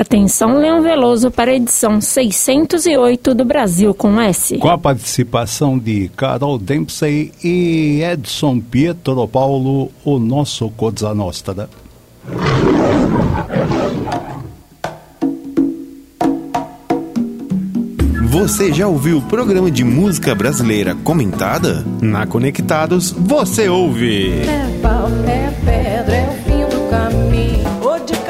Atenção, 0.00 0.56
Leão 0.56 0.80
Veloso, 0.80 1.30
para 1.30 1.50
a 1.50 1.54
edição 1.54 2.00
608 2.00 3.34
do 3.34 3.44
Brasil 3.44 3.92
com 3.92 4.18
S. 4.18 4.56
Com 4.56 4.70
a 4.70 4.78
participação 4.78 5.78
de 5.78 6.10
Carol 6.16 6.56
Dempsey 6.56 7.30
e 7.44 8.00
Edson 8.02 8.60
Pietro 8.60 9.28
Paulo, 9.28 9.90
o 10.02 10.18
nosso 10.18 10.70
Cosa 10.70 11.12
Nostra. 11.12 11.68
Você 18.30 18.72
já 18.72 18.88
ouviu 18.88 19.18
o 19.18 19.22
programa 19.22 19.70
de 19.70 19.84
música 19.84 20.34
brasileira 20.34 20.94
comentada? 20.94 21.84
Na 22.00 22.26
Conectados, 22.26 23.10
você 23.10 23.68
ouve. 23.68 24.30
É 24.30 24.78
pau, 24.80 25.08
é 25.26 25.50
pedra, 25.62 25.69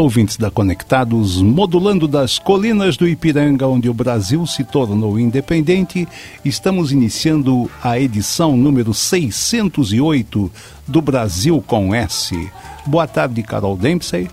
Alô, 0.00 0.06
ouvintes 0.06 0.38
da 0.38 0.50
Conectados, 0.50 1.42
modulando 1.42 2.08
das 2.08 2.38
colinas 2.38 2.96
do 2.96 3.06
Ipiranga, 3.06 3.66
onde 3.66 3.86
o 3.86 3.92
Brasil 3.92 4.46
se 4.46 4.64
tornou 4.64 5.20
independente, 5.20 6.08
estamos 6.42 6.90
iniciando 6.90 7.70
a 7.82 8.00
edição 8.00 8.56
número 8.56 8.94
608 8.94 10.50
do 10.88 11.02
Brasil 11.02 11.62
com 11.66 11.94
S. 11.94 12.50
Boa 12.86 13.06
tarde, 13.06 13.42
Carol 13.42 13.76
Dempsey. 13.76 14.26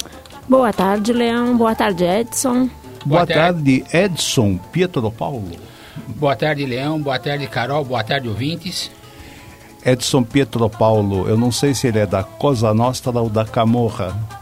Boa 0.47 0.71
tarde, 0.71 1.11
Leão. 1.11 1.57
Boa 1.57 1.75
tarde, 1.75 2.05
Edson. 2.05 2.69
Boa, 3.05 3.25
Boa 3.25 3.27
tarde, 3.27 3.83
Edson 3.91 4.57
Pietro 4.71 5.11
Paulo. 5.11 5.51
Boa 6.15 6.37
tarde, 6.37 6.65
Leão. 6.65 7.01
Boa 7.01 7.19
tarde, 7.19 7.45
Carol. 7.45 7.83
Boa 7.83 8.05
tarde, 8.05 8.29
ouvintes. 8.29 8.89
Edson 9.85 10.23
Pietro 10.23 10.69
Paulo, 10.69 11.27
eu 11.27 11.37
não 11.37 11.51
sei 11.51 11.73
se 11.73 11.87
ele 11.87 11.99
é 11.99 12.05
da 12.05 12.23
Cosa 12.23 12.73
Nostra 12.73 13.11
ou 13.19 13.29
da 13.29 13.43
Camorra. 13.43 14.36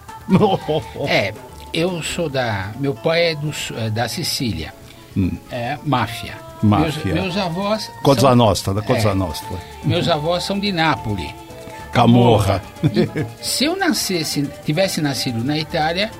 É, 1.08 1.34
eu 1.74 2.02
sou 2.02 2.30
da. 2.30 2.72
Meu 2.80 2.94
pai 2.94 3.32
é, 3.32 3.36
do, 3.36 3.52
é 3.78 3.90
da 3.90 4.08
Sicília. 4.08 4.74
Hum. 5.16 5.32
É 5.52 5.78
máfia. 5.84 6.34
Máfia. 6.62 7.14
Meus, 7.14 7.36
meus 7.36 7.38
avós. 7.38 7.92
Cosa 8.02 8.22
são, 8.22 8.36
Nostra, 8.36 8.74
da 8.74 8.82
Cosa 8.82 9.10
é, 9.10 9.14
Nostra. 9.14 9.58
Meus 9.84 10.08
avós 10.08 10.44
são 10.44 10.60
de 10.60 10.72
Nápoles. 10.72 11.34
Camorra. 11.92 12.62
se 13.42 13.66
eu 13.66 13.78
nascesse, 13.78 14.50
tivesse 14.66 15.00
nascido 15.00 15.42
na 15.44 15.58
Itália, 15.58 16.12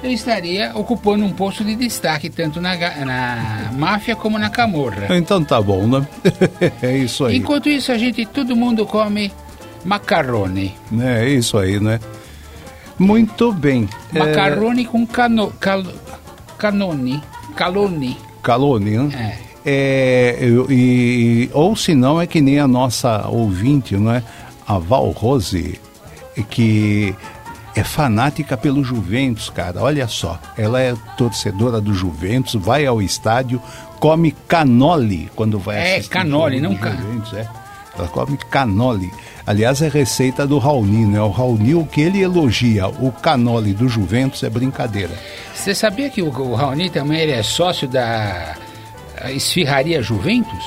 eu 0.00 0.10
estaria 0.10 0.70
ocupando 0.74 1.24
um 1.24 1.32
posto 1.32 1.64
de 1.64 1.74
destaque 1.74 2.30
tanto 2.30 2.60
na, 2.60 2.76
na 3.04 3.70
máfia 3.72 4.14
como 4.14 4.38
na 4.38 4.50
camorra. 4.50 5.16
Então 5.16 5.42
tá 5.42 5.60
bom, 5.60 5.88
né? 5.88 6.06
é 6.82 6.96
isso 6.96 7.24
aí. 7.24 7.36
Enquanto 7.36 7.68
isso, 7.68 7.90
a 7.90 7.98
gente, 7.98 8.24
todo 8.26 8.54
mundo 8.54 8.86
come 8.86 9.32
macarrone. 9.84 10.74
É 11.00 11.28
isso 11.28 11.58
aí, 11.58 11.80
né? 11.80 11.98
Muito 12.98 13.52
bem. 13.52 13.88
Macarrone 14.12 14.82
é... 14.84 14.86
com 14.86 15.06
cano, 15.06 15.52
cal, 15.60 15.82
canone, 16.58 17.22
calone. 17.56 18.16
Calone, 18.42 18.98
né? 18.98 19.38
É. 19.40 19.44
É, 19.66 20.38
e, 20.68 21.48
ou 21.54 21.74
se 21.74 21.94
não 21.94 22.20
é 22.20 22.26
que 22.26 22.42
nem 22.42 22.58
a 22.58 22.68
nossa 22.68 23.26
ouvinte, 23.28 23.96
não 23.96 24.12
é? 24.12 24.22
A 24.66 24.78
Val 24.78 25.10
Rose, 25.10 25.80
que 26.50 27.14
é 27.74 27.82
fanática 27.82 28.56
pelo 28.56 28.84
Juventus, 28.84 29.48
cara. 29.48 29.82
Olha 29.82 30.06
só, 30.06 30.38
ela 30.56 30.80
é 30.80 30.94
torcedora 31.16 31.80
do 31.80 31.94
Juventus, 31.94 32.54
vai 32.54 32.84
ao 32.84 33.00
estádio, 33.00 33.60
come 33.98 34.32
canole 34.46 35.30
quando 35.34 35.58
vai 35.58 35.76
é, 35.76 35.92
assistir. 35.94 36.10
É, 36.10 36.12
canole, 36.12 36.60
não. 36.60 36.72
Juventus, 36.76 37.32
é. 37.32 37.48
Ela 37.98 38.08
come 38.08 38.36
canole. 38.50 39.12
Aliás, 39.46 39.82
é 39.82 39.88
receita 39.88 40.46
do 40.46 40.58
Raoni, 40.58 41.06
né? 41.06 41.20
O 41.20 41.30
Raoni, 41.30 41.74
o 41.74 41.84
que 41.84 42.00
ele 42.00 42.22
elogia, 42.22 42.88
o 42.88 43.12
canole 43.12 43.72
do 43.72 43.88
Juventus 43.88 44.42
é 44.42 44.50
brincadeira. 44.50 45.12
Você 45.54 45.74
sabia 45.74 46.10
que 46.10 46.22
o, 46.22 46.28
o 46.28 46.54
Raoni 46.54 46.90
também 46.90 47.20
ele 47.20 47.32
é 47.32 47.42
sócio 47.42 47.86
da 47.86 48.56
Esfirraria 49.28 50.02
Juventus? 50.02 50.64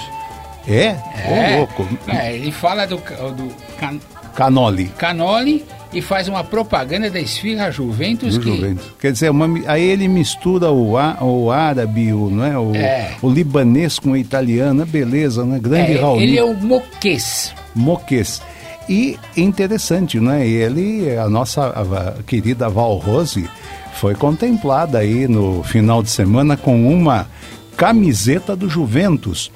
É? 0.68 0.96
É, 1.16 1.56
Ô, 1.56 1.58
louco. 1.60 1.88
É, 2.08 2.36
ele 2.36 2.52
fala 2.52 2.86
do, 2.86 2.98
do 2.98 3.54
can... 3.78 4.00
canole. 4.38 4.86
Canole 5.00 5.66
e 5.92 6.00
faz 6.00 6.28
uma 6.28 6.44
propaganda 6.44 7.10
da 7.10 7.20
esfirra 7.20 7.72
Juventus. 7.72 8.36
Do 8.36 8.42
que... 8.42 8.56
Juventus. 8.56 8.86
Quer 9.00 9.12
dizer, 9.12 9.32
uma, 9.32 9.48
aí 9.68 9.84
ele 9.84 10.08
mistura 10.08 10.70
o, 10.70 10.92
o 10.94 11.52
árabe, 11.52 12.14
o, 12.14 12.30
não 12.30 12.46
é? 12.46 12.58
O, 12.58 12.76
é. 12.76 13.16
o 13.20 13.30
libanês 13.32 13.98
com 13.98 14.12
o 14.12 14.18
italiano, 14.18 14.86
beleza, 14.86 15.44
né? 15.44 15.58
Grande 15.60 15.94
é, 15.94 16.02
Raul. 16.02 16.22
Ele 16.22 16.38
é 16.38 16.44
o 16.44 16.54
moquês. 16.54 17.52
Moquês. 17.74 18.40
E 18.88 19.18
interessante, 19.36 20.20
né? 20.20 20.48
Ele, 20.48 21.18
a 21.18 21.28
nossa 21.28 21.68
a 21.68 22.24
querida 22.24 22.70
Val 22.70 22.96
Rose, 22.98 23.50
foi 23.96 24.14
contemplada 24.14 25.00
aí 25.00 25.28
no 25.28 25.64
final 25.64 26.04
de 26.04 26.12
semana 26.12 26.56
com 26.56 26.94
uma 26.94 27.28
camiseta 27.76 28.56
do 28.56 28.70
Juventus, 28.70 29.52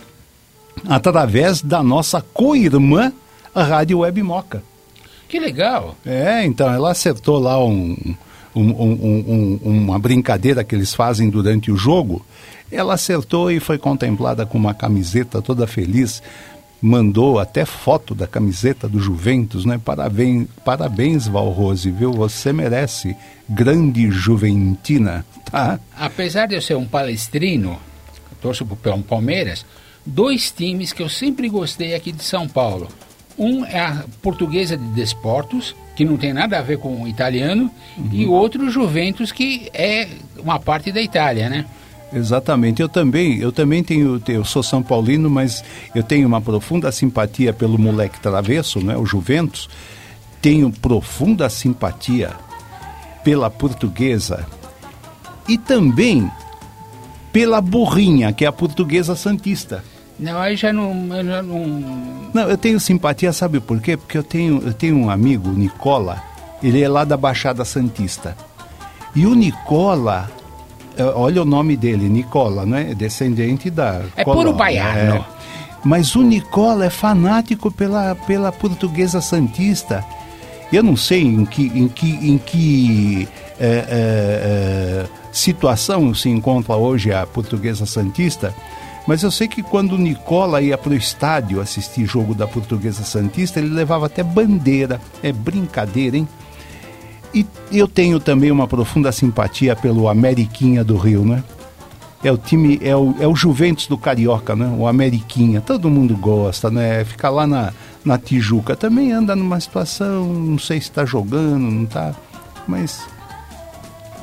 através 0.89 1.61
da 1.61 1.83
nossa 1.83 2.21
co-irmã, 2.33 3.13
a 3.53 3.63
Rádio 3.63 3.99
Web 3.99 4.23
Moca. 4.23 4.70
Que 5.31 5.39
legal! 5.39 5.95
É, 6.05 6.43
então 6.43 6.69
ela 6.69 6.91
acertou 6.91 7.39
lá 7.39 7.57
um, 7.63 7.95
um, 8.53 8.61
um, 8.61 9.59
uma 9.63 9.97
brincadeira 9.97 10.61
que 10.61 10.75
eles 10.75 10.93
fazem 10.93 11.29
durante 11.29 11.71
o 11.71 11.77
jogo. 11.77 12.25
Ela 12.69 12.95
acertou 12.95 13.49
e 13.49 13.57
foi 13.57 13.77
contemplada 13.77 14.45
com 14.45 14.57
uma 14.57 14.73
camiseta 14.73 15.41
toda 15.41 15.65
feliz. 15.65 16.21
Mandou 16.81 17.39
até 17.39 17.63
foto 17.63 18.13
da 18.13 18.27
camiseta 18.27 18.89
do 18.89 18.99
Juventus, 18.99 19.63
né? 19.63 19.79
Parabéns, 19.81 20.49
parabéns 20.65 21.27
Valrose, 21.29 21.89
viu? 21.89 22.11
Você 22.11 22.51
merece. 22.51 23.15
Grande 23.47 24.11
Juventina, 24.11 25.25
tá? 25.49 25.79
Apesar 25.97 26.45
de 26.47 26.55
eu 26.55 26.61
ser 26.61 26.75
um 26.75 26.85
palestrino, 26.85 27.79
torço 28.41 28.65
para 28.65 28.95
o 28.95 29.01
Palmeiras, 29.01 29.65
dois 30.05 30.51
times 30.51 30.91
que 30.91 31.01
eu 31.01 31.07
sempre 31.07 31.47
gostei 31.47 31.95
aqui 31.95 32.11
de 32.11 32.21
São 32.21 32.49
Paulo 32.49 32.89
um 33.37 33.65
é 33.65 33.79
a 33.79 34.03
portuguesa 34.21 34.77
de 34.77 34.85
Desportos, 34.87 35.75
que 35.95 36.05
não 36.05 36.17
tem 36.17 36.33
nada 36.33 36.57
a 36.57 36.61
ver 36.61 36.77
com 36.77 37.03
o 37.03 37.07
italiano, 37.07 37.69
uhum. 37.97 38.09
e 38.11 38.25
outro 38.25 38.69
Juventus, 38.69 39.31
que 39.31 39.69
é 39.73 40.07
uma 40.37 40.59
parte 40.59 40.91
da 40.91 41.01
Itália, 41.01 41.49
né? 41.49 41.65
Exatamente. 42.13 42.81
Eu 42.81 42.89
também, 42.89 43.37
eu 43.39 43.51
também 43.51 43.83
tenho, 43.83 44.21
eu 44.27 44.43
sou 44.43 44.61
São 44.61 44.83
Paulino, 44.83 45.29
mas 45.29 45.63
eu 45.95 46.03
tenho 46.03 46.27
uma 46.27 46.41
profunda 46.41 46.91
simpatia 46.91 47.53
pelo 47.53 47.77
moleque 47.77 48.19
travesso, 48.19 48.83
né, 48.83 48.97
o 48.97 49.05
Juventus. 49.05 49.69
Tenho 50.41 50.71
profunda 50.71 51.49
simpatia 51.49 52.31
pela 53.23 53.49
portuguesa 53.49 54.45
e 55.47 55.57
também 55.57 56.29
pela 57.31 57.61
burrinha, 57.61 58.33
que 58.33 58.43
é 58.43 58.47
a 58.47 58.51
portuguesa 58.51 59.15
santista. 59.15 59.83
Não, 60.21 60.39
aí 60.39 60.55
já 60.55 60.71
não, 60.71 60.93
eu 61.17 61.25
já 61.25 61.41
não. 61.41 61.59
Não, 62.31 62.43
eu 62.47 62.55
tenho 62.55 62.79
simpatia, 62.79 63.33
sabe 63.33 63.59
por 63.59 63.81
quê? 63.81 63.97
Porque 63.97 64.17
eu 64.17 64.23
tenho, 64.23 64.61
eu 64.63 64.71
tenho 64.71 64.95
um 64.95 65.09
amigo, 65.09 65.49
Nicola, 65.49 66.21
ele 66.61 66.81
é 66.81 66.87
lá 66.87 67.03
da 67.03 67.17
Baixada 67.17 67.65
Santista. 67.65 68.37
E 69.15 69.25
o 69.25 69.33
Nicola, 69.33 70.29
é, 70.95 71.03
olha 71.03 71.41
o 71.41 71.45
nome 71.45 71.75
dele, 71.75 72.07
Nicola, 72.07 72.65
não 72.67 72.77
é? 72.77 72.93
Descendente 72.93 73.71
da. 73.71 74.03
É 74.15 74.23
puro 74.23 74.53
baiano. 74.53 75.15
É. 75.15 75.25
Mas 75.83 76.15
o 76.15 76.21
Nicola 76.21 76.85
é 76.85 76.89
fanático 76.91 77.71
pela, 77.71 78.13
pela 78.13 78.51
portuguesa 78.51 79.19
Santista. 79.19 80.05
Eu 80.71 80.83
não 80.83 80.95
sei 80.95 81.23
em 81.23 81.43
que, 81.43 81.63
em 81.63 81.87
que, 81.87 82.11
em 82.11 82.37
que 82.37 83.27
é, 83.59 83.85
é, 83.89 85.05
situação 85.31 86.13
se 86.13 86.29
encontra 86.29 86.75
hoje 86.75 87.11
a 87.11 87.25
Portuguesa 87.25 87.85
Santista, 87.85 88.53
mas 89.07 89.23
eu 89.23 89.31
sei 89.31 89.47
que 89.47 89.63
quando 89.63 89.93
o 89.93 89.97
Nicola 89.97 90.61
ia 90.61 90.77
para 90.77 90.91
o 90.91 90.95
estádio 90.95 91.59
assistir 91.59 92.05
jogo 92.05 92.35
da 92.35 92.47
Portuguesa 92.47 93.03
Santista, 93.03 93.59
ele 93.59 93.73
levava 93.73 94.05
até 94.05 94.23
bandeira. 94.23 95.01
É 95.23 95.31
brincadeira, 95.31 96.17
hein? 96.17 96.27
E 97.33 97.45
eu 97.71 97.87
tenho 97.87 98.19
também 98.19 98.51
uma 98.51 98.67
profunda 98.67 99.11
simpatia 99.11 99.75
pelo 99.75 100.09
Ameriquinha 100.09 100.83
do 100.83 100.97
Rio, 100.97 101.25
né? 101.25 101.43
É 102.23 102.31
o 102.31 102.37
time, 102.37 102.79
é 102.83 102.95
o, 102.95 103.15
é 103.19 103.27
o 103.27 103.35
Juventus 103.35 103.87
do 103.87 103.97
Carioca, 103.97 104.55
né? 104.55 104.71
O 104.77 104.85
Ameriquinha. 104.85 105.61
Todo 105.61 105.89
mundo 105.89 106.15
gosta, 106.15 106.69
né? 106.69 107.03
Fica 107.03 107.29
lá 107.29 107.47
na, 107.47 107.73
na 108.05 108.17
Tijuca. 108.17 108.75
Também 108.75 109.11
anda 109.11 109.35
numa 109.35 109.59
situação, 109.59 110.25
não 110.25 110.59
sei 110.59 110.79
se 110.79 110.89
está 110.89 111.05
jogando, 111.05 111.59
não 111.59 111.83
está. 111.85 112.13
Mas 112.67 113.01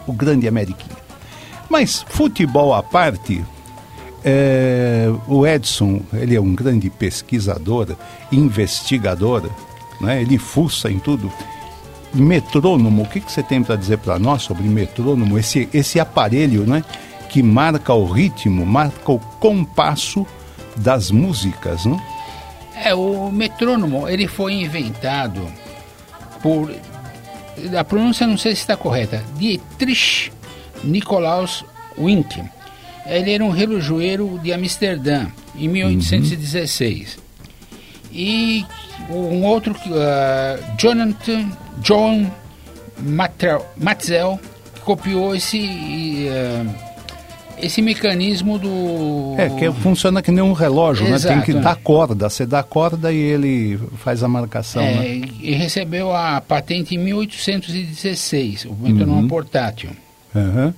o 0.07 0.13
grande 0.13 0.47
Ameriquinha. 0.47 0.97
Mas 1.69 2.05
futebol 2.09 2.73
à 2.73 2.83
parte, 2.83 3.45
é, 4.25 5.07
o 5.27 5.47
Edson, 5.47 6.01
ele 6.13 6.35
é 6.35 6.41
um 6.41 6.55
grande 6.55 6.91
pesquisador, 6.91 7.97
investigador, 8.33 9.49
né? 10.01 10.21
ele 10.21 10.39
fuça 10.39 10.91
em 10.91 10.99
tudo. 10.99 11.33
Metrônomo, 12.13 13.03
o 13.03 13.07
que, 13.07 13.21
que 13.21 13.31
você 13.31 13.43
tem 13.43 13.63
para 13.63 13.77
dizer 13.77 13.99
para 13.99 14.19
nós 14.19 14.43
sobre 14.43 14.65
metrônomo? 14.65 15.39
Esse, 15.39 15.69
esse 15.73 16.01
aparelho 16.01 16.67
né? 16.67 16.83
que 17.29 17.43
marca 17.43 17.93
o 17.93 18.07
ritmo, 18.07 18.65
marca 18.65 19.13
o 19.13 19.19
compasso 19.19 20.27
das 20.75 21.11
músicas. 21.11 21.85
Né? 21.85 22.01
É, 22.75 22.95
o 22.95 23.31
metrônomo, 23.31 24.09
ele 24.09 24.27
foi 24.27 24.55
inventado 24.55 25.47
por... 26.43 26.75
A 27.77 27.85
pronúncia 27.85 28.27
não 28.27 28.39
sei 28.39 28.55
se 28.55 28.63
está 28.63 28.77
correta. 28.77 29.23
Dietrich 29.37 30.33
Nikolaus 30.85 31.65
Wink 31.99 32.41
ele 33.09 33.33
era 33.33 33.45
um 33.45 33.51
relojoeiro 33.51 34.39
de 34.43 34.53
Amsterdã, 34.53 35.27
em 35.57 35.69
1816. 35.69 37.17
Uhum. 37.17 37.23
E 38.13 38.67
um 39.11 39.45
outro, 39.45 39.73
uh, 39.73 40.77
Jonathan 40.79 41.49
John 41.81 42.31
Matzel, 43.01 44.41
que 44.75 44.81
copiou 44.81 45.35
esse, 45.35 46.29
uh, 46.29 46.75
esse 47.61 47.81
mecanismo 47.81 48.59
do... 48.59 49.35
É, 49.39 49.49
que 49.51 49.71
funciona 49.81 50.21
que 50.21 50.31
nem 50.31 50.43
um 50.43 50.53
relógio, 50.53 51.07
Exato, 51.07 51.35
né? 51.35 51.43
Tem 51.43 51.55
que 51.55 51.61
dar 51.61 51.77
corda, 51.77 52.29
você 52.29 52.45
dá 52.45 52.63
corda 52.63 53.13
e 53.13 53.17
ele 53.17 53.79
faz 53.99 54.23
a 54.23 54.29
marcação, 54.29 54.83
é, 54.83 54.95
né? 54.95 55.23
E 55.41 55.53
recebeu 55.53 56.15
a 56.15 56.41
patente 56.41 56.95
em 56.95 56.99
1816, 56.99 58.67
o 58.67 58.75
metrônomo 58.75 59.23
uhum. 59.23 59.29
portátil. 59.29 59.91
Uhum. 60.35 60.73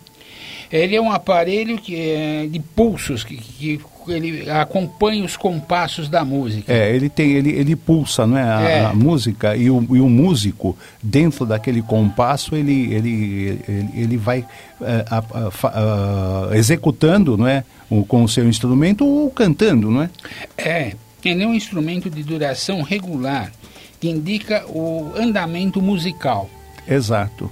Ele 0.73 0.95
é 0.95 1.01
um 1.01 1.11
aparelho 1.11 1.79
que 1.79 1.97
é 1.97 2.47
de 2.47 2.61
pulsos, 2.61 3.25
que, 3.25 3.37
que 3.37 3.81
ele 4.09 4.49
acompanha 4.49 5.25
os 5.25 5.37
compassos 5.37 6.09
da 6.09 6.25
música. 6.25 6.73
É, 6.73 6.95
ele 6.95 7.09
tem, 7.09 7.33
ele, 7.33 7.51
ele 7.51 7.75
pulsa, 7.75 8.27
não 8.27 8.39
é, 8.39 8.43
a, 8.43 8.61
é. 8.63 8.85
a 8.85 8.95
música 8.95 9.57
e 9.57 9.69
o, 9.69 9.85
e 9.91 10.01
o 10.01 10.09
músico 10.09 10.77
dentro 11.03 11.45
daquele 11.45 11.83
compasso 11.83 12.55
ele 12.55 12.95
ele 12.95 13.61
ele, 13.69 13.91
ele 13.95 14.17
vai 14.17 14.47
é, 14.81 16.57
executando, 16.57 17.37
não 17.37 17.47
é, 17.47 17.65
o, 17.89 18.05
com 18.05 18.23
o 18.23 18.29
seu 18.29 18.49
instrumento 18.49 19.05
ou 19.05 19.31
cantando, 19.31 19.91
não 19.91 20.03
é? 20.03 20.11
É, 20.57 20.93
ele 21.25 21.43
é 21.43 21.47
um 21.47 21.55
instrumento 21.55 22.09
de 22.09 22.23
duração 22.23 22.83
regular 22.83 23.53
que 24.01 24.09
indica 24.09 24.65
o 24.69 25.13
andamento 25.17 25.83
musical. 25.83 26.49
Exato. 26.89 27.51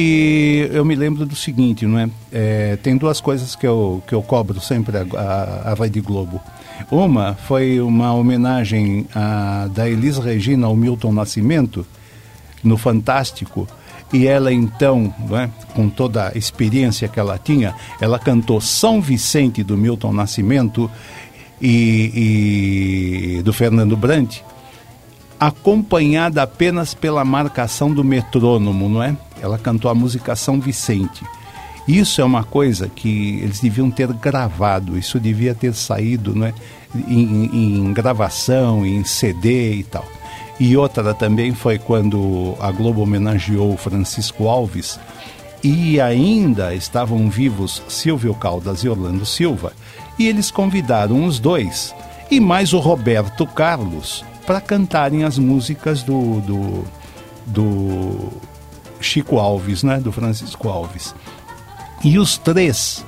E 0.00 0.68
eu 0.70 0.84
me 0.84 0.94
lembro 0.94 1.26
do 1.26 1.34
seguinte, 1.34 1.84
não 1.84 1.98
é? 1.98 2.08
é 2.30 2.76
tem 2.76 2.96
duas 2.96 3.20
coisas 3.20 3.56
que 3.56 3.66
eu, 3.66 4.00
que 4.06 4.14
eu 4.14 4.22
cobro 4.22 4.60
sempre 4.60 4.96
a, 4.96 5.02
a, 5.02 5.72
a 5.72 5.74
Rede 5.74 6.00
Globo. 6.00 6.40
Uma 6.88 7.34
foi 7.34 7.80
uma 7.80 8.12
homenagem 8.14 9.08
a, 9.12 9.68
da 9.74 9.88
Elis 9.88 10.16
Regina 10.16 10.68
ao 10.68 10.76
Milton 10.76 11.10
Nascimento, 11.10 11.84
no 12.62 12.76
Fantástico, 12.76 13.66
e 14.12 14.28
ela 14.28 14.52
então, 14.52 15.12
é, 15.32 15.50
com 15.74 15.88
toda 15.88 16.28
a 16.28 16.38
experiência 16.38 17.08
que 17.08 17.18
ela 17.18 17.36
tinha, 17.36 17.74
ela 18.00 18.20
cantou 18.20 18.60
São 18.60 19.00
Vicente 19.00 19.64
do 19.64 19.76
Milton 19.76 20.12
Nascimento 20.12 20.88
e, 21.60 23.38
e 23.38 23.42
do 23.42 23.52
Fernando 23.52 23.96
Brandt, 23.96 24.44
acompanhada 25.40 26.40
apenas 26.40 26.94
pela 26.94 27.24
marcação 27.24 27.92
do 27.92 28.04
metrônomo, 28.04 28.88
não 28.88 29.02
é? 29.02 29.16
Ela 29.40 29.58
cantou 29.58 29.90
a 29.90 29.94
música 29.94 30.36
São 30.36 30.60
Vicente. 30.60 31.24
Isso 31.86 32.20
é 32.20 32.24
uma 32.24 32.44
coisa 32.44 32.88
que 32.88 33.40
eles 33.40 33.60
deviam 33.60 33.90
ter 33.90 34.12
gravado, 34.12 34.98
isso 34.98 35.18
devia 35.18 35.54
ter 35.54 35.72
saído 35.72 36.34
né, 36.34 36.52
em, 37.08 37.86
em 37.86 37.92
gravação, 37.94 38.84
em 38.84 39.02
CD 39.04 39.72
e 39.72 39.84
tal. 39.84 40.04
E 40.60 40.76
outra 40.76 41.14
também 41.14 41.54
foi 41.54 41.78
quando 41.78 42.54
a 42.60 42.70
Globo 42.70 43.00
homenageou 43.00 43.76
Francisco 43.76 44.48
Alves 44.48 45.00
e 45.62 46.00
ainda 46.00 46.74
estavam 46.74 47.30
vivos 47.30 47.82
Silvio 47.88 48.34
Caldas 48.34 48.80
e 48.80 48.88
Orlando 48.88 49.24
Silva, 49.24 49.72
e 50.18 50.26
eles 50.26 50.50
convidaram 50.50 51.24
os 51.24 51.38
dois 51.38 51.94
e 52.30 52.38
mais 52.38 52.72
o 52.72 52.78
Roberto 52.78 53.46
Carlos 53.46 54.24
para 54.46 54.60
cantarem 54.60 55.24
as 55.24 55.38
músicas 55.38 56.02
do, 56.02 56.40
do, 56.40 56.84
do 57.46 58.32
Chico 59.00 59.38
Alves, 59.38 59.82
né, 59.82 59.98
do 59.98 60.12
Francisco 60.12 60.68
Alves. 60.68 61.14
E 62.04 62.18
os 62.18 62.38
três 62.38 63.04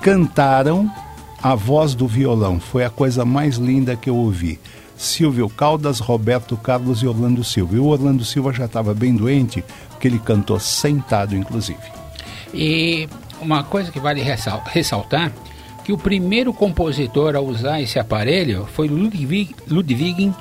cantaram 0.00 0.90
a 1.42 1.54
voz 1.54 1.94
do 1.94 2.06
violão. 2.06 2.60
Foi 2.60 2.84
a 2.84 2.90
coisa 2.90 3.24
mais 3.24 3.56
linda 3.56 3.96
que 3.96 4.08
eu 4.08 4.16
ouvi. 4.16 4.58
Silvio 4.96 5.48
Caldas, 5.48 5.98
Roberto 5.98 6.56
Carlos 6.56 7.02
e 7.02 7.06
Orlando 7.06 7.42
Silva. 7.42 7.76
E 7.76 7.78
o 7.78 7.86
Orlando 7.86 8.24
Silva 8.24 8.52
já 8.52 8.66
estava 8.66 8.94
bem 8.94 9.14
doente, 9.14 9.64
porque 9.90 10.08
ele 10.08 10.18
cantou 10.18 10.58
sentado, 10.60 11.34
inclusive. 11.36 11.80
E 12.52 13.08
uma 13.40 13.64
coisa 13.64 13.90
que 13.90 13.98
vale 13.98 14.22
ressaltar, 14.22 15.32
que 15.84 15.92
o 15.92 15.98
primeiro 15.98 16.52
compositor 16.52 17.36
a 17.36 17.40
usar 17.40 17.82
esse 17.82 17.98
aparelho 17.98 18.66
foi 18.72 18.88
Ludwig, 18.88 19.54
Ludwig 19.68 20.32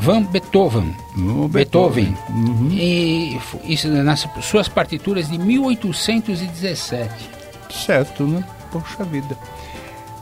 Van 0.00 0.22
Beethoven. 0.24 0.94
No 1.16 1.48
Beethoven. 1.48 2.04
Beethoven. 2.04 2.16
Uhum. 2.30 2.68
E 2.72 3.40
isso 3.64 3.88
nas 3.88 4.26
suas 4.42 4.68
partituras 4.68 5.28
de 5.28 5.38
1817. 5.38 7.30
Certo, 7.70 8.24
né? 8.24 8.44
Poxa 8.70 9.04
vida. 9.04 9.36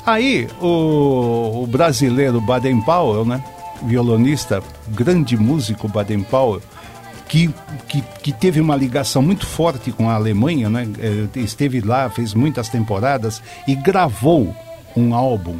Aí, 0.04 0.48
o, 0.60 1.62
o 1.62 1.66
brasileiro 1.66 2.40
Baden 2.40 2.80
Powell, 2.82 3.24
né? 3.24 3.42
Violonista, 3.82 4.62
grande 4.88 5.36
músico 5.36 5.88
Baden 5.88 6.22
Powell, 6.22 6.62
que, 7.28 7.52
que, 7.88 8.02
que, 8.22 8.32
teve 8.32 8.60
uma 8.60 8.76
ligação 8.76 9.20
muito 9.20 9.44
forte 9.46 9.90
com 9.90 10.08
a 10.08 10.14
Alemanha, 10.14 10.70
né? 10.70 10.88
Eh, 10.98 11.40
esteve 11.40 11.80
lá, 11.80 12.08
fez 12.08 12.34
muitas 12.34 12.68
temporadas 12.68 13.42
e 13.66 13.74
gravou 13.74 14.54
um 14.96 15.14
álbum 15.14 15.58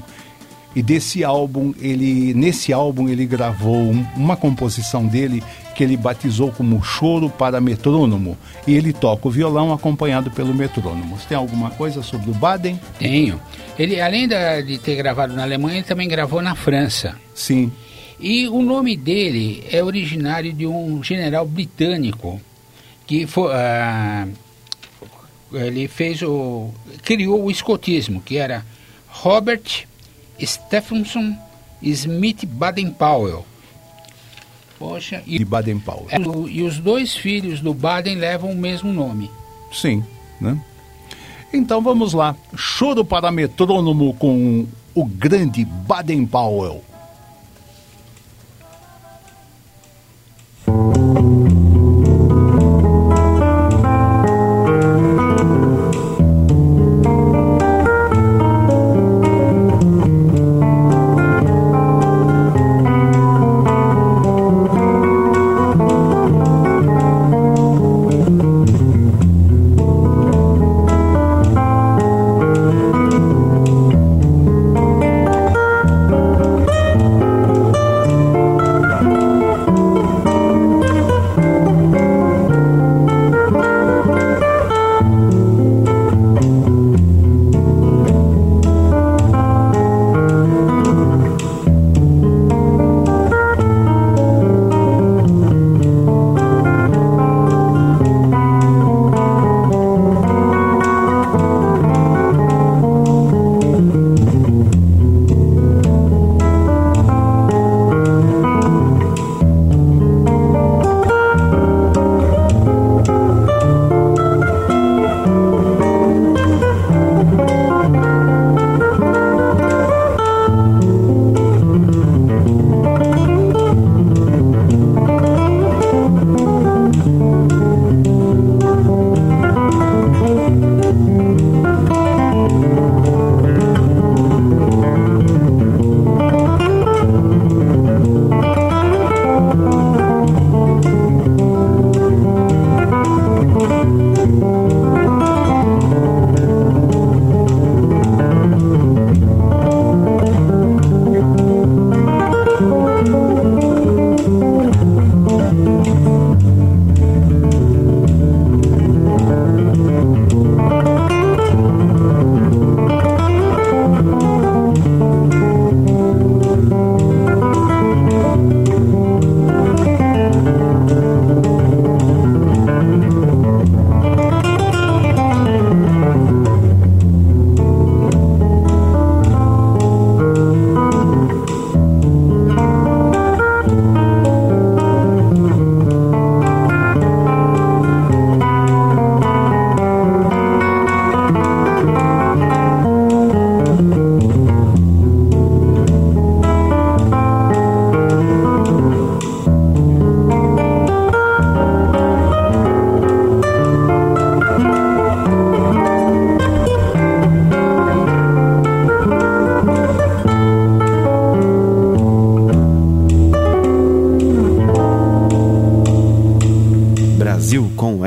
e 0.76 0.82
desse 0.82 1.24
álbum, 1.24 1.72
ele 1.80 2.34
nesse 2.34 2.70
álbum 2.70 3.08
ele 3.08 3.24
gravou 3.24 3.78
um, 3.78 4.06
uma 4.14 4.36
composição 4.36 5.06
dele 5.06 5.42
que 5.74 5.82
ele 5.82 5.96
batizou 5.96 6.52
como 6.52 6.82
Choro 6.82 7.30
para 7.30 7.62
Metrônomo. 7.62 8.36
E 8.66 8.74
ele 8.74 8.92
toca 8.92 9.26
o 9.26 9.30
violão 9.30 9.72
acompanhado 9.72 10.30
pelo 10.30 10.54
metrônomo. 10.54 11.16
Você 11.16 11.28
tem 11.28 11.36
alguma 11.36 11.70
coisa 11.70 12.02
sobre 12.02 12.30
o 12.30 12.34
Baden? 12.34 12.78
Tenho. 12.98 13.40
Ele, 13.78 13.98
além 13.98 14.28
da, 14.28 14.60
de 14.60 14.76
ter 14.76 14.96
gravado 14.96 15.34
na 15.34 15.44
Alemanha, 15.44 15.78
ele 15.78 15.86
também 15.86 16.08
gravou 16.08 16.42
na 16.42 16.54
França. 16.54 17.16
Sim. 17.34 17.72
E 18.20 18.46
o 18.46 18.60
nome 18.60 18.98
dele 18.98 19.64
é 19.70 19.82
originário 19.82 20.52
de 20.52 20.66
um 20.66 21.02
general 21.02 21.46
britânico 21.46 22.38
que 23.06 23.26
foi, 23.26 23.50
uh, 23.50 24.32
ele 25.54 25.88
fez 25.88 26.20
o 26.20 26.70
criou 27.02 27.44
o 27.44 27.50
escotismo, 27.50 28.20
que 28.20 28.36
era 28.36 28.64
Robert 29.08 29.86
Stephenson 30.40 31.36
Smith 31.82 32.44
Baden-Powell. 32.46 33.44
Poxa, 34.78 35.22
e, 35.26 35.38
de 35.38 35.44
Baden-Powell. 35.44 36.06
É, 36.10 36.18
e 36.50 36.62
os 36.62 36.78
dois 36.78 37.14
filhos 37.14 37.60
do 37.60 37.72
Baden 37.72 38.16
levam 38.16 38.50
o 38.50 38.56
mesmo 38.56 38.92
nome. 38.92 39.30
Sim, 39.72 40.04
né? 40.40 40.60
Então 41.52 41.80
vamos 41.80 42.12
lá. 42.12 42.36
Choro 42.54 43.04
para 43.04 43.30
metrônomo 43.30 44.12
com 44.14 44.66
o 44.94 45.04
grande 45.04 45.64
Baden-Powell. 45.64 46.82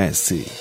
Brasil 0.10 0.59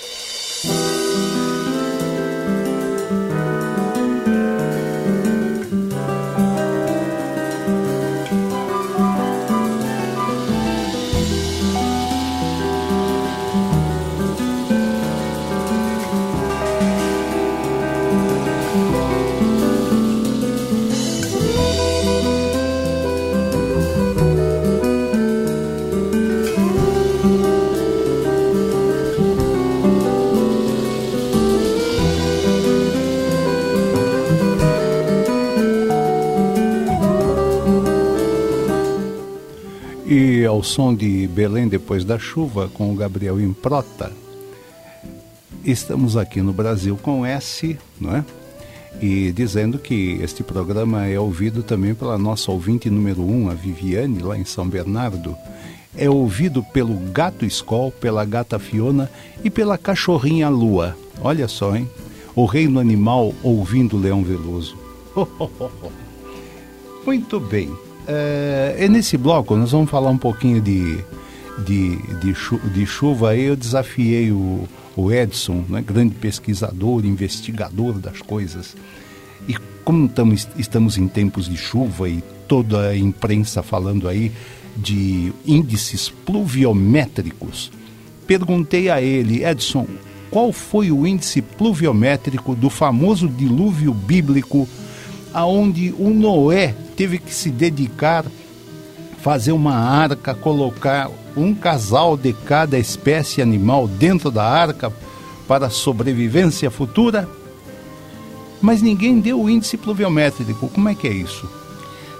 ao 40.58 40.64
som 40.64 40.92
de 40.92 41.28
Belém 41.28 41.68
depois 41.68 42.04
da 42.04 42.18
chuva, 42.18 42.68
com 42.68 42.90
o 42.90 42.96
Gabriel 42.96 43.40
Improta, 43.40 44.10
estamos 45.64 46.16
aqui 46.16 46.42
no 46.42 46.52
Brasil 46.52 46.98
com 47.00 47.24
S, 47.24 47.78
não 48.00 48.16
é? 48.16 48.24
E 49.00 49.30
dizendo 49.30 49.78
que 49.78 50.18
este 50.20 50.42
programa 50.42 51.06
é 51.06 51.16
ouvido 51.16 51.62
também 51.62 51.94
pela 51.94 52.18
nossa 52.18 52.50
ouvinte 52.50 52.90
número 52.90 53.22
um, 53.22 53.48
a 53.48 53.54
Viviane, 53.54 54.18
lá 54.18 54.36
em 54.36 54.44
São 54.44 54.68
Bernardo. 54.68 55.36
É 55.96 56.10
ouvido 56.10 56.60
pelo 56.60 56.94
gato 57.12 57.44
Skol, 57.44 57.92
pela 57.92 58.24
gata 58.24 58.58
Fiona 58.58 59.08
e 59.44 59.50
pela 59.50 59.78
cachorrinha 59.78 60.48
Lua. 60.48 60.96
Olha 61.20 61.46
só, 61.46 61.76
hein? 61.76 61.88
O 62.34 62.46
reino 62.46 62.80
animal 62.80 63.32
ouvindo 63.44 63.96
o 63.96 64.00
Leão 64.00 64.24
Veloso. 64.24 64.76
Muito 67.06 67.38
bem. 67.38 67.70
É, 68.10 68.74
e 68.80 68.88
nesse 68.88 69.18
bloco 69.18 69.54
nós 69.54 69.72
vamos 69.72 69.90
falar 69.90 70.08
um 70.08 70.16
pouquinho 70.16 70.62
de, 70.62 71.04
de, 71.58 71.96
de, 72.20 72.34
chu, 72.34 72.58
de 72.58 72.86
chuva. 72.86 73.36
Eu 73.36 73.54
desafiei 73.54 74.32
o, 74.32 74.66
o 74.96 75.12
Edson, 75.12 75.62
né, 75.68 75.82
grande 75.82 76.14
pesquisador, 76.14 77.04
investigador 77.04 77.98
das 77.98 78.22
coisas. 78.22 78.74
E 79.46 79.54
como 79.84 80.06
estamos, 80.06 80.48
estamos 80.56 80.96
em 80.96 81.06
tempos 81.06 81.46
de 81.46 81.56
chuva 81.58 82.08
e 82.08 82.22
toda 82.48 82.88
a 82.88 82.96
imprensa 82.96 83.62
falando 83.62 84.08
aí 84.08 84.32
de 84.74 85.30
índices 85.44 86.08
pluviométricos, 86.08 87.70
perguntei 88.26 88.88
a 88.88 89.02
ele, 89.02 89.44
Edson, 89.44 89.86
qual 90.30 90.50
foi 90.50 90.90
o 90.90 91.06
índice 91.06 91.42
pluviométrico 91.42 92.54
do 92.54 92.70
famoso 92.70 93.28
dilúvio 93.28 93.92
bíblico 93.92 94.66
aonde 95.34 95.94
o 95.98 96.08
Noé 96.08 96.74
teve 96.98 97.16
que 97.18 97.32
se 97.32 97.48
dedicar 97.48 98.24
fazer 99.20 99.52
uma 99.52 99.74
arca, 99.74 100.34
colocar 100.34 101.08
um 101.36 101.54
casal 101.54 102.16
de 102.16 102.32
cada 102.32 102.76
espécie 102.76 103.40
animal 103.40 103.86
dentro 103.86 104.32
da 104.32 104.42
arca 104.42 104.92
para 105.46 105.70
sobrevivência 105.70 106.68
futura? 106.72 107.28
Mas 108.60 108.82
ninguém 108.82 109.20
deu 109.20 109.40
o 109.40 109.48
índice 109.48 109.76
pluviométrico. 109.76 110.68
Como 110.68 110.88
é 110.88 110.94
que 110.94 111.06
é 111.06 111.12
isso? 111.12 111.48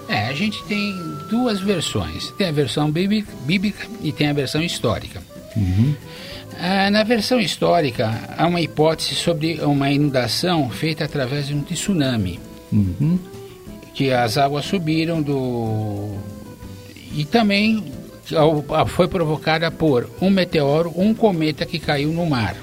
É, 0.09 0.29
a 0.29 0.33
gente 0.33 0.63
tem 0.65 0.95
duas 1.29 1.61
versões. 1.61 2.31
Tem 2.39 2.49
a 2.49 2.53
versão 2.53 2.89
bíblica, 2.89 3.33
bíblica 3.45 3.85
e 4.01 4.13
tem 4.13 4.29
a 4.29 4.33
versão 4.33 4.63
histórica. 4.63 5.21
Uhum. 5.57 5.95
Ah, 6.61 6.89
na 6.89 7.03
versão 7.03 7.41
histórica, 7.41 8.17
há 8.37 8.47
uma 8.47 8.61
hipótese 8.61 9.17
sobre 9.17 9.61
uma 9.61 9.91
inundação 9.91 10.71
feita 10.71 11.05
através 11.05 11.49
de 11.49 11.55
um 11.55 11.63
tsunami. 11.63 12.39
Uhum. 12.73 13.19
Que 13.99 14.13
as 14.13 14.39
águas 14.39 14.65
subiram 14.65 15.21
do. 15.21 16.15
E 17.17 17.25
também 17.25 17.83
foi 18.87 19.09
provocada 19.09 19.73
por 19.73 20.09
um 20.21 20.31
meteoro, 20.31 20.93
um 20.95 21.13
cometa 21.13 21.67
que 21.67 21.81
caiu 21.81 22.13
no 22.13 22.25
mar. 22.25 22.55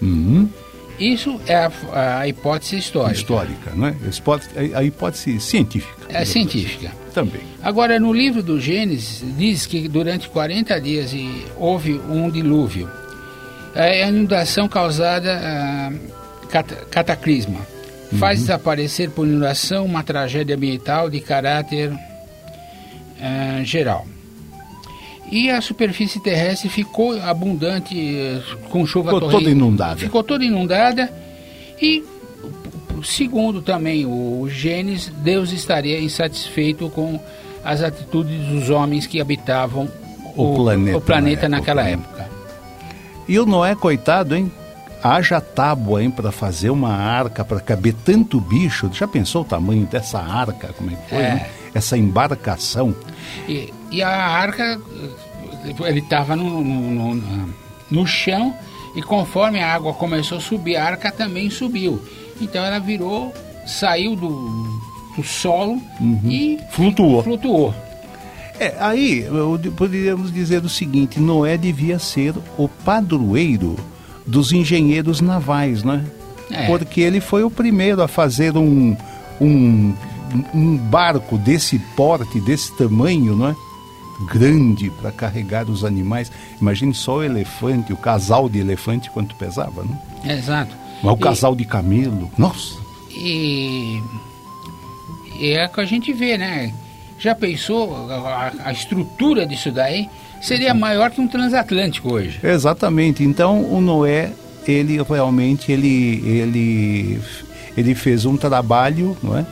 Uhum. 0.00 0.48
Isso 0.96 1.40
é 1.48 1.56
a, 1.56 1.72
a, 2.20 2.28
hipótese 2.28 2.76
histórica. 2.76 3.12
Histórica, 3.12 3.72
não 3.74 3.88
é? 3.88 3.96
A 4.72 4.84
hipótese 4.84 5.40
científica. 5.40 6.06
É 6.08 6.24
científica. 6.24 6.92
Também. 7.12 7.40
Agora, 7.60 7.98
no 7.98 8.12
livro 8.12 8.40
do 8.40 8.60
Gênesis, 8.60 9.24
diz 9.36 9.66
que 9.66 9.88
durante 9.88 10.28
40 10.28 10.80
dias 10.80 11.10
houve 11.56 11.94
um 12.08 12.30
dilúvio. 12.30 12.88
É 13.74 14.04
a 14.04 14.08
inundação 14.08 14.68
causada 14.68 15.40
ah, 15.42 15.92
cat, 16.48 16.72
cataclisma. 16.88 17.73
Uhum. 18.12 18.18
Faz 18.18 18.40
desaparecer 18.40 19.10
por 19.10 19.26
inundação 19.26 19.84
uma 19.84 20.02
tragédia 20.02 20.56
ambiental 20.56 21.10
de 21.10 21.20
caráter 21.20 21.92
ah, 23.20 23.62
geral. 23.64 24.06
E 25.30 25.50
a 25.50 25.60
superfície 25.60 26.20
terrestre 26.20 26.68
ficou 26.68 27.18
abundante 27.22 28.42
com 28.70 28.86
chuva 28.86 29.14
Ficou 29.14 29.30
toda 29.30 29.50
inundada. 29.50 29.96
Ficou 29.96 30.22
toda 30.22 30.44
inundada 30.44 31.12
e 31.80 32.04
segundo 33.02 33.62
também 33.62 34.06
o 34.06 34.48
Gênesis, 34.48 35.12
Deus 35.22 35.52
estaria 35.52 36.00
insatisfeito 36.00 36.88
com 36.90 37.18
as 37.64 37.82
atitudes 37.82 38.46
dos 38.48 38.70
homens 38.70 39.06
que 39.06 39.20
habitavam 39.20 39.88
o, 40.36 40.52
o 40.52 40.54
planeta, 40.56 40.98
o 40.98 41.00
planeta 41.00 41.48
na 41.48 41.58
naquela 41.58 41.88
época. 41.88 42.22
época. 42.22 42.34
E 43.26 43.38
o 43.38 43.46
Noé, 43.46 43.74
coitado, 43.74 44.36
hein? 44.36 44.52
Haja 45.04 45.38
tábua, 45.38 46.02
hein, 46.02 46.10
para 46.10 46.32
fazer 46.32 46.70
uma 46.70 46.90
arca, 46.94 47.44
para 47.44 47.60
caber 47.60 47.94
tanto 48.04 48.40
bicho. 48.40 48.88
Já 48.90 49.06
pensou 49.06 49.42
o 49.42 49.44
tamanho 49.44 49.84
dessa 49.86 50.18
arca? 50.18 50.68
Como 50.78 50.90
é 50.90 50.94
que 50.94 51.08
foi, 51.10 51.18
É. 51.18 51.34
né? 51.34 51.50
Essa 51.74 51.98
embarcação. 51.98 52.94
E, 53.46 53.72
e 53.90 54.02
a 54.02 54.08
arca, 54.08 54.80
ele 55.84 55.98
estava 55.98 56.34
no, 56.34 56.62
no, 56.64 57.14
no, 57.16 57.54
no 57.90 58.06
chão 58.06 58.54
e 58.96 59.02
conforme 59.02 59.60
a 59.60 59.74
água 59.74 59.92
começou 59.92 60.38
a 60.38 60.40
subir, 60.40 60.76
a 60.76 60.84
arca 60.84 61.12
também 61.12 61.50
subiu. 61.50 62.00
Então 62.40 62.64
ela 62.64 62.78
virou, 62.78 63.34
saiu 63.66 64.14
do, 64.16 64.80
do 65.16 65.22
solo 65.22 65.82
e 66.24 66.58
Flutuou. 66.70 67.22
flutuou. 67.22 67.74
É, 68.58 68.74
aí 68.78 69.26
poderíamos 69.76 70.32
dizer 70.32 70.64
o 70.64 70.68
seguinte: 70.68 71.18
Noé 71.20 71.56
devia 71.58 71.98
ser 71.98 72.34
o 72.56 72.68
padroeiro 72.68 73.76
dos 74.26 74.52
engenheiros 74.52 75.20
navais, 75.20 75.82
né? 75.82 76.04
É. 76.50 76.66
Porque 76.66 77.00
ele 77.00 77.20
foi 77.20 77.42
o 77.42 77.50
primeiro 77.50 78.02
a 78.02 78.08
fazer 78.08 78.56
um, 78.56 78.96
um, 79.40 79.94
um 80.54 80.76
barco 80.76 81.36
desse 81.38 81.78
porte, 81.96 82.40
desse 82.40 82.76
tamanho, 82.76 83.34
não 83.36 83.48
é? 83.48 83.56
Grande 84.30 84.90
para 84.90 85.10
carregar 85.10 85.68
os 85.68 85.84
animais. 85.84 86.30
Imagine 86.60 86.94
só 86.94 87.16
o 87.16 87.22
elefante, 87.22 87.92
o 87.92 87.96
casal 87.96 88.48
de 88.48 88.58
elefante, 88.58 89.10
quanto 89.10 89.34
pesava, 89.34 89.82
né? 89.82 89.98
Exato. 90.36 90.74
Mas 91.02 91.12
o 91.12 91.16
E- 91.16 91.20
casal 91.20 91.54
de 91.56 91.64
camelo, 91.64 92.30
nossa! 92.38 92.76
E, 93.10 94.00
e 95.38 95.50
é 95.50 95.66
o 95.66 95.68
que 95.68 95.80
a 95.80 95.84
gente 95.84 96.12
vê, 96.12 96.38
né? 96.38 96.72
Já 97.18 97.34
pensou 97.34 97.94
a, 98.10 98.52
a 98.64 98.72
estrutura 98.72 99.46
disso 99.46 99.70
daí? 99.72 100.08
Seria 100.44 100.74
maior 100.74 101.10
que 101.10 101.20
um 101.22 101.26
transatlântico 101.26 102.12
hoje. 102.12 102.38
Exatamente. 102.42 103.24
Então 103.24 103.64
o 103.64 103.80
Noé 103.80 104.30
ele 104.66 105.02
realmente 105.02 105.72
ele, 105.72 106.22
ele, 106.26 107.20
ele 107.76 107.94
fez 107.94 108.26
um 108.26 108.36
trabalho 108.36 109.16
não 109.22 109.38
é? 109.38 109.46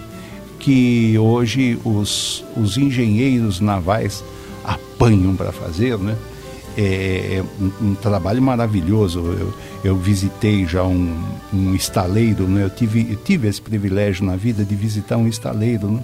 que 0.58 1.18
hoje 1.18 1.78
os, 1.82 2.44
os 2.56 2.76
engenheiros 2.76 3.58
navais 3.58 4.22
apanham 4.64 5.34
para 5.34 5.50
fazer, 5.50 5.98
né? 5.98 6.16
É, 6.76 7.38
é 7.38 7.44
um, 7.60 7.88
um, 7.88 7.94
trabalho 7.94 8.40
maravilhoso. 8.40 9.20
Eu, 9.20 9.54
eu 9.82 9.96
visitei 9.96 10.66
já 10.66 10.84
um, 10.84 11.22
um 11.52 11.74
estaleiro, 11.74 12.46
né? 12.46 12.64
Eu 12.64 12.70
tive, 12.70 13.08
eu 13.10 13.16
tive 13.16 13.48
esse 13.48 13.60
privilégio 13.60 14.24
na 14.24 14.36
vida 14.36 14.64
de 14.64 14.74
visitar 14.74 15.16
um 15.16 15.26
estaleiro, 15.26 15.90
né? 15.90 16.02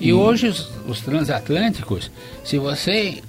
E, 0.00 0.08
e 0.08 0.12
hoje 0.12 0.48
os, 0.48 0.70
os, 0.86 1.00
transatlânticos, 1.00 2.10
se 2.44 2.58
você 2.58 3.22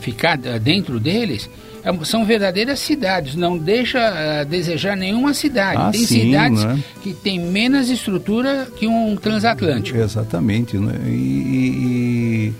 ficar 0.00 0.36
dentro 0.36 0.98
deles, 1.00 1.48
é 1.86 2.04
são 2.04 2.24
verdadeiras 2.24 2.80
cidades, 2.80 3.36
não 3.36 3.56
deixa 3.56 4.40
a 4.40 4.44
desejar 4.44 4.96
nenhuma 4.96 5.32
cidade. 5.32 5.80
Ah, 5.80 5.90
tem 5.92 6.04
sim, 6.04 6.22
cidades 6.22 6.64
né? 6.64 6.82
que 7.00 7.14
têm 7.14 7.38
menos 7.38 7.88
estrutura 7.88 8.66
que 8.76 8.88
um 8.88 9.14
transatlântico. 9.14 9.96
Exatamente, 9.96 10.76
né? 10.78 10.94
E, 11.06 12.52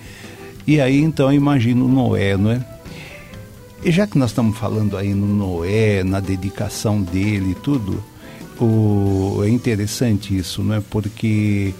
e, 0.67 0.75
e 0.75 0.81
aí 0.81 1.01
então 1.01 1.33
imagino 1.33 1.89
Noé, 1.89 2.37
não 2.37 2.53
é? 2.53 2.65
E 3.85 3.91
já 3.91 4.07
que 4.07 4.17
nós 4.17 4.31
estamos 4.31 4.57
falando 4.57 4.97
aí 4.97 5.13
no 5.13 5.27
Noé, 5.27 6.05
na 6.05 6.21
dedicação 6.21 7.03
dele 7.03 7.51
e 7.51 7.55
tudo, 7.57 8.03
o, 8.61 9.43
é 9.45 9.49
interessante 9.49 10.37
isso, 10.37 10.63
não 10.63 10.77
é? 10.77 10.81
Porque 10.89 11.75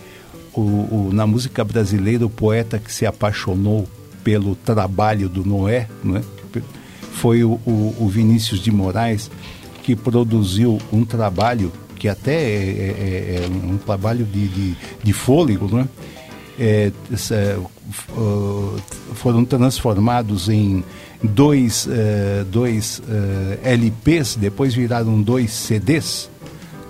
o, 0.53 0.61
o, 0.61 1.11
na 1.13 1.27
música 1.29 1.65
brasileira 1.65 2.27
o 2.27 2.31
poeta 2.31 2.79
que 2.79 2.93
se 2.93 3.07
apaixonou 3.07 3.89
pelo 4.27 4.57
trabalho 4.57 5.29
do 5.29 5.45
Noé, 5.45 5.89
não 6.03 6.17
é? 6.17 6.23
foi 7.13 7.45
o, 7.45 7.61
o, 7.65 7.95
o 8.01 8.09
Vinícius 8.09 8.59
de 8.59 8.73
Moraes 8.73 9.31
que 9.85 9.95
produziu 9.95 10.81
um 10.93 11.05
trabalho 11.05 11.71
que 11.95 12.09
até 12.09 12.35
é, 12.35 13.37
é, 13.39 13.45
é 13.45 13.49
um 13.49 13.79
trabalho 13.79 14.25
de, 14.25 14.49
de, 14.49 14.77
de 15.01 15.13
fôlego, 15.13 15.73
né? 15.75 15.87
É, 16.59 16.91
é, 17.31 17.59
foram 19.15 19.45
transformados 19.45 20.49
em 20.49 20.83
dois, 21.23 21.87
uh, 21.87 22.45
dois 22.47 23.01
LPs, 23.63 24.35
depois 24.35 24.75
viraram 24.75 25.23
dois 25.23 25.53
CDs, 25.53 26.29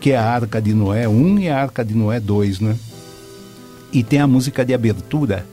que 0.01 0.13
é 0.13 0.17
a 0.17 0.25
Arca 0.25 0.63
de 0.63 0.73
Noé 0.73 1.07
1 1.07 1.39
e 1.41 1.49
a 1.51 1.61
Arca 1.61 1.85
de 1.85 1.95
Noé 1.95 2.19
2, 2.19 2.61
né? 2.61 2.77
E 3.93 4.03
tem 4.03 4.21
a 4.21 4.27
música 4.27 4.65
de 4.65 4.73
abertura, 4.73 5.47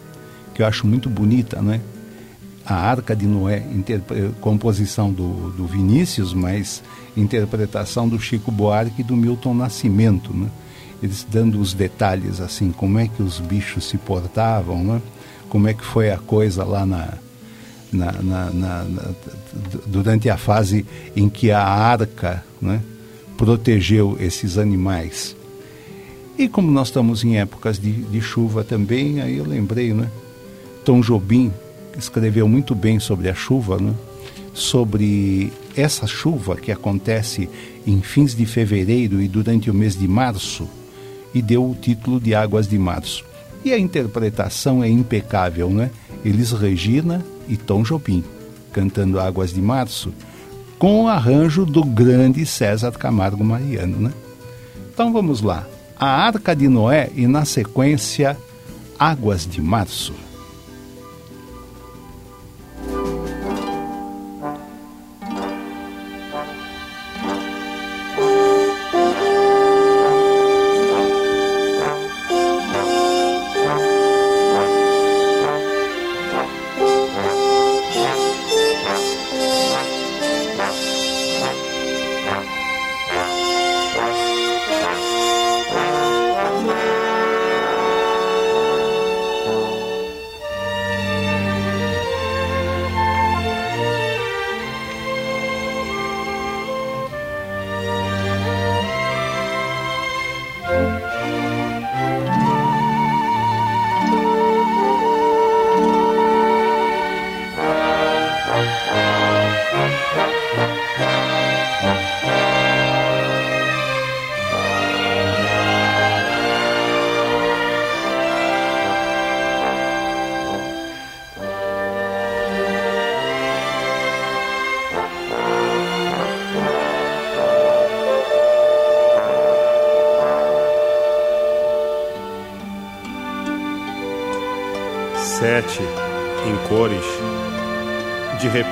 que 0.54 0.62
eu 0.62 0.66
acho 0.66 0.86
muito 0.86 1.10
bonita, 1.10 1.62
né? 1.62 1.82
a 2.66 2.76
Arca 2.76 3.16
de 3.16 3.26
Noé, 3.26 3.64
composição 4.40 5.12
do, 5.12 5.52
do 5.52 5.68
Vinícius, 5.68 6.34
mas 6.34 6.82
interpretação 7.16 8.08
do 8.08 8.20
Chico 8.20 8.52
Buarque 8.52 9.02
e 9.02 9.04
do 9.04 9.16
Milton 9.16 9.54
Nascimento, 9.54 10.34
né? 10.34 10.48
Eles 11.02 11.28
dando 11.30 11.60
os 11.60 11.74
detalhes, 11.74 12.40
assim, 12.40 12.72
como 12.72 12.98
é 12.98 13.10
que 13.10 13.22
os 13.22 13.40
bichos 13.40 13.84
se 13.90 13.98
portavam, 13.98 14.82
né? 14.84 15.02
Como 15.50 15.68
é 15.68 15.74
que 15.74 15.84
foi 15.84 16.10
a 16.10 16.18
coisa 16.18 16.64
lá 16.64 16.86
na, 16.86 17.14
na, 17.92 18.12
na, 18.14 18.50
na 18.50 18.86
durante 19.86 20.30
a 20.30 20.38
fase 20.38 20.86
em 21.16 21.28
que 21.28 21.52
a 21.52 21.62
arca 21.62 22.44
né, 22.62 22.82
protegeu 23.38 24.18
esses 24.20 24.58
animais. 24.58 25.36
E 26.38 26.48
como 26.48 26.72
nós 26.72 26.88
estamos 26.88 27.24
em 27.24 27.38
épocas 27.38 27.78
de, 27.78 27.92
de 27.92 28.22
chuva 28.22 28.64
também, 28.64 29.22
aí 29.22 29.38
eu 29.38 29.46
lembrei, 29.46 29.94
né? 29.94 30.10
Tom 30.84 31.02
Jobim 31.02 31.52
escreveu 31.98 32.48
muito 32.48 32.76
bem 32.76 33.00
sobre 33.00 33.30
a 33.30 33.34
chuva, 33.34 33.78
né? 33.78 33.94
sobre 34.54 35.52
essa 35.76 36.06
chuva 36.06 36.56
que 36.56 36.72
acontece 36.72 37.50
em 37.86 38.02
fins 38.02 38.36
de 38.36 38.46
fevereiro 38.46 39.22
e 39.22 39.28
durante 39.28 39.70
o 39.70 39.74
mês 39.74 39.98
de 39.98 40.08
março, 40.08 40.68
e 41.34 41.42
deu 41.42 41.70
o 41.70 41.76
título 41.76 42.20
de 42.20 42.36
Águas 42.36 42.68
de 42.68 42.78
Março. 42.78 43.26
E 43.66 43.74
a 43.74 43.80
interpretação 43.80 44.84
é 44.84 44.90
impecável, 44.90 45.70
né? 45.70 45.90
Elis 46.24 46.52
Regina 46.52 47.26
e 47.48 47.58
Tom 47.58 47.82
Jobim, 47.82 48.24
cantando 48.72 49.20
Águas 49.20 49.52
de 49.52 49.62
Março, 49.62 50.14
com 50.78 51.06
o 51.06 51.08
arranjo 51.08 51.66
do 51.66 51.84
grande 51.84 52.46
César 52.46 52.92
Camargo 52.92 53.44
Mariano, 53.44 53.98
né? 53.98 54.14
Então 54.94 55.12
vamos 55.12 55.42
lá. 55.42 55.66
A 55.98 56.08
Arca 56.08 56.56
de 56.56 56.68
Noé 56.68 57.10
e, 57.16 57.26
na 57.26 57.46
sequência, 57.46 58.38
Águas 59.00 59.48
de 59.48 59.62
Março. 59.62 60.14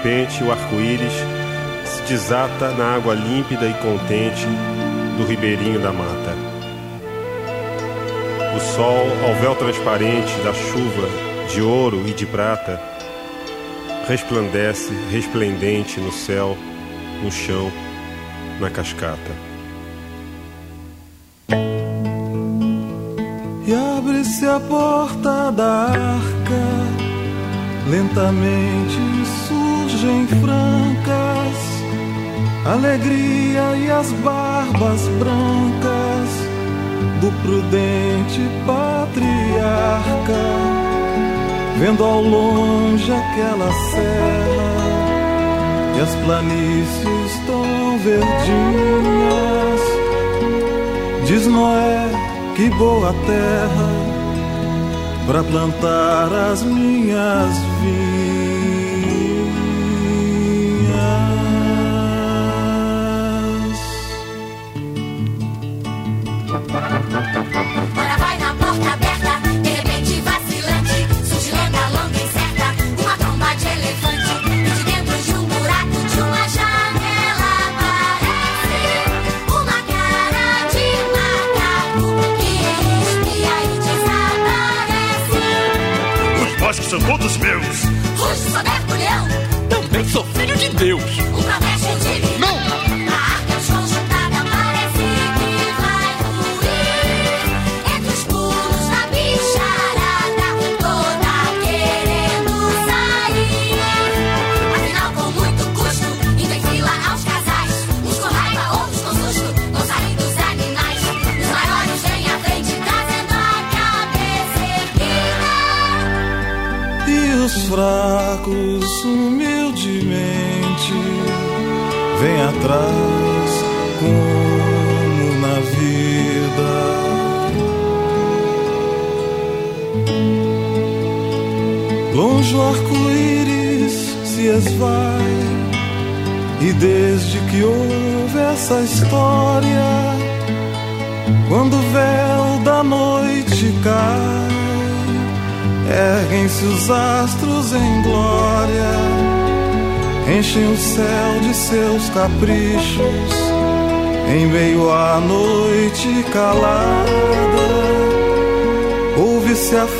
Repente 0.01 0.43
o 0.43 0.51
arco-íris 0.51 1.13
se 1.85 2.01
desata 2.07 2.71
na 2.71 2.95
água 2.95 3.13
límpida 3.13 3.67
e 3.67 3.73
contente 3.75 4.47
do 5.15 5.23
ribeirinho 5.25 5.79
da 5.79 5.93
mata. 5.93 6.35
O 8.55 8.59
sol, 8.59 9.05
ao 9.23 9.35
véu 9.35 9.55
transparente 9.55 10.33
da 10.43 10.53
chuva 10.53 11.07
de 11.53 11.61
ouro 11.61 12.01
e 12.07 12.13
de 12.13 12.25
prata, 12.25 12.81
resplandece 14.07 14.91
resplendente 15.11 15.99
no 15.99 16.11
céu, 16.11 16.57
no 17.23 17.31
chão, 17.31 17.71
na 18.59 18.71
cascata. 18.71 19.31
E 23.67 23.73
abre-se 23.97 24.47
a 24.47 24.59
porta 24.59 25.51
da 25.51 25.91
arca, 25.91 26.63
lentamente 27.87 29.20
surgem 30.01 30.25
francas, 30.27 31.57
alegria 32.65 33.77
e 33.77 33.91
as 33.91 34.11
barbas 34.23 35.07
brancas 35.19 36.29
do 37.21 37.31
prudente 37.43 38.41
patriarca, 38.65 40.41
vendo 41.77 42.03
ao 42.03 42.21
longe 42.21 43.11
aquela 43.11 43.71
serra 43.91 44.81
e 45.95 46.01
as 46.01 46.15
planícies 46.15 47.45
tão 47.45 47.99
verdinhas, 47.99 49.81
diz 51.27 51.45
Noé 51.45 52.09
que 52.55 52.69
boa 52.71 53.13
terra 53.27 53.91
para 55.27 55.43
plantar 55.43 56.33
as 56.51 56.63
minhas 56.63 57.70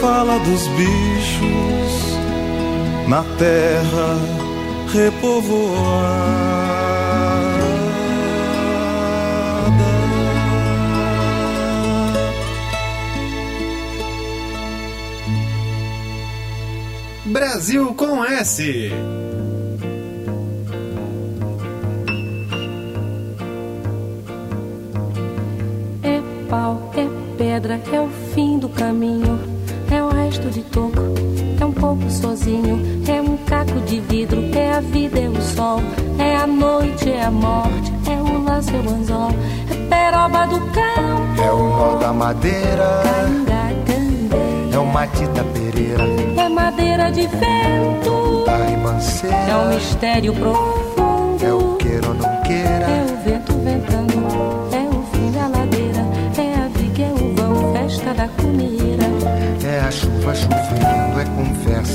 fala 0.02 0.40
dos 0.40 0.68
bichos 0.70 2.18
na 3.08 3.24
terra 3.38 4.18
repovoada. 4.92 6.42
Brasil 17.26 17.94
com 17.94 18.26
S. 18.26 18.92
É 26.02 26.22
pau, 26.50 26.92
é 26.98 27.08
pedra, 27.38 27.80
é 27.94 28.02
o 28.02 28.10
fim 28.34 28.58
do 28.58 28.68
caminho. 28.68 29.31
Vida, 34.92 35.20
é 35.20 35.30
o 35.30 35.42
sol. 35.42 35.82
É 36.20 36.36
a 36.36 36.48
noite, 36.48 37.10
é 37.10 37.24
a 37.24 37.32
morte, 37.32 37.92
é 38.08 38.22
o 38.22 38.44
laço, 38.44 38.70
é 38.76 38.80
o 38.80 38.90
anzol. 38.94 39.32
É 39.70 39.76
peroba 39.90 40.46
do 40.48 40.60
campo, 40.72 41.42
É 41.44 41.52
o 41.52 41.64
nó 41.70 41.96
da 42.00 42.14
madeira, 42.14 43.02
canga, 43.04 44.76
é 44.76 44.78
o 44.78 44.86
Matita 44.86 45.44
Pereira, 45.54 46.04
É 46.38 46.50
madeira 46.50 47.12
de 47.12 47.22
vento, 47.28 48.46
é 48.48 48.70
ribanceira, 48.70 49.66
mistério 49.74 50.34
profundo. 50.34 51.46
é 51.46 51.54
o 51.54 51.76
queira 51.78 52.08
ou 52.08 52.14
não 52.14 52.30
É 52.30 52.42
queira, 52.46 52.88
o 52.88 53.24
vento 53.24 53.54
ventando, 53.64 54.14
é 54.72 54.84
o 54.96 55.04
fim 55.12 55.32
da 55.32 55.48
ladeira, 55.48 56.06
é 56.38 56.54
a 56.64 56.68
viga, 56.78 57.04
é 57.04 57.12
o 57.14 57.36
vão, 57.36 57.74
festa 57.74 58.14
da 58.14 58.28
comida. 58.28 59.06
é 59.66 59.80
a 59.80 59.92
chuva 59.92 60.36
chovendo, 60.36 61.20
é 61.20 61.26
conversa 61.36 61.81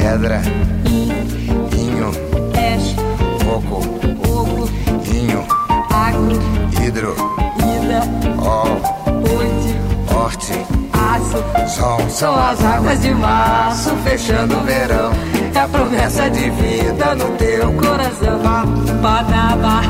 Pedra, 0.00 0.40
inho, 0.86 2.10
peixe, 2.52 2.96
coco, 3.44 3.82
ovo, 4.26 4.68
inho, 5.04 5.44
agro, 5.92 6.40
hidro, 6.82 7.14
ida, 7.58 8.00
ó, 8.38 8.64
ponte, 9.04 9.76
horte, 10.14 10.66
aço. 10.94 11.44
sol. 11.68 12.00
São 12.08 12.34
as 12.34 12.64
águas 12.64 13.00
de 13.02 13.14
março 13.14 13.90
fechando 14.02 14.56
o 14.56 14.62
verão, 14.62 15.12
é 15.54 15.58
a 15.58 15.68
promessa 15.68 16.30
de 16.30 16.48
vida 16.48 17.14
no 17.14 17.28
teu 17.36 17.70
coração. 17.74 18.40
Badaba, 19.02 19.82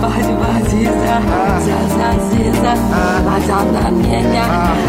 bade 0.00 0.32
baziza, 0.32 1.20
zazaziza, 1.66 2.72
azananenha, 3.36 4.44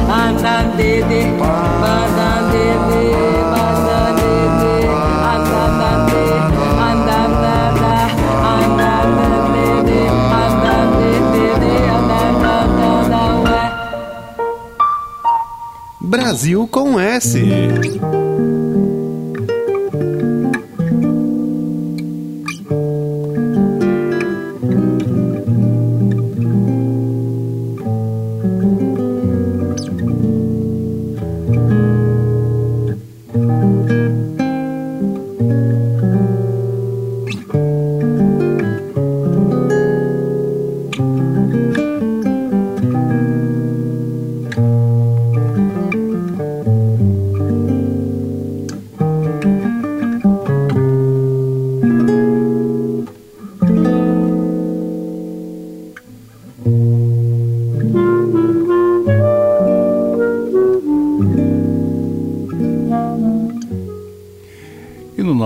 andandede, 0.10 1.28
bandandede, 1.82 3.38
Brasil 16.10 16.67
com 16.67 17.00
S. 17.00 17.38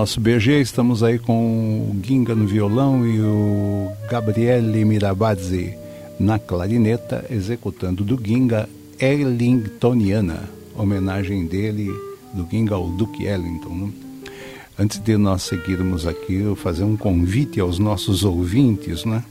nosso 0.04 0.20
BG 0.20 0.60
estamos 0.60 1.02
aí 1.02 1.18
com 1.18 1.88
o 1.90 1.96
Ginga 2.04 2.34
no 2.34 2.46
violão 2.46 3.06
e 3.06 3.18
o 3.22 3.90
Gabriele 4.06 4.84
Mirabazzi 4.84 5.72
na 6.20 6.38
clarineta, 6.38 7.24
executando 7.30 8.04
do 8.04 8.20
Ginga 8.22 8.68
Ellingtoniana, 9.00 10.42
homenagem 10.76 11.46
dele, 11.46 11.88
do 12.34 12.46
Ginga 12.50 12.74
ao 12.74 12.86
Duke 12.90 13.24
Ellington. 13.24 13.70
né? 13.70 13.92
Antes 14.78 14.98
de 14.98 15.16
nós 15.16 15.44
seguirmos 15.44 16.06
aqui, 16.06 16.34
eu 16.34 16.54
fazer 16.54 16.84
um 16.84 16.98
convite 16.98 17.58
aos 17.58 17.78
nossos 17.78 18.24
ouvintes, 18.24 19.06
né? 19.06 19.24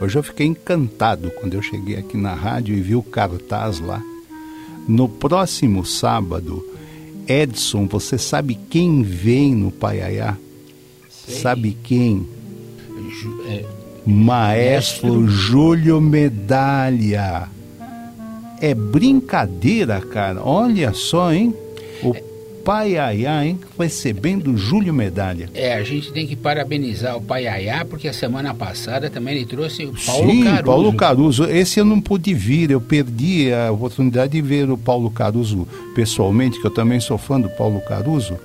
Hoje 0.00 0.16
eu 0.16 0.22
fiquei 0.22 0.46
encantado 0.46 1.30
quando 1.32 1.52
eu 1.52 1.60
cheguei 1.60 1.98
aqui 1.98 2.16
na 2.16 2.32
rádio 2.32 2.74
e 2.74 2.80
vi 2.80 2.96
o 2.96 3.02
cartaz 3.02 3.78
lá. 3.78 4.00
No 4.88 5.06
próximo 5.06 5.84
sábado, 5.84 6.64
Edson, 7.26 7.86
você 7.86 8.18
sabe 8.18 8.58
quem 8.68 9.02
vem 9.02 9.54
no 9.54 9.70
Paiaiá? 9.70 10.36
Sabe 11.18 11.76
quem? 11.82 12.26
Ju- 13.20 13.44
é, 13.48 13.64
Maestro 14.06 15.26
Júlio 15.28 16.00
Medalha. 16.00 17.48
É 18.60 18.74
brincadeira, 18.74 20.00
cara. 20.00 20.42
Olha 20.42 20.92
só, 20.92 21.32
hein? 21.32 21.54
O 22.02 22.14
Paiaiá, 22.64 23.44
hein? 23.44 23.58
Recebendo 23.78 24.56
Júlio 24.56 24.92
Medalha. 24.94 25.50
é, 25.54 25.74
a 25.74 25.82
gente 25.82 26.12
tem 26.12 26.26
que 26.26 26.34
parabenizar 26.34 27.16
o 27.16 27.20
Paiaiá, 27.22 27.84
porque 27.84 28.08
a 28.08 28.12
semana 28.12 28.54
passada 28.54 29.10
também 29.10 29.36
ele 29.36 29.46
trouxe 29.46 29.84
o 29.84 29.92
Paulo 30.06 30.30
Sim, 30.30 30.44
Caruso. 30.44 30.62
Paulo 30.64 30.92
Caruso. 30.94 31.44
Esse 31.44 31.78
eu 31.80 31.84
não 31.84 32.00
pude 32.00 32.32
vir, 32.32 32.70
eu 32.70 32.80
perdi 32.80 33.52
a 33.52 33.70
oportunidade 33.70 34.32
de 34.32 34.40
ver 34.40 34.70
o 34.70 34.78
Paulo 34.78 35.10
Caruso 35.10 35.68
pessoalmente, 35.94 36.60
que 36.60 36.66
eu 36.66 36.70
também 36.70 36.98
sou 37.00 37.18
fã 37.18 37.38
do 37.40 37.48
Paulo 37.50 37.80
Caruso, 37.82 38.38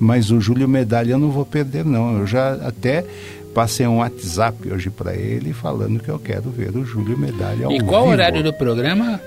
mas 0.00 0.30
o 0.30 0.40
Júlio 0.40 0.68
Medalha 0.68 1.12
eu 1.12 1.18
não 1.18 1.30
vou 1.30 1.44
perder, 1.44 1.84
não. 1.84 2.18
Eu 2.18 2.26
já 2.26 2.54
até 2.54 3.04
passei 3.54 3.86
um 3.86 3.98
WhatsApp 3.98 4.70
hoje 4.72 4.90
para 4.90 5.14
ele 5.14 5.52
falando 5.52 6.00
que 6.00 6.08
eu 6.10 6.18
quero 6.18 6.50
ver 6.50 6.76
o 6.76 6.84
Júlio 6.84 7.16
Medalha 7.18 7.66
ao 7.66 7.72
E 7.72 7.80
qual 7.80 8.02
vivo. 8.02 8.12
horário 8.12 8.42
do 8.42 8.52
programa? 8.52 9.20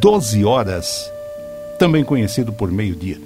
12 0.00 0.44
horas, 0.44 1.10
também 1.78 2.02
conhecido 2.04 2.52
por 2.52 2.70
meio-dia. 2.70 3.18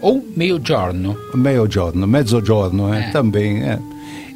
Ou 0.00 0.24
meio 0.36 0.60
giorno. 0.64 1.16
Mezzogiorno, 1.34 2.06
mezzogiorno, 2.06 2.92
é, 2.94 3.00
É. 3.08 3.10
também, 3.10 3.62
é. 3.62 3.78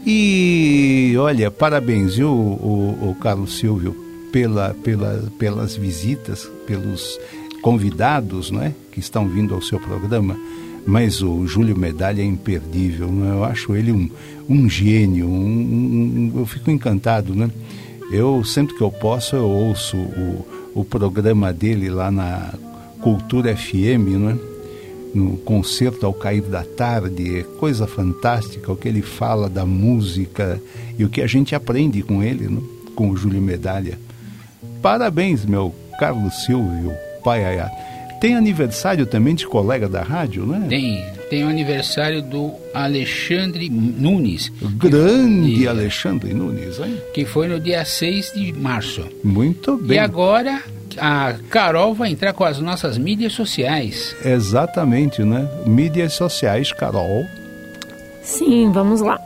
E, 0.04 1.14
olha, 1.18 1.50
parabéns, 1.50 2.16
viu, 2.16 2.28
o, 2.30 3.10
o 3.10 3.14
Carlos 3.20 3.56
Silvio, 3.58 3.94
pela, 4.32 4.74
pela, 4.82 5.22
pelas 5.38 5.76
visitas, 5.76 6.50
pelos 6.66 7.18
convidados, 7.62 8.50
não 8.50 8.62
é, 8.62 8.72
que 8.90 8.98
estão 8.98 9.28
vindo 9.28 9.54
ao 9.54 9.62
seu 9.62 9.78
programa. 9.78 10.36
Mas 10.84 11.22
o 11.22 11.46
Júlio 11.46 11.76
Medalha 11.78 12.20
é 12.20 12.24
imperdível, 12.24 13.08
é? 13.24 13.30
eu 13.30 13.44
acho 13.44 13.76
ele 13.76 13.92
um, 13.92 14.10
um 14.48 14.68
gênio, 14.68 15.28
um, 15.28 15.30
um- 15.30 16.32
um- 16.34 16.40
eu 16.40 16.46
fico 16.46 16.70
encantado, 16.72 17.34
né? 17.34 17.48
Eu, 18.10 18.42
sempre 18.44 18.74
que 18.76 18.82
eu 18.82 18.90
posso, 18.90 19.36
eu 19.36 19.48
ouço 19.48 19.96
o, 19.96 20.44
o 20.74 20.84
programa 20.84 21.52
dele 21.52 21.88
lá 21.88 22.10
na 22.10 22.52
Cultura 23.00 23.56
FM, 23.56 24.08
não 24.18 24.30
é? 24.30 24.36
No 25.14 25.36
concerto 25.38 26.06
ao 26.06 26.14
cair 26.14 26.42
da 26.42 26.64
tarde, 26.64 27.40
é 27.40 27.42
coisa 27.42 27.86
fantástica 27.86 28.72
o 28.72 28.76
que 28.76 28.88
ele 28.88 29.02
fala 29.02 29.48
da 29.48 29.66
música 29.66 30.60
e 30.98 31.04
o 31.04 31.08
que 31.08 31.20
a 31.20 31.26
gente 31.26 31.54
aprende 31.54 32.02
com 32.02 32.22
ele, 32.22 32.48
né? 32.48 32.60
com 32.94 33.10
o 33.10 33.16
Júlio 33.16 33.40
Medalha. 33.40 33.98
Parabéns, 34.80 35.44
meu 35.44 35.74
Carlos 35.98 36.44
Silvio 36.44 36.92
Paiaiá. 37.22 37.70
Tem 38.20 38.34
aniversário 38.34 39.06
também 39.06 39.34
de 39.34 39.46
colega 39.46 39.88
da 39.88 40.02
rádio, 40.02 40.46
né? 40.46 40.66
Tem, 40.68 41.04
tem 41.32 41.44
o 41.44 41.48
aniversário 41.48 42.20
do 42.20 42.52
Alexandre 42.74 43.70
Nunes, 43.70 44.52
grande 44.76 45.62
E- 45.62 45.66
Alexandre 45.66 46.34
Nunes, 46.34 46.78
hein? 46.78 46.94
que 47.14 47.24
foi 47.24 47.48
no 47.48 47.58
dia 47.58 47.86
6 47.86 48.32
de 48.34 48.52
março. 48.52 49.02
Muito 49.24 49.80
E 49.82 49.86
bem. 49.88 49.98
agora 49.98 50.60
a 50.98 51.32
Carol 51.48 51.94
vai 51.94 52.10
entrar 52.10 52.34
com 52.34 52.44
as 52.44 52.58
nossas 52.60 52.98
mídias 52.98 53.32
sociais. 53.32 54.14
Exatamente, 54.22 55.22
né? 55.22 55.48
Mídias 55.64 56.12
sociais, 56.12 56.70
Carol. 56.70 57.24
Sim, 58.22 58.70
vamos 58.70 59.00
lá. 59.00 59.18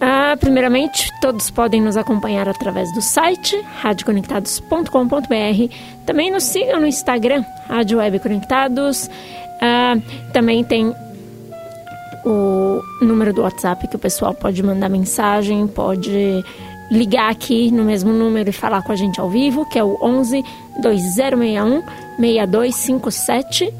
Ah, 0.00 0.36
primeiramente, 0.38 1.10
todos 1.20 1.50
podem 1.50 1.80
nos 1.82 1.96
acompanhar 1.96 2.48
através 2.48 2.94
do 2.94 3.02
site 3.02 3.60
radioconectados.com.br. 3.82 5.74
Também 6.06 6.30
nos 6.30 6.44
sigam 6.44 6.78
no 6.80 6.86
Instagram, 6.86 7.44
Rádio 7.68 7.98
Web 7.98 8.20
Conectados. 8.20 9.10
Ah, 9.60 9.96
também 10.32 10.62
tem 10.62 10.94
o 12.24 12.82
número 13.00 13.32
do 13.32 13.42
WhatsApp 13.42 13.86
que 13.88 13.96
o 13.96 13.98
pessoal 13.98 14.34
pode 14.34 14.62
mandar 14.62 14.88
mensagem, 14.88 15.66
pode 15.66 16.44
ligar 16.90 17.30
aqui 17.30 17.70
no 17.70 17.84
mesmo 17.84 18.12
número 18.12 18.50
e 18.50 18.52
falar 18.52 18.82
com 18.82 18.92
a 18.92 18.96
gente 18.96 19.20
ao 19.20 19.28
vivo, 19.28 19.66
que 19.68 19.78
é 19.78 19.84
o 19.84 19.98
11 20.02 20.42
2061 20.80 21.82
6257. 22.18 23.72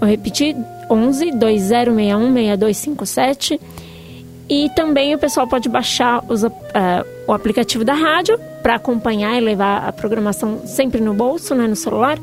Vou 0.00 0.08
repetir, 0.08 0.56
11 0.90 1.32
2061 1.32 2.32
6257. 2.32 3.60
E 4.50 4.70
também 4.70 5.14
o 5.14 5.18
pessoal 5.18 5.46
pode 5.46 5.68
baixar 5.68 6.24
os, 6.26 6.42
eh, 6.42 7.04
o 7.26 7.32
aplicativo 7.34 7.84
da 7.84 7.92
rádio 7.92 8.38
para 8.62 8.76
acompanhar 8.76 9.36
e 9.36 9.40
levar 9.40 9.86
a 9.86 9.92
programação 9.92 10.62
sempre 10.64 11.00
no 11.00 11.12
bolso, 11.12 11.54
né, 11.54 11.66
no 11.66 11.76
celular. 11.76 12.18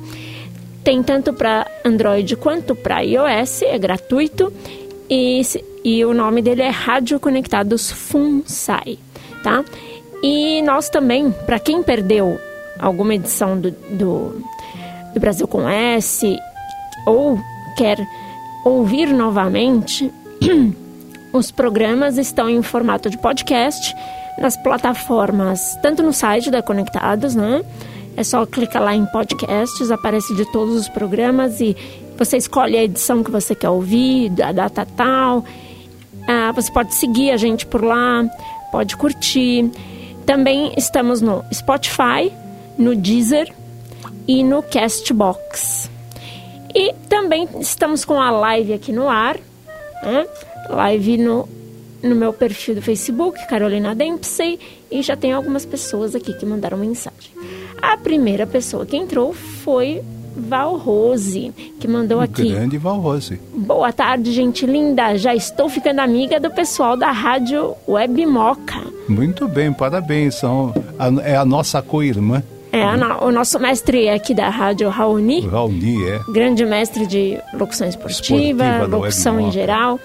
Tem 0.84 1.04
tanto 1.04 1.34
para 1.34 1.68
Android 1.84 2.36
quanto 2.36 2.76
para 2.76 3.02
iOS, 3.02 3.62
é 3.62 3.78
gratuito. 3.78 4.52
E, 5.10 5.42
e 5.84 6.04
o 6.04 6.14
nome 6.14 6.42
dele 6.42 6.64
é 6.64 6.70
Rádio 6.70 7.20
Conectados 7.20 7.92
FUNSAI, 7.92 8.98
tá? 9.44 9.64
E 10.24 10.62
nós 10.64 10.90
também, 10.90 11.32
para 11.46 11.60
quem 11.60 11.84
perdeu 11.84 12.40
alguma 12.80 13.14
edição 13.14 13.60
do, 13.60 13.72
do, 13.72 14.42
do 15.14 15.20
Brasil 15.20 15.48
com 15.48 15.70
S 15.70 16.38
ou 17.06 17.38
quer 17.78 17.98
ouvir 18.64 19.08
novamente, 19.14 20.12
os 21.32 21.52
programas 21.52 22.18
estão 22.18 22.50
em 22.50 22.62
formato 22.64 23.10
de 23.10 23.18
podcast 23.18 23.96
nas 24.40 24.58
plataformas, 24.58 25.78
tanto 25.82 26.02
no 26.02 26.12
site 26.12 26.50
da 26.50 26.62
Conectados, 26.62 27.36
né? 27.36 27.64
É 28.18 28.24
só 28.24 28.46
clicar 28.46 28.82
lá 28.82 28.96
em 28.96 29.06
podcasts, 29.06 29.92
aparece 29.92 30.34
de 30.36 30.50
todos 30.52 30.76
os 30.76 30.90
programas 30.90 31.60
e 31.60 31.76
você 32.18 32.38
escolhe 32.38 32.78
a 32.78 32.84
edição 32.84 33.24
que 33.24 33.32
você 33.32 33.54
quer 33.54 33.70
ouvir, 33.70 34.32
a 34.42 34.52
data 34.52 34.88
tal. 34.96 35.46
Ah, 36.28 36.52
você 36.52 36.72
pode 36.72 36.94
seguir 36.96 37.32
a 37.32 37.38
gente 37.38 37.66
por 37.66 37.84
lá, 37.84 38.26
pode 38.72 38.96
curtir. 38.98 39.70
Também 40.26 40.74
estamos 40.76 41.22
no 41.22 41.44
Spotify, 41.54 42.32
no 42.78 42.96
Deezer 42.96 43.54
e 44.28 44.44
no 44.44 44.64
Castbox. 44.64 45.90
E 46.74 46.94
também 47.08 47.48
estamos 47.60 48.04
com 48.04 48.20
a 48.20 48.32
live 48.32 48.74
aqui 48.74 48.92
no 48.92 49.08
ar, 49.08 49.38
né? 50.04 50.26
live 50.70 51.18
no, 51.18 51.48
no 52.04 52.16
meu 52.16 52.34
perfil 52.34 52.76
do 52.76 52.82
Facebook, 52.82 53.48
Carolina 53.48 53.96
Dempsey, 53.96 54.60
e 54.92 55.02
já 55.02 55.16
tem 55.16 55.32
algumas 55.32 55.66
pessoas 55.66 56.16
aqui 56.16 56.34
que 56.34 56.46
mandaram 56.46 56.78
mensagem. 56.78 57.32
A 57.82 57.96
primeira 57.98 58.48
pessoa 58.48 58.86
que 58.86 58.98
entrou 58.98 59.32
foi 59.32 60.02
Val 60.36 60.76
Rose, 60.78 61.52
que 61.80 61.88
mandou 61.88 62.20
aqui. 62.20 62.50
Grande 62.50 62.78
Valrose. 62.78 63.40
Boa 63.56 63.92
tarde, 63.94 64.32
gente 64.32 64.66
linda. 64.66 65.18
Já 65.18 65.34
estou 65.34 65.70
ficando 65.70 66.00
amiga 66.00 66.40
do 66.40 66.50
pessoal 66.52 66.98
da 66.98 67.12
rádio 67.12 67.74
Web 67.88 68.26
Moca. 68.26 68.82
Muito 69.08 69.48
bem, 69.48 69.72
parabéns. 69.72 70.36
São, 70.36 70.74
é 71.24 71.36
a 71.36 71.46
nossa 71.46 71.82
co-irmã. 71.82 72.44
É, 72.72 72.84
a 72.84 73.24
o 73.26 73.32
nosso 73.32 73.58
mestre 73.60 74.10
aqui 74.10 74.34
da 74.34 74.50
rádio, 74.50 74.90
Raoni, 74.90 75.48
Raoni, 75.48 76.04
é. 76.10 76.20
grande 76.34 76.66
mestre 76.66 77.08
de 77.08 77.38
locução 77.54 77.88
esportiva, 77.88 78.64
Esportiva 78.66 78.86
locução 78.98 79.40
em 79.40 79.50
geral, 79.50 79.98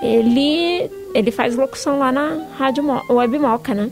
ele, 0.00 0.88
ele 1.14 1.30
faz 1.32 1.56
locução 1.56 1.98
lá 1.98 2.12
na 2.12 2.38
rádio 2.56 2.84
Mo- 2.84 3.02
Webmoca, 3.10 3.74
né? 3.74 3.90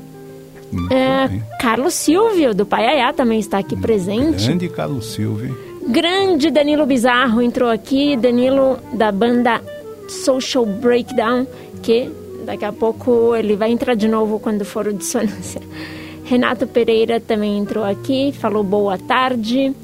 Muito 0.71 0.93
É. 0.95 1.29
Carlos 1.61 1.95
Silvio, 1.95 2.55
do 2.55 2.65
Paiaiá, 2.65 3.13
também 3.13 3.41
está 3.41 3.59
aqui 3.59 3.75
presente. 3.75 4.45
Grande 4.47 4.69
Carlos 4.69 5.07
Silva. 5.13 5.49
Grande 5.89 6.51
Danilo 6.51 6.87
Bizarro 6.87 7.41
entrou 7.41 7.71
aqui, 7.71 8.17
Danilo 8.17 8.79
da 8.93 9.11
banda 9.11 9.61
Social 10.09 10.67
Breakdown, 10.67 11.47
que 11.83 12.11
daqui 12.45 12.65
a 12.65 12.73
pouco 12.73 13.35
ele 13.35 13.57
vai 13.57 13.71
entrar 13.71 13.95
de 13.95 14.07
novo 14.07 14.39
quando 14.39 14.65
for 14.65 14.87
o 14.87 14.93
dissonância. 14.93 15.61
Renato 16.25 16.67
Pereira 16.67 17.19
também 17.19 17.59
entrou 17.59 17.85
aqui, 17.85 18.33
falou 18.33 18.63
boa 18.63 18.97
tarde. 18.97 19.75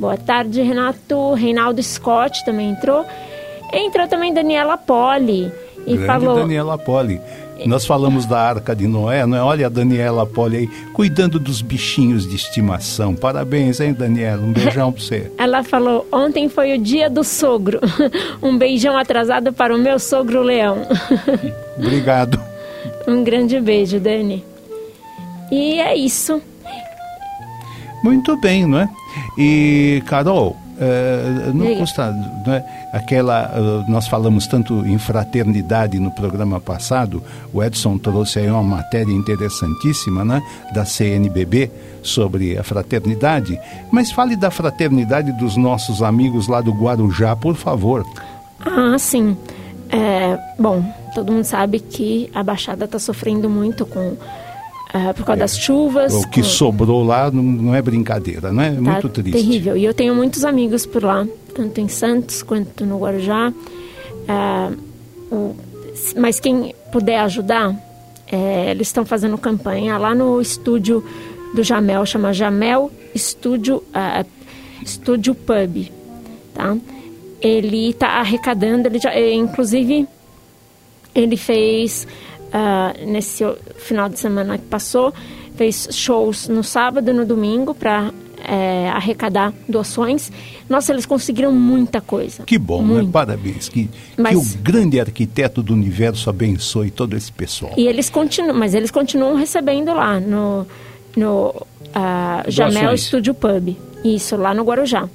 Boa 0.00 0.16
tarde, 0.16 0.60
Renato. 0.62 1.34
Reinaldo 1.34 1.82
Scott 1.82 2.44
também 2.44 2.70
entrou. 2.70 3.04
Entrou 3.72 4.08
também 4.08 4.34
Daniela 4.34 4.76
Poli 4.76 5.52
e 5.86 5.94
Grande 5.94 6.06
falou 6.06 6.34
Daniela 6.36 6.76
Poli. 6.76 7.20
Nós 7.66 7.86
falamos 7.86 8.26
da 8.26 8.40
Arca 8.40 8.74
de 8.74 8.86
Noé, 8.86 9.24
não 9.24 9.36
é? 9.36 9.42
Olha 9.42 9.66
a 9.66 9.68
Daniela 9.68 10.26
Poli 10.26 10.56
aí, 10.56 10.66
cuidando 10.92 11.38
dos 11.38 11.62
bichinhos 11.62 12.28
de 12.28 12.34
estimação. 12.34 13.14
Parabéns, 13.14 13.80
hein, 13.80 13.92
Daniela? 13.92 14.42
Um 14.42 14.52
beijão 14.52 14.92
pra 14.92 15.00
você. 15.02 15.30
Ela 15.38 15.62
falou: 15.62 16.06
ontem 16.10 16.48
foi 16.48 16.76
o 16.76 16.78
dia 16.78 17.08
do 17.08 17.22
sogro. 17.22 17.80
Um 18.42 18.58
beijão 18.58 18.96
atrasado 18.96 19.52
para 19.52 19.74
o 19.74 19.78
meu 19.78 19.98
sogro 19.98 20.42
Leão. 20.42 20.86
Obrigado. 21.78 22.40
Um 23.06 23.22
grande 23.22 23.60
beijo, 23.60 24.00
Dani. 24.00 24.44
E 25.50 25.78
é 25.80 25.96
isso. 25.96 26.42
Muito 28.02 28.36
bem, 28.40 28.66
não 28.66 28.80
é? 28.80 28.88
E, 29.38 30.02
Carol, 30.06 30.56
eh, 30.84 31.52
não 31.54 31.76
custa, 31.76 32.10
não 32.44 32.54
é? 32.54 32.64
Aquela, 32.92 33.52
eh, 33.54 33.84
nós 33.90 34.08
falamos 34.08 34.48
tanto 34.48 34.84
em 34.84 34.98
fraternidade 34.98 36.00
no 36.00 36.10
programa 36.10 36.60
passado, 36.60 37.22
o 37.52 37.62
Edson 37.62 37.96
trouxe 37.98 38.40
aí 38.40 38.50
uma 38.50 38.62
matéria 38.62 39.12
interessantíssima, 39.12 40.24
né? 40.24 40.42
Da 40.74 40.84
CNBB 40.84 41.70
sobre 42.02 42.58
a 42.58 42.64
fraternidade, 42.64 43.58
mas 43.92 44.10
fale 44.10 44.34
da 44.34 44.50
fraternidade 44.50 45.30
dos 45.32 45.56
nossos 45.56 46.02
amigos 46.02 46.48
lá 46.48 46.60
do 46.60 46.72
Guarujá, 46.72 47.36
por 47.36 47.54
favor. 47.54 48.04
Ah, 48.60 48.98
sim. 48.98 49.36
É, 49.88 50.36
bom, 50.58 50.82
todo 51.14 51.32
mundo 51.32 51.44
sabe 51.44 51.78
que 51.78 52.28
a 52.34 52.42
Baixada 52.42 52.86
está 52.86 52.98
sofrendo 52.98 53.48
muito 53.48 53.86
com 53.86 54.16
ah, 54.92 55.12
por 55.14 55.24
causa 55.24 55.40
das 55.40 55.58
chuvas. 55.58 56.12
O 56.14 56.28
que 56.28 56.42
sobrou 56.42 57.02
lá 57.04 57.30
não, 57.30 57.42
não 57.42 57.74
é 57.74 57.80
brincadeira, 57.82 58.52
não 58.52 58.62
é? 58.62 58.70
tá 58.74 58.80
Muito 58.80 59.08
triste. 59.08 59.32
terrível. 59.32 59.76
E 59.76 59.84
eu 59.84 59.94
tenho 59.94 60.14
muitos 60.14 60.44
amigos 60.44 60.84
por 60.86 61.02
lá, 61.02 61.26
tanto 61.54 61.80
em 61.80 61.88
Santos 61.88 62.42
quanto 62.42 62.84
no 62.84 62.98
Guarujá. 62.98 63.52
Ah, 64.28 64.70
o- 65.30 65.54
mas 66.16 66.38
quem 66.40 66.74
puder 66.90 67.18
ajudar, 67.20 67.74
é, 68.30 68.70
eles 68.70 68.88
estão 68.88 69.04
fazendo 69.04 69.36
campanha 69.38 69.96
lá 69.98 70.14
no 70.14 70.40
estúdio 70.40 71.04
do 71.54 71.62
Jamel, 71.62 72.04
chama 72.06 72.32
Jamel 72.32 72.90
Estúdio, 73.14 73.82
ah, 73.92 74.24
Estúdio 74.82 75.34
Pub, 75.34 75.90
tá? 76.54 76.76
Ele 77.40 77.90
está 77.90 78.08
arrecadando, 78.20 78.88
ele 78.88 78.98
já, 78.98 79.12
eh, 79.14 79.34
inclusive 79.34 80.06
ele 81.14 81.36
fez 81.36 82.06
ah, 82.52 82.94
nesse 83.06 83.44
final 83.78 84.08
de 84.08 84.18
semana 84.18 84.58
que 84.58 84.64
passou 84.66 85.12
fez 85.56 85.88
shows 85.92 86.48
no 86.48 86.62
sábado 86.64 87.10
e 87.10 87.12
no 87.12 87.24
domingo 87.26 87.74
para 87.74 88.10
arrecadar 88.92 89.52
doações 89.68 90.32
nossa 90.68 90.92
eles 90.92 91.06
conseguiram 91.06 91.52
muita 91.52 92.00
coisa 92.00 92.42
Que 92.42 92.58
bom, 92.58 92.82
Muito. 92.82 93.04
né? 93.06 93.10
Parabéns. 93.12 93.68
Que, 93.68 93.88
Mas- 94.18 94.32
que 94.32 94.58
o 94.58 94.62
grande 94.62 94.98
arquiteto 94.98 95.62
do 95.62 95.72
universo 95.72 96.28
abençoe 96.28 96.90
todo 96.90 97.16
esse 97.16 97.30
pessoal. 97.30 97.72
e 97.76 97.86
eles 97.86 98.10
continuam 98.10 98.54
mas 98.58 98.74
eles 98.74 98.90
continuam 98.90 99.36
recebendo 99.36 99.94
lá 99.94 100.18
no 100.18 100.66
no 101.16 101.54
ah, 101.94 102.42
Jamel. 102.48 102.96
Studio 102.98 103.32
Pub 103.34 103.76
isso 104.04 104.34
lá 104.36 104.52
no 104.52 104.64
Guarujá 104.64 105.08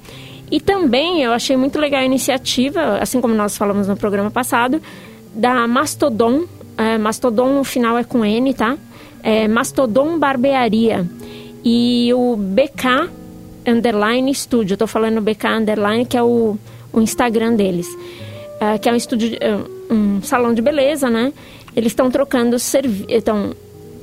e 0.50 0.58
também 0.60 1.22
eu 1.22 1.32
achei 1.32 1.54
muito 1.56 1.78
legal 1.78 2.00
a 2.00 2.04
iniciativa 2.06 2.98
assim 2.98 3.20
como 3.20 3.34
nós 3.34 3.58
falamos 3.58 3.86
no 3.88 3.96
programa 3.96 4.30
passado 4.30 4.80
da 5.34 5.68
Mastodon 5.68 6.44
é, 6.78 6.96
Mastodon 6.96 7.52
no 7.54 7.64
final 7.64 7.98
é 7.98 8.04
com 8.04 8.24
N 8.24 8.54
tá 8.54 8.78
é, 9.22 9.46
Mastodon 9.48 10.18
Barbearia 10.18 11.04
e 11.64 12.10
o 12.14 12.36
BK 12.36 13.10
Underline 13.66 14.32
Studio 14.34 14.74
eu 14.74 14.78
tô 14.78 14.86
falando 14.86 15.20
BK 15.20 15.46
Underline 15.48 16.06
que 16.06 16.16
é 16.16 16.22
o, 16.22 16.56
o 16.92 17.00
Instagram 17.00 17.54
deles 17.54 17.86
ah, 18.60 18.78
que 18.78 18.88
é 18.88 18.92
um 18.92 18.96
estúdio, 18.96 19.36
ah, 19.40 19.64
um 19.92 20.20
salão 20.22 20.52
de 20.52 20.60
beleza, 20.60 21.08
né? 21.08 21.32
Eles 21.76 21.92
estão 21.92 22.10
trocando, 22.10 22.58
servi 22.58 23.06
estão 23.08 23.54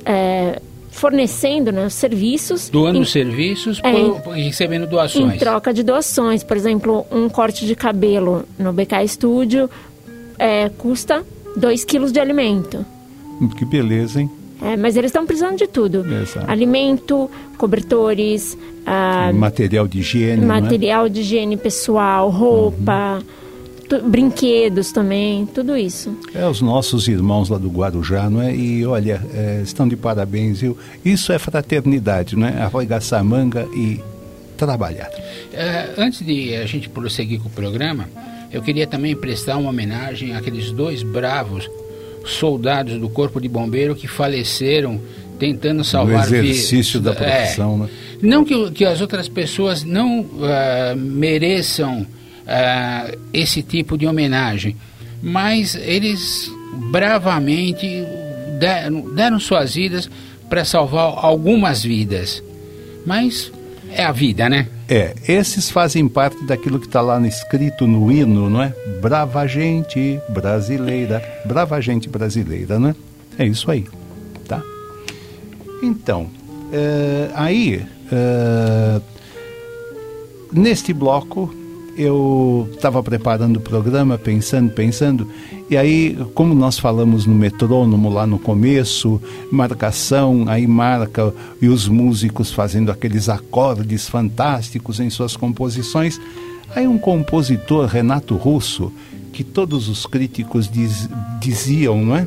é, 0.04 0.60
fornecendo 0.90 1.70
né, 1.70 1.84
os 1.84 1.92
serviços 1.92 2.70
Doando 2.70 3.00
em, 3.00 3.04
serviços 3.04 3.80
É, 3.84 3.92
por- 4.20 4.36
e 4.36 4.42
recebendo 4.42 4.86
em 4.86 4.88
doações. 4.88 5.38
troca 5.38 5.74
de 5.74 5.82
doações. 5.82 6.42
Por 6.42 6.56
exemplo, 6.56 7.06
um 7.12 7.28
corte 7.28 7.66
de 7.66 7.74
cabelo 7.76 8.44
no 8.58 8.72
BK 8.72 9.06
Studio 9.06 9.68
é, 10.38 10.70
custa 10.70 11.22
2 11.56 11.84
quilos 11.84 12.12
de 12.12 12.20
alimento. 12.20 12.84
Que 13.56 13.64
beleza, 13.64 14.20
hein? 14.20 14.30
É, 14.62 14.76
mas 14.76 14.96
eles 14.96 15.10
estão 15.10 15.26
precisando 15.26 15.56
de 15.58 15.66
tudo. 15.66 16.04
Exato. 16.22 16.50
Alimento, 16.50 17.30
cobertores, 17.58 18.56
ah, 18.86 19.30
Material 19.34 19.86
de 19.86 19.98
higiene, 19.98 20.44
não 20.46 20.54
é? 20.54 20.60
material 20.60 21.08
de 21.08 21.20
higiene 21.20 21.56
pessoal, 21.58 22.30
roupa, 22.30 23.22
tu- 23.88 24.02
brinquedos 24.02 24.92
também, 24.92 25.44
tudo 25.44 25.76
isso. 25.76 26.16
É 26.34 26.46
os 26.48 26.62
nossos 26.62 27.06
irmãos 27.06 27.50
lá 27.50 27.58
do 27.58 27.68
Guarujá, 27.68 28.30
não 28.30 28.40
é? 28.40 28.54
E 28.56 28.86
olha, 28.86 29.20
é, 29.34 29.60
estão 29.62 29.86
de 29.86 29.96
parabéns, 29.96 30.60
viu? 30.62 30.76
Isso 31.04 31.32
é 31.32 31.38
fraternidade, 31.38 32.34
não 32.34 32.46
é? 32.48 32.62
Arregaçar 32.62 33.20
a 33.20 33.24
manga 33.24 33.68
e 33.76 34.00
trabalhar. 34.56 35.10
É, 35.52 35.90
antes 35.98 36.24
de 36.24 36.54
a 36.56 36.64
gente 36.64 36.88
prosseguir 36.88 37.40
com 37.40 37.48
o 37.48 37.52
programa, 37.52 38.08
eu 38.52 38.62
queria 38.62 38.86
também 38.86 39.14
prestar 39.16 39.56
uma 39.56 39.70
homenagem 39.70 40.34
àqueles 40.34 40.70
dois 40.70 41.02
bravos 41.02 41.68
soldados 42.24 42.98
do 42.98 43.08
Corpo 43.08 43.40
de 43.40 43.48
Bombeiro 43.48 43.94
que 43.94 44.06
faleceram 44.06 45.00
tentando 45.38 45.84
salvar 45.84 46.28
No 46.28 46.36
exercício 46.36 47.00
vidas. 47.00 47.14
da 47.14 47.24
profissão, 47.24 47.78
né? 47.78 47.88
Não 48.22 48.44
que, 48.44 48.70
que 48.70 48.84
as 48.84 49.00
outras 49.00 49.28
pessoas 49.28 49.84
não 49.84 50.26
ah, 50.42 50.94
mereçam 50.96 52.06
ah, 52.46 53.10
esse 53.32 53.62
tipo 53.62 53.98
de 53.98 54.06
homenagem, 54.06 54.76
mas 55.22 55.74
eles 55.74 56.50
bravamente 56.90 57.86
deram, 58.58 59.14
deram 59.14 59.38
suas 59.38 59.74
vidas 59.74 60.08
para 60.48 60.64
salvar 60.64 61.12
algumas 61.24 61.82
vidas. 61.82 62.42
Mas 63.04 63.52
é 63.96 64.04
a 64.04 64.12
vida, 64.12 64.48
né? 64.48 64.68
É, 64.88 65.14
esses 65.26 65.70
fazem 65.70 66.06
parte 66.08 66.44
daquilo 66.46 66.78
que 66.78 66.86
está 66.86 67.00
lá 67.00 67.18
no- 67.18 67.26
escrito 67.26 67.86
no 67.86 68.10
hino, 68.12 68.48
não 68.50 68.62
é? 68.62 68.72
Brava 69.00 69.46
gente 69.46 70.20
brasileira, 70.28 71.22
brava 71.44 71.80
gente 71.80 72.08
brasileira, 72.08 72.78
não 72.78 72.90
é? 72.90 72.94
É 73.38 73.46
isso 73.46 73.70
aí, 73.70 73.86
tá? 74.46 74.62
Então, 75.82 76.28
eh, 76.72 77.28
aí, 77.34 77.84
eh, 78.12 79.00
neste 80.52 80.92
bloco, 80.92 81.52
eu 81.96 82.68
estava 82.72 83.02
preparando 83.02 83.56
o 83.56 83.60
programa, 83.60 84.18
pensando, 84.18 84.70
pensando, 84.70 85.28
e 85.68 85.76
aí, 85.76 86.16
como 86.34 86.54
nós 86.54 86.78
falamos 86.78 87.26
no 87.26 87.34
metrônomo 87.34 88.08
lá 88.08 88.26
no 88.26 88.38
começo, 88.38 89.20
marcação, 89.50 90.44
aí 90.46 90.66
marca, 90.66 91.34
e 91.60 91.68
os 91.68 91.88
músicos 91.88 92.52
fazendo 92.52 92.90
aqueles 92.90 93.28
acordes 93.28 94.08
fantásticos 94.08 95.00
em 95.00 95.10
suas 95.10 95.36
composições, 95.36 96.20
aí 96.74 96.86
um 96.86 96.98
compositor, 96.98 97.86
Renato 97.86 98.36
Russo, 98.36 98.92
que 99.32 99.42
todos 99.42 99.88
os 99.88 100.06
críticos 100.06 100.68
diz- 100.70 101.08
diziam, 101.40 102.04
não 102.04 102.16
é? 102.16 102.26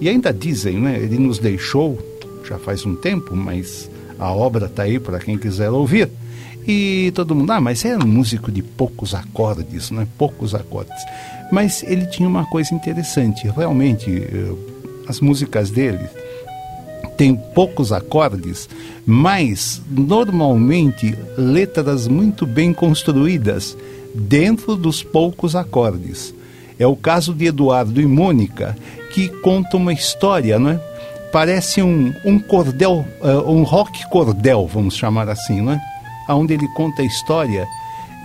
E 0.00 0.08
ainda 0.08 0.32
dizem, 0.32 0.78
né? 0.78 0.98
Ele 0.98 1.18
nos 1.18 1.38
deixou 1.38 1.98
já 2.46 2.58
faz 2.58 2.86
um 2.86 2.94
tempo, 2.94 3.34
mas 3.34 3.90
a 4.18 4.30
obra 4.32 4.66
está 4.66 4.84
aí 4.84 5.00
para 5.00 5.18
quem 5.18 5.36
quiser 5.36 5.70
ouvir. 5.70 6.08
E 6.66 7.12
todo 7.14 7.34
mundo, 7.34 7.52
ah, 7.52 7.60
mas 7.60 7.84
é 7.84 7.96
um 7.96 8.06
músico 8.06 8.50
de 8.50 8.60
poucos 8.60 9.14
acordes, 9.14 9.90
né? 9.90 10.06
Poucos 10.18 10.54
acordes. 10.54 11.00
Mas 11.52 11.82
ele 11.84 12.06
tinha 12.06 12.28
uma 12.28 12.44
coisa 12.46 12.74
interessante, 12.74 13.48
realmente, 13.48 14.10
eh, 14.10 14.52
as 15.08 15.20
músicas 15.20 15.70
dele 15.70 16.08
têm 17.16 17.36
poucos 17.36 17.92
acordes, 17.92 18.68
mas 19.06 19.80
normalmente 19.88 21.16
letras 21.38 22.08
muito 22.08 22.44
bem 22.44 22.72
construídas 22.72 23.76
dentro 24.12 24.76
dos 24.76 25.02
poucos 25.02 25.54
acordes. 25.54 26.34
É 26.78 26.86
o 26.86 26.96
caso 26.96 27.32
de 27.32 27.46
Eduardo 27.46 28.00
e 28.00 28.06
Mônica, 28.06 28.76
que 29.12 29.28
conta 29.28 29.76
uma 29.76 29.92
história, 29.92 30.58
não 30.58 30.70
é? 30.70 30.80
Parece 31.32 31.80
um, 31.80 32.12
um 32.24 32.38
cordel, 32.38 33.04
eh, 33.22 33.36
um 33.46 33.62
rock 33.62 34.08
cordel, 34.10 34.66
vamos 34.66 34.96
chamar 34.96 35.28
assim, 35.28 35.60
não 35.60 35.72
é? 35.72 35.95
Onde 36.34 36.54
ele 36.54 36.66
conta 36.68 37.02
a 37.02 37.04
história 37.04 37.66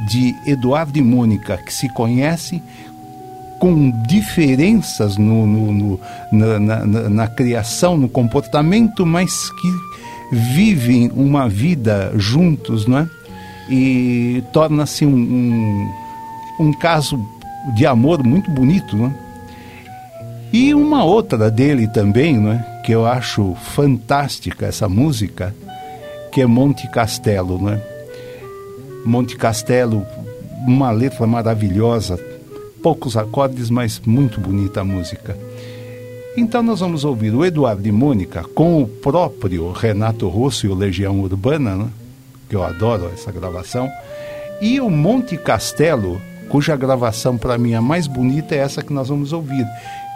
de 0.07 0.35
Eduardo 0.47 0.97
e 0.97 1.01
Mônica, 1.01 1.57
que 1.57 1.73
se 1.73 1.87
conhecem 1.89 2.61
com 3.59 3.91
diferenças 4.07 5.17
no, 5.17 5.45
no- 5.45 5.71
no- 5.71 5.99
na, 6.31 6.59
na- 6.59 6.85
na- 6.85 7.09
na 7.09 7.27
criação, 7.27 7.95
no 7.95 8.09
comportamento, 8.09 9.05
mas 9.05 9.49
que 9.51 9.67
vivem 10.31 11.11
uma 11.15 11.47
vida 11.47 12.11
juntos, 12.15 12.87
não 12.87 12.99
é? 12.99 13.07
E 13.69 14.43
torna-se 14.51 15.05
um, 15.05 15.15
um, 15.15 15.91
um 16.59 16.73
caso 16.73 17.23
de 17.75 17.85
amor 17.85 18.23
muito 18.23 18.49
bonito, 18.49 18.97
não 18.97 19.07
é? 19.07 19.11
E 20.51 20.73
uma 20.73 21.03
outra 21.03 21.49
dele 21.51 21.87
também, 21.87 22.37
não 22.37 22.51
é? 22.53 22.71
que 22.83 22.91
eu 22.91 23.05
acho 23.05 23.55
fantástica 23.75 24.65
essa 24.65 24.89
música, 24.89 25.55
que 26.31 26.41
é 26.41 26.45
Monte 26.47 26.89
Castelo. 26.89 27.61
Não 27.61 27.69
é? 27.73 27.81
Monte 29.05 29.35
Castelo, 29.35 30.05
uma 30.67 30.91
letra 30.91 31.25
maravilhosa, 31.25 32.19
poucos 32.81 33.17
acordes, 33.17 33.69
mas 33.69 33.99
muito 34.05 34.39
bonita 34.39 34.81
a 34.81 34.83
música. 34.83 35.37
Então 36.37 36.63
nós 36.63 36.79
vamos 36.79 37.03
ouvir 37.03 37.33
o 37.33 37.43
Eduardo 37.43 37.85
e 37.87 37.91
Mônica 37.91 38.43
com 38.55 38.81
o 38.81 38.87
próprio 38.87 39.71
Renato 39.71 40.27
Russo 40.29 40.65
e 40.65 40.69
o 40.69 40.75
Legião 40.75 41.19
Urbana, 41.19 41.75
né? 41.75 41.89
que 42.47 42.55
eu 42.55 42.63
adoro 42.63 43.09
essa 43.13 43.31
gravação, 43.31 43.89
e 44.61 44.79
o 44.79 44.89
Monte 44.89 45.37
Castelo, 45.37 46.21
cuja 46.51 46.75
gravação 46.75 47.37
para 47.37 47.57
mim 47.57 47.73
a 47.73 47.81
mais 47.81 48.07
bonita 48.07 48.53
é 48.53 48.57
essa 48.57 48.83
que 48.83 48.91
nós 48.91 49.07
vamos 49.07 49.31
ouvir, 49.31 49.65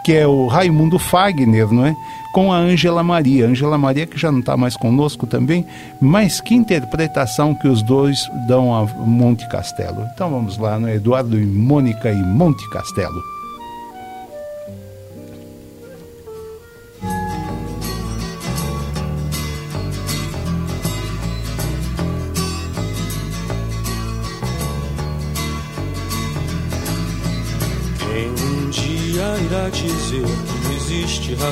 que 0.04 0.12
é 0.12 0.26
o 0.26 0.46
Raimundo 0.46 0.98
Fagner, 0.98 1.72
não 1.72 1.86
é? 1.86 1.96
Com 2.32 2.52
a 2.52 2.58
Ângela 2.58 3.02
Maria. 3.02 3.46
Ângela 3.46 3.78
Maria 3.78 4.06
que 4.06 4.18
já 4.18 4.30
não 4.30 4.40
está 4.40 4.54
mais 4.54 4.76
conosco 4.76 5.26
também, 5.26 5.64
mas 5.98 6.38
que 6.40 6.54
interpretação 6.54 7.54
que 7.54 7.66
os 7.66 7.82
dois 7.82 8.30
dão 8.46 8.74
a 8.74 8.84
Monte 8.84 9.48
Castelo. 9.48 10.06
Então 10.14 10.30
vamos 10.30 10.58
lá, 10.58 10.78
não 10.78 10.86
é? 10.86 10.96
Eduardo 10.96 11.40
e 11.40 11.46
Mônica 11.46 12.12
e 12.12 12.22
Monte 12.22 12.68
Castelo. 12.68 13.35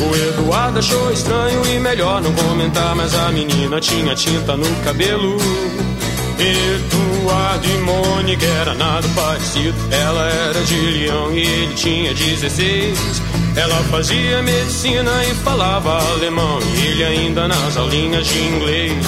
o 0.00 0.14
Eduardo 0.14 0.78
achou 0.78 1.12
estranho 1.12 1.64
e 1.66 1.78
melhor 1.78 2.20
não 2.20 2.32
comentar, 2.32 2.94
mas 2.94 3.14
a 3.14 3.30
menina 3.30 3.80
tinha 3.80 4.14
tinta 4.14 4.56
no 4.56 4.66
cabelo. 4.84 5.36
Eduardo 6.38 7.66
e 7.66 7.78
Mônica 7.78 8.46
era 8.46 8.74
nada 8.74 9.06
parecido. 9.14 9.74
Ela 9.90 10.28
era 10.28 10.60
de 10.62 10.76
leão 10.76 11.32
e 11.32 11.40
ele 11.40 11.74
tinha 11.74 12.14
16. 12.14 13.22
Ela 13.56 13.76
fazia 13.90 14.40
medicina 14.42 15.10
e 15.24 15.34
falava 15.36 15.98
alemão, 16.12 16.60
e 16.60 16.86
ele 16.86 17.04
ainda 17.04 17.48
nas 17.48 17.76
aulinhas 17.76 18.26
de 18.26 18.38
inglês. 18.38 19.04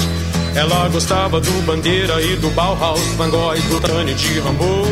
Ela 0.57 0.89
gostava 0.89 1.41
do 1.41 1.63
Bandeira 1.65 2.21
e 2.21 2.35
do 2.37 2.51
Bauhaus, 2.51 3.01
Van 3.17 3.31
Gogh 3.31 3.55
e 3.55 3.61
do 3.61 3.81
Tânia 3.81 4.15
de 4.15 4.41
Rambo. 4.41 4.85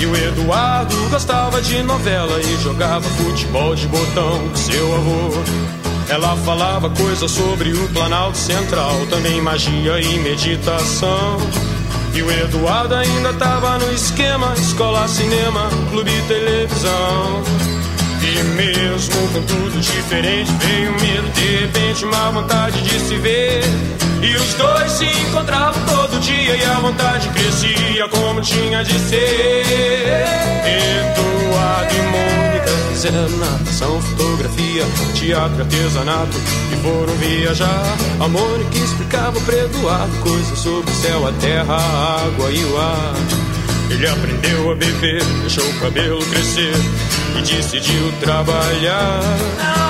E 0.00 0.06
o 0.06 0.16
Eduardo 0.16 0.96
gostava 1.10 1.60
de 1.60 1.82
novela 1.82 2.40
e 2.40 2.62
jogava 2.62 3.02
futebol 3.02 3.74
de 3.74 3.86
botão 3.86 4.48
com 4.48 4.56
seu 4.56 4.94
avô. 4.94 5.30
Ela 6.08 6.34
falava 6.38 6.88
coisas 6.88 7.30
sobre 7.30 7.70
o 7.74 7.88
Planalto 7.90 8.38
Central, 8.38 8.94
também 9.10 9.42
magia 9.42 10.00
e 10.00 10.18
meditação. 10.20 11.36
E 12.14 12.22
o 12.22 12.32
Eduardo 12.32 12.94
ainda 12.94 13.34
tava 13.34 13.78
no 13.78 13.92
esquema: 13.92 14.54
escola, 14.56 15.06
cinema, 15.06 15.68
clube 15.90 16.10
e 16.10 16.22
televisão. 16.22 17.42
E 18.22 18.42
mesmo 18.54 19.28
com 19.34 19.42
tudo 19.42 19.80
diferente, 19.80 20.50
veio 20.60 20.92
medo, 20.92 21.30
de 21.34 21.56
repente, 21.56 22.06
uma 22.06 22.30
vontade 22.30 22.80
de 22.80 22.98
se 23.00 23.16
ver. 23.16 23.64
E 24.22 24.34
os 24.36 24.54
dois 24.54 24.92
se 24.92 25.06
encontravam 25.06 25.82
todo 25.86 26.20
dia 26.20 26.54
e 26.54 26.64
a 26.64 26.74
vontade 26.74 27.28
crescia 27.30 28.08
como 28.08 28.40
tinha 28.42 28.84
de 28.84 28.98
ser. 28.98 30.24
Eduardo 30.66 31.94
e 31.94 32.02
Mônica 32.02 32.68
fizeram 32.90 33.28
natação, 33.38 34.00
fotografia, 34.02 34.84
teatro, 35.14 35.62
artesanato 35.62 36.36
e 36.72 36.76
foram 36.82 37.14
viajar. 37.14 37.96
A 38.20 38.28
Mônica 38.28 38.76
explicava 38.76 39.40
para 39.40 39.56
Eduardo 39.56 40.16
coisas 40.18 40.58
sobre 40.58 40.90
o 40.90 40.94
céu, 40.94 41.26
a 41.26 41.32
terra, 41.32 41.76
a 41.76 42.26
água 42.26 42.50
e 42.50 42.62
o 42.62 42.78
ar. 42.78 43.14
Ele 43.90 44.06
aprendeu 44.06 44.70
a 44.70 44.74
beber, 44.76 45.24
deixou 45.40 45.64
o 45.64 45.80
cabelo 45.80 46.24
crescer 46.26 46.74
e 47.38 47.42
decidiu 47.42 48.12
trabalhar. 48.20 49.89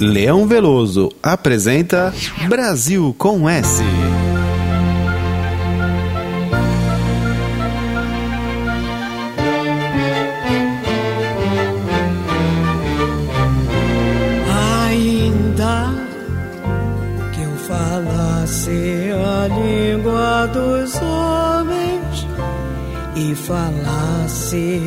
Leão 0.00 0.46
Veloso 0.46 1.10
apresenta 1.22 2.10
Brasil 2.48 3.14
com 3.18 3.46
S. 3.46 3.82
Ainda 14.86 15.92
que 17.34 17.42
eu 17.42 17.56
falasse 17.68 19.10
a 19.12 19.48
língua 19.48 20.46
dos 20.46 20.94
homens 21.02 22.26
e 23.14 23.34
falasse 23.34 24.80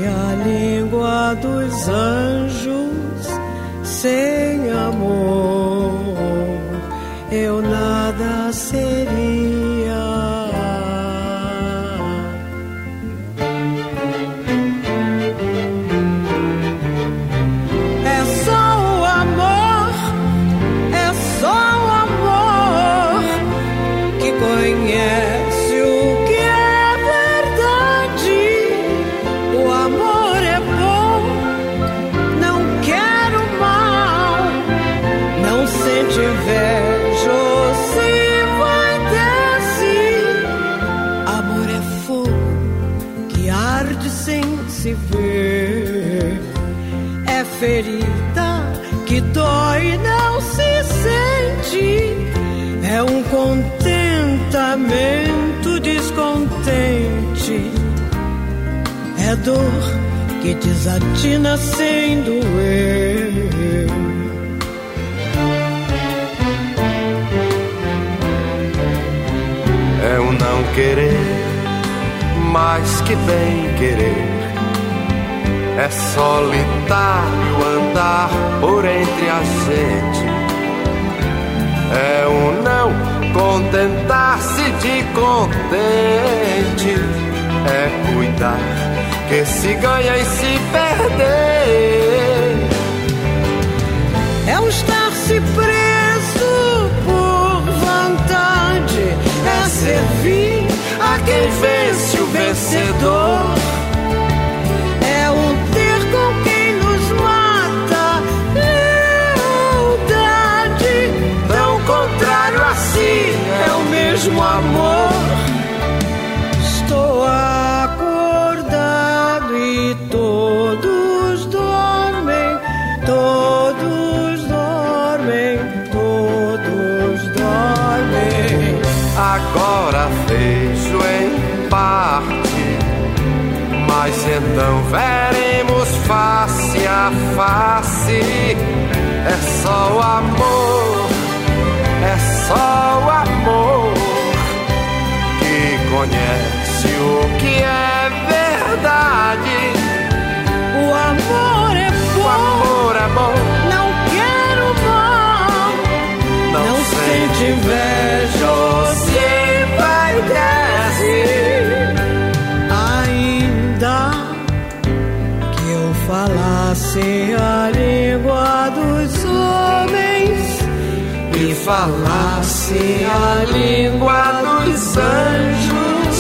falasse 172.53 173.05
a 173.05 173.43
língua 173.45 174.31
dos 174.41 174.97
anjos 174.97 176.17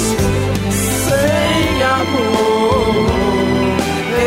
sem 0.81 1.83
amor 1.83 3.07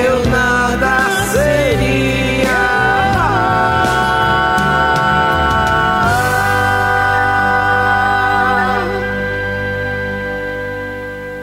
eu 0.05 0.31
nada 0.31 1.11
seria 1.33 2.57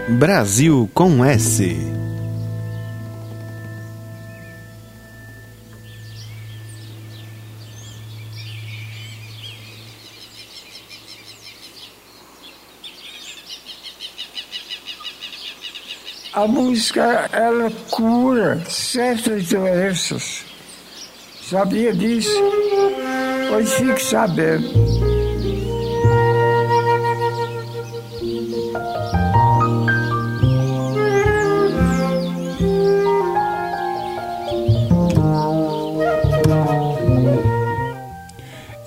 Brasil 0.08 0.90
com 0.94 1.26
S. 1.26 2.03
A 16.36 16.48
música, 16.48 17.30
ela 17.32 17.70
cura 17.92 18.60
certas 18.68 19.50
doenças. 19.50 20.44
Sabia 21.48 21.94
disso? 21.94 22.42
Pois 23.50 23.72
fique 23.74 24.04
sabendo. 24.04 24.68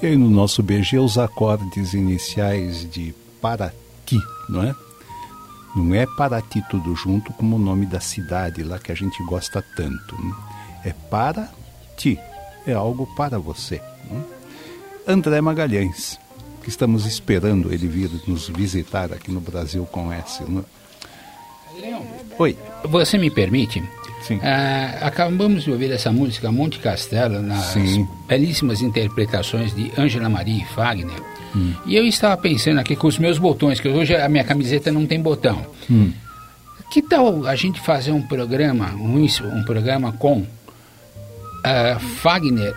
E 0.03 0.17
no 0.17 0.29
nosso 0.29 0.65
BG 0.65 0.99
os 0.99 1.17
acordes 1.17 1.95
iniciais 1.95 2.91
de 2.91 3.15
Paraty, 3.41 4.19
não 4.49 4.65
é? 4.65 4.86
Não 5.77 5.95
é 5.95 6.07
Paraty 6.07 6.63
tudo 6.71 6.95
junto 6.97 7.33
como 7.35 7.57
o 7.57 7.59
nome 7.59 7.85
da 7.87 8.01
cidade 8.01 8.63
lá 8.63 8.79
que 8.79 8.91
a 8.91 8.95
gente 8.95 9.23
gosta 9.25 9.63
tanto. 9.77 10.17
né? 10.21 10.35
É 10.87 10.93
para 11.11 11.51
ti, 11.97 12.19
é 12.67 12.73
algo 12.73 13.07
para 13.15 13.39
você. 13.39 13.77
né? 14.11 14.23
André 15.07 15.41
Magalhães, 15.41 16.19
que 16.63 16.69
estamos 16.71 17.05
esperando 17.07 17.73
ele 17.73 17.87
vir 17.87 18.11
nos 18.27 18.49
visitar 18.49 19.13
aqui 19.13 19.31
no 19.31 19.41
Brasil 19.41 19.85
com 19.87 20.11
S. 20.13 20.43
né? 20.45 20.65
Oi. 22.39 22.57
Você 22.85 23.19
me 23.19 23.31
permite? 23.31 23.83
Sim. 24.23 24.41
Ah, 24.43 25.07
acabamos 25.07 25.63
de 25.65 25.71
ouvir 25.71 25.93
essa 25.93 26.11
música 26.11 26.51
Monte 26.51 26.79
Castelo 26.81 27.41
nas 27.43 27.67
Sim. 27.67 28.09
belíssimas 28.27 28.81
interpretações 28.81 29.75
de 29.75 29.93
Ângela 29.97 30.29
Maria 30.29 30.63
e 30.63 30.65
Fagner. 31.55 31.73
E 31.87 31.97
eu 31.97 32.05
estava 32.05 32.37
pensando 32.37 32.79
aqui 32.81 32.97
com 32.97 33.07
os 33.07 33.19
meus 33.19 33.39
botões, 33.39 33.81
que 33.81 33.89
hoje 33.89 34.15
a 34.15 34.29
minha 34.29 34.45
camiseta 34.45 34.91
não 34.93 35.07
tem 35.07 35.21
botão. 35.21 35.65
Hum. 35.91 36.13
Que 36.91 37.03
tal 37.03 37.47
a 37.47 37.57
gente 37.57 37.81
fazer 37.81 38.13
um 38.13 38.23
programa, 38.23 38.93
um, 38.95 39.25
um 39.25 39.65
programa 39.65 40.13
com 40.13 40.47
ah, 41.65 41.99
Fagner 41.99 42.75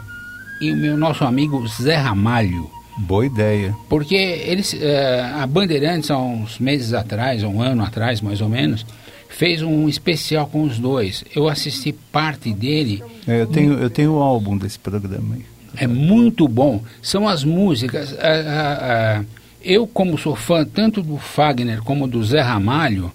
e 0.59 0.71
o 0.71 0.75
meu 0.75 0.97
nosso 0.97 1.23
amigo 1.23 1.65
Zé 1.67 1.95
Ramalho. 1.95 2.69
Boa 2.97 3.25
ideia. 3.25 3.73
Porque 3.87 4.15
eles, 4.15 4.73
eh, 4.73 5.31
a 5.41 5.47
Bandeirantes, 5.47 6.11
há 6.11 6.17
uns 6.17 6.59
meses 6.59 6.93
atrás, 6.93 7.43
um 7.43 7.61
ano 7.61 7.81
atrás 7.81 8.19
mais 8.19 8.41
ou 8.41 8.49
menos, 8.49 8.85
fez 9.29 9.61
um 9.61 9.87
especial 9.87 10.47
com 10.47 10.63
os 10.63 10.77
dois. 10.77 11.23
Eu 11.33 11.47
assisti 11.47 11.93
parte 11.93 12.51
dele. 12.51 13.01
É, 13.25 13.41
eu 13.41 13.47
tenho, 13.47 13.73
eu 13.73 13.89
tenho 13.89 14.15
o 14.15 14.19
álbum 14.19 14.57
desse 14.57 14.77
programa 14.77 15.35
aí. 15.35 15.45
É 15.77 15.87
muito 15.87 16.47
bom. 16.47 16.81
São 17.01 17.27
as 17.27 17.43
músicas. 17.43 18.13
ah, 18.19 18.27
ah, 18.27 18.79
ah, 19.21 19.23
eu, 19.63 19.85
como 19.87 20.17
sou 20.17 20.35
fã 20.35 20.63
tanto 20.65 21.01
do 21.01 21.17
Fagner 21.17 21.81
como 21.83 22.07
do 22.07 22.23
Zé 22.23 22.41
Ramalho, 22.41 23.11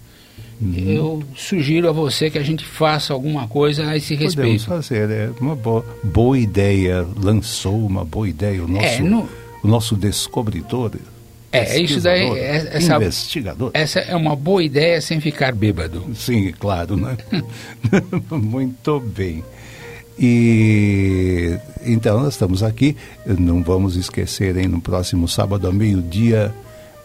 eu 0.86 1.22
sugiro 1.36 1.88
a 1.88 1.92
você 1.92 2.30
que 2.30 2.38
a 2.38 2.42
gente 2.42 2.64
faça 2.64 3.12
alguma 3.12 3.46
coisa 3.48 3.86
a 3.88 3.96
esse 3.96 4.14
Podemos 4.16 4.34
respeito. 4.36 4.64
fazer, 4.66 5.10
é 5.10 5.30
uma 5.40 5.56
boa, 5.56 5.84
boa 6.02 6.38
ideia. 6.38 7.06
Lançou 7.22 7.84
uma 7.84 8.04
boa 8.04 8.28
ideia 8.28 8.62
o 8.64 8.68
nosso, 8.68 8.86
É, 8.86 9.00
no- 9.00 9.28
o 9.62 9.68
nosso 9.68 9.96
descobridor. 9.96 10.92
É, 11.52 11.78
isso 11.80 12.00
daí. 12.00 12.30
é- 12.38 12.68
essa, 12.76 12.96
investigador. 12.96 13.70
essa 13.74 14.00
é 14.00 14.16
uma 14.16 14.34
boa 14.34 14.62
ideia 14.62 15.00
sem 15.00 15.20
ficar 15.20 15.52
bêbado. 15.54 16.04
Sim, 16.14 16.52
claro, 16.58 16.96
né? 16.96 17.16
Muito 18.30 19.00
bem. 19.00 19.44
E 20.18 21.58
então 21.84 22.20
nós 22.20 22.34
estamos 22.34 22.62
aqui. 22.62 22.96
Não 23.26 23.62
vamos 23.62 23.96
esquecer, 23.96 24.56
hein? 24.56 24.68
No 24.68 24.80
próximo 24.80 25.28
sábado, 25.28 25.66
ao 25.66 25.72
meio-dia, 25.72 26.52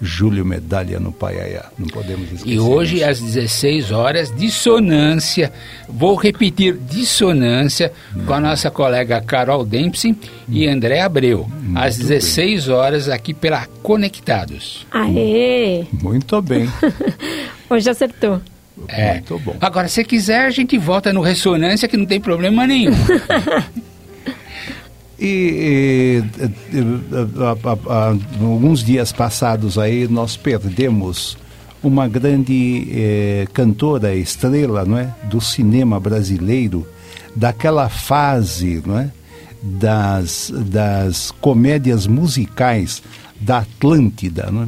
Júlio 0.01 0.45
Medalha 0.45 0.99
no 0.99 1.11
Paiaiá. 1.11 1.65
Não 1.77 1.87
podemos 1.87 2.31
esquecer. 2.31 2.49
E 2.49 2.59
hoje, 2.59 2.97
isso. 2.97 3.05
às 3.05 3.19
16 3.19 3.91
horas, 3.91 4.33
dissonância. 4.35 5.51
Vou 5.87 6.15
repetir: 6.15 6.77
dissonância 6.89 7.91
com 8.25 8.33
a 8.33 8.39
nossa 8.39 8.71
colega 8.71 9.21
Carol 9.21 9.65
Dempsey 9.65 10.15
e 10.47 10.67
André 10.67 11.01
Abreu. 11.01 11.49
às 11.75 11.97
16 11.97 12.69
horas, 12.69 13.09
aqui 13.09 13.33
pela 13.33 13.65
Conectados. 13.83 14.85
Aê! 14.91 15.85
Muito 15.91 16.41
bem. 16.41 16.69
Hoje 17.69 17.89
acertou. 17.89 18.41
É. 18.87 19.13
Muito 19.13 19.39
bom. 19.39 19.55
Agora, 19.61 19.87
se 19.87 20.03
quiser, 20.03 20.45
a 20.45 20.49
gente 20.49 20.77
volta 20.77 21.11
no 21.13 21.21
Ressonância, 21.21 21.87
que 21.87 21.97
não 21.97 22.05
tem 22.05 22.19
problema 22.19 22.65
nenhum. 22.65 22.93
E, 25.21 26.23
e, 26.71 26.77
e, 26.77 26.79
a- 27.43 27.71
a- 27.71 28.07
a- 28.09 28.15
alguns 28.41 28.81
dias 28.83 29.11
passados 29.11 29.77
aí 29.77 30.07
nós 30.07 30.37
perdemos 30.37 31.37
uma 31.83 32.07
grande 32.07 32.87
eh, 32.89 33.47
cantora, 33.53 34.15
estrela, 34.15 34.85
não 34.85 34.97
é, 34.97 35.13
do 35.25 35.41
cinema 35.41 35.99
brasileiro, 35.99 36.87
daquela 37.35 37.89
fase, 37.89 38.81
não 38.85 38.97
é, 38.99 39.09
das, 39.61 40.53
das 40.55 41.31
comédias 41.41 42.07
musicais 42.07 43.03
da 43.41 43.57
Atlântida, 43.59 44.49
não 44.51 44.63
é? 44.63 44.67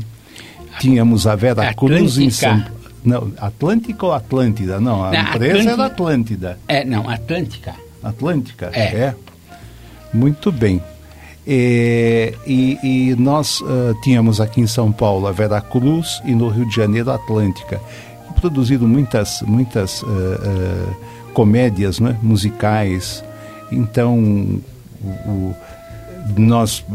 Tínhamos 0.80 1.28
a 1.28 1.36
Vera 1.36 1.74
Cruz 1.74 2.18
em 2.18 2.30
São 2.30 2.49
Atlântica. 2.51 2.80
Não, 3.04 3.32
Atlântica 3.39 4.06
ou 4.06 4.14
Atlântida? 4.14 4.80
Não, 4.80 5.04
a 5.04 5.12
Não, 5.12 5.20
empresa 5.22 5.36
Atlântica. 5.54 5.72
era 5.72 5.86
Atlântida. 5.86 6.60
É, 6.68 6.86
não, 6.86 7.10
Atlântica. 7.10 7.76
Atlântica? 8.04 8.66
É. 8.74 9.14
Muito 10.14 10.52
bem. 10.52 10.82
É, 11.47 12.34
e, 12.45 12.78
e 12.84 13.16
nós 13.18 13.62
ah, 13.66 13.93
tínhamos 14.04 14.39
aqui 14.39 14.62
em 14.62 14.68
São 14.68 14.91
Paulo 14.91 15.26
a 15.28 15.32
Vera 15.32 15.60
Cruz 15.60 16.22
e 16.26 16.34
no 16.36 16.49
Rio 16.49 16.66
de 16.68 16.76
Janeiro 16.76 17.10
a 17.12 17.16
Atlântica. 17.16 17.80
Produzido 18.39 18.88
muitas, 18.88 19.41
muitas 19.41 20.04
ah, 20.04 20.08
ah, 20.08 20.93
comédias 21.34 21.99
né, 21.99 22.16
musicais. 22.22 23.24
Então, 23.72 24.18
o- 25.04 25.08
o- 25.30 25.56
nós 26.38 26.86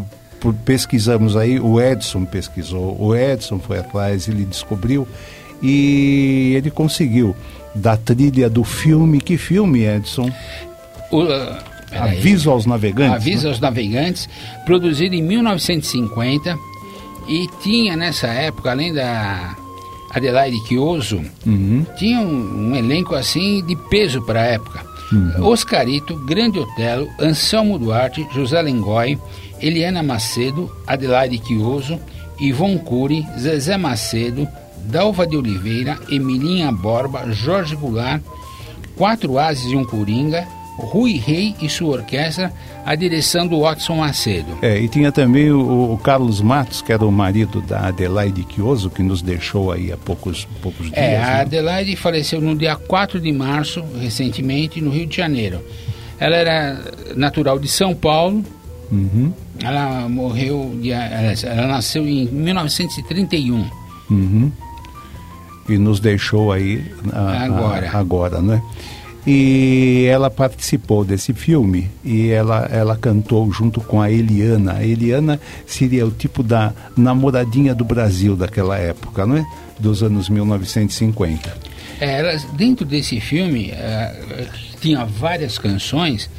pesquisamos 0.64 1.36
aí, 1.36 1.58
o 1.58 1.80
Edson 1.80 2.24
pesquisou, 2.24 2.96
o 3.00 3.14
Edson 3.16 3.58
foi 3.58 3.78
atrás, 3.78 4.28
ele 4.28 4.44
descobriu 4.44 5.08
e 5.62 6.54
ele 6.56 6.70
conseguiu 6.70 7.34
da 7.74 7.96
trilha 7.96 8.48
do 8.48 8.64
filme. 8.64 9.20
Que 9.20 9.36
filme, 9.36 9.84
Edson? 9.84 10.30
O, 11.10 11.24
peraí. 11.90 12.18
Aviso 12.18 12.50
aos 12.50 12.66
navegantes. 12.66 13.16
Aviso 13.16 13.44
né? 13.44 13.50
aos 13.50 13.60
Navegantes, 13.60 14.28
produzido 14.64 15.14
em 15.14 15.22
1950 15.22 16.56
e 17.28 17.46
tinha 17.62 17.96
nessa 17.96 18.28
época, 18.28 18.70
além 18.70 18.92
da 18.92 19.56
Adelaide 20.10 20.56
Chioso, 20.66 21.20
Uhum. 21.44 21.84
tinha 21.96 22.20
um, 22.20 22.70
um 22.70 22.76
elenco 22.76 23.14
assim 23.14 23.64
de 23.64 23.76
peso 23.76 24.22
para 24.22 24.40
a 24.40 24.46
época. 24.46 24.84
Uhum. 25.12 25.46
Oscarito, 25.46 26.16
Grande 26.26 26.58
Otelo, 26.58 27.08
Anselmo 27.20 27.78
Duarte, 27.78 28.26
José 28.32 28.60
Lengói, 28.60 29.18
Eliana 29.60 30.02
Macedo, 30.02 30.70
Adelaide 30.86 31.40
Chioso, 31.46 32.00
Ivon 32.40 32.76
Cury, 32.78 33.24
Zezé 33.38 33.76
Macedo, 33.76 34.48
Dalva 34.86 35.26
de 35.26 35.36
Oliveira, 35.36 35.98
Emilinha 36.08 36.70
Borba, 36.72 37.30
Jorge 37.32 37.76
Goulart, 37.76 38.22
Quatro 38.96 39.38
Ases 39.38 39.70
e 39.70 39.76
um 39.76 39.84
Coringa, 39.84 40.46
Rui 40.78 41.14
Rei 41.18 41.54
e 41.60 41.68
sua 41.68 41.94
orquestra, 41.96 42.52
a 42.84 42.94
direção 42.94 43.46
do 43.46 43.60
Watson 43.60 43.96
Macedo. 43.96 44.58
É, 44.62 44.78
e 44.78 44.88
tinha 44.88 45.10
também 45.10 45.50
o, 45.50 45.92
o 45.92 45.98
Carlos 45.98 46.40
Matos, 46.40 46.82
que 46.82 46.92
era 46.92 47.04
o 47.04 47.10
marido 47.10 47.60
da 47.62 47.88
Adelaide 47.88 48.46
Chioso, 48.48 48.90
que 48.90 49.02
nos 49.02 49.22
deixou 49.22 49.72
aí 49.72 49.90
há 49.90 49.96
poucos, 49.96 50.46
poucos 50.62 50.86
dias. 50.86 50.98
É, 50.98 51.16
a 51.16 51.26
né? 51.26 51.40
Adelaide 51.40 51.96
faleceu 51.96 52.40
no 52.40 52.54
dia 52.54 52.76
4 52.76 53.20
de 53.20 53.32
março, 53.32 53.82
recentemente, 54.00 54.80
no 54.80 54.90
Rio 54.90 55.06
de 55.06 55.16
Janeiro. 55.16 55.60
Ela 56.18 56.36
era 56.36 56.80
natural 57.14 57.58
de 57.58 57.68
São 57.68 57.94
Paulo, 57.94 58.44
Uhum, 58.90 59.32
ela 59.62 60.08
morreu, 60.08 60.78
ela, 60.84 61.32
ela 61.42 61.66
nasceu 61.66 62.06
em 62.06 62.26
1931. 62.26 63.68
uhum. 64.10 64.52
E 65.68 65.76
nos 65.78 65.98
deixou 66.00 66.52
aí 66.52 66.84
a- 67.12 67.18
a- 67.18 67.44
Agora. 67.44 67.90
agora, 67.92 68.40
né? 68.42 68.62
E 69.26 70.06
ela 70.08 70.30
participou 70.30 71.04
desse 71.04 71.34
filme 71.34 71.90
e 72.04 72.28
ela, 72.30 72.68
ela 72.70 72.96
cantou 72.96 73.50
junto 73.50 73.80
com 73.80 74.00
a 74.00 74.08
Eliana. 74.08 74.74
A 74.74 74.84
Eliana 74.84 75.40
seria 75.66 76.06
o 76.06 76.12
tipo 76.12 76.44
da 76.44 76.72
namoradinha 76.96 77.74
do 77.74 77.84
Brasil 77.84 78.36
daquela 78.36 78.78
época, 78.78 79.26
não 79.26 79.36
é? 79.38 79.44
Dos 79.80 80.00
anos 80.02 80.28
1950. 80.28 81.56
É, 82.00 82.20
ela, 82.20 82.36
dentro 82.56 82.86
desse 82.86 83.18
filme, 83.20 83.70
eh, 83.72 84.46
tinha 84.80 85.04
várias 85.04 85.58
canções, 85.58 86.30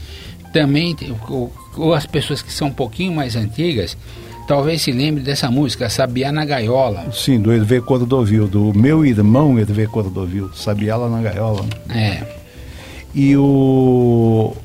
também, 0.53 0.95
ou, 1.27 1.51
ou 1.75 1.93
as 1.93 2.05
pessoas 2.05 2.41
que 2.41 2.53
são 2.53 2.69
um 2.69 2.73
pouquinho 2.73 3.11
mais 3.11 3.35
antigas, 3.35 3.97
talvez 4.47 4.81
se 4.81 4.91
lembre 4.91 5.21
dessa 5.21 5.51
música, 5.51 5.89
Sabiá 5.89 6.31
na 6.31 6.45
Gaiola. 6.45 7.11
Sim, 7.11 7.39
do 7.39 7.51
Hervé 7.51 7.81
Cordovil, 7.81 8.47
do 8.47 8.73
meu 8.73 9.05
irmão 9.05 9.59
Hervé 9.59 9.85
Cordovil, 9.85 10.49
Sabiá-la 10.55 11.09
na 11.09 11.21
gaiola. 11.21 11.65
É, 11.89 12.23
E 13.13 13.35
o 13.35 14.55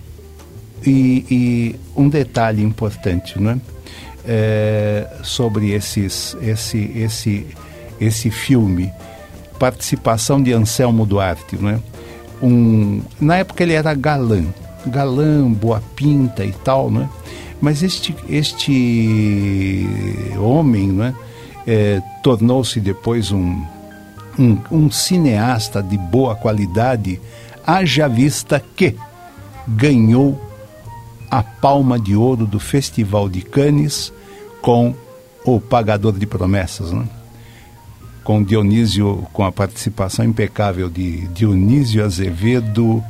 e, 0.87 1.25
e 1.31 1.81
um 1.97 2.09
detalhe 2.09 2.63
importante, 2.63 3.41
né? 3.41 3.61
É, 4.25 5.07
sobre 5.23 5.73
esses 5.73 6.37
esse 6.41 6.79
esse 6.95 7.47
esse 8.01 8.31
filme, 8.31 8.91
participação 9.59 10.43
de 10.43 10.53
Anselmo 10.53 11.05
Duarte, 11.05 11.57
né? 11.57 11.81
Um, 12.43 13.01
na 13.21 13.37
época 13.37 13.63
ele 13.63 13.73
era 13.73 13.95
galã, 13.95 14.45
galã, 14.87 15.51
boa 15.53 15.83
pinta 15.95 16.45
e 16.45 16.53
tal, 16.53 16.91
né? 16.91 17.09
Mas 17.63 17.83
este 17.83 18.15
este 18.29 19.87
homem, 20.39 20.89
né? 20.89 21.15
É, 21.65 22.03
tornou-se 22.23 22.81
depois 22.81 23.31
um 23.31 23.63
um, 24.39 24.59
um 24.71 24.91
cineasta 24.91 25.83
de 25.83 25.97
boa 25.97 26.35
qualidade, 26.35 27.21
haja 27.67 28.09
vista 28.09 28.63
que 28.75 28.97
ganhou 29.67 30.41
a 31.31 31.43
palma 31.43 31.99
de 31.99 32.15
ouro 32.15 32.47
do 32.47 32.59
Festival 32.59 33.29
de 33.29 33.43
Cannes 33.43 34.13
com 34.61 34.95
o 35.45 35.61
Pagador 35.61 36.19
de 36.19 36.27
Promessas, 36.27 36.93
né? 36.93 37.07
com 38.23 38.43
Dionísio, 38.43 39.27
com 39.33 39.45
a 39.45 39.51
participação 39.51 40.25
impecável 40.25 40.89
de 40.89 41.27
Dionísio 41.29 42.05
Azevedo, 42.05 43.03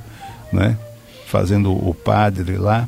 né? 0.53 0.78
fazendo 1.26 1.72
o 1.72 1.94
padre 1.94 2.57
lá. 2.57 2.86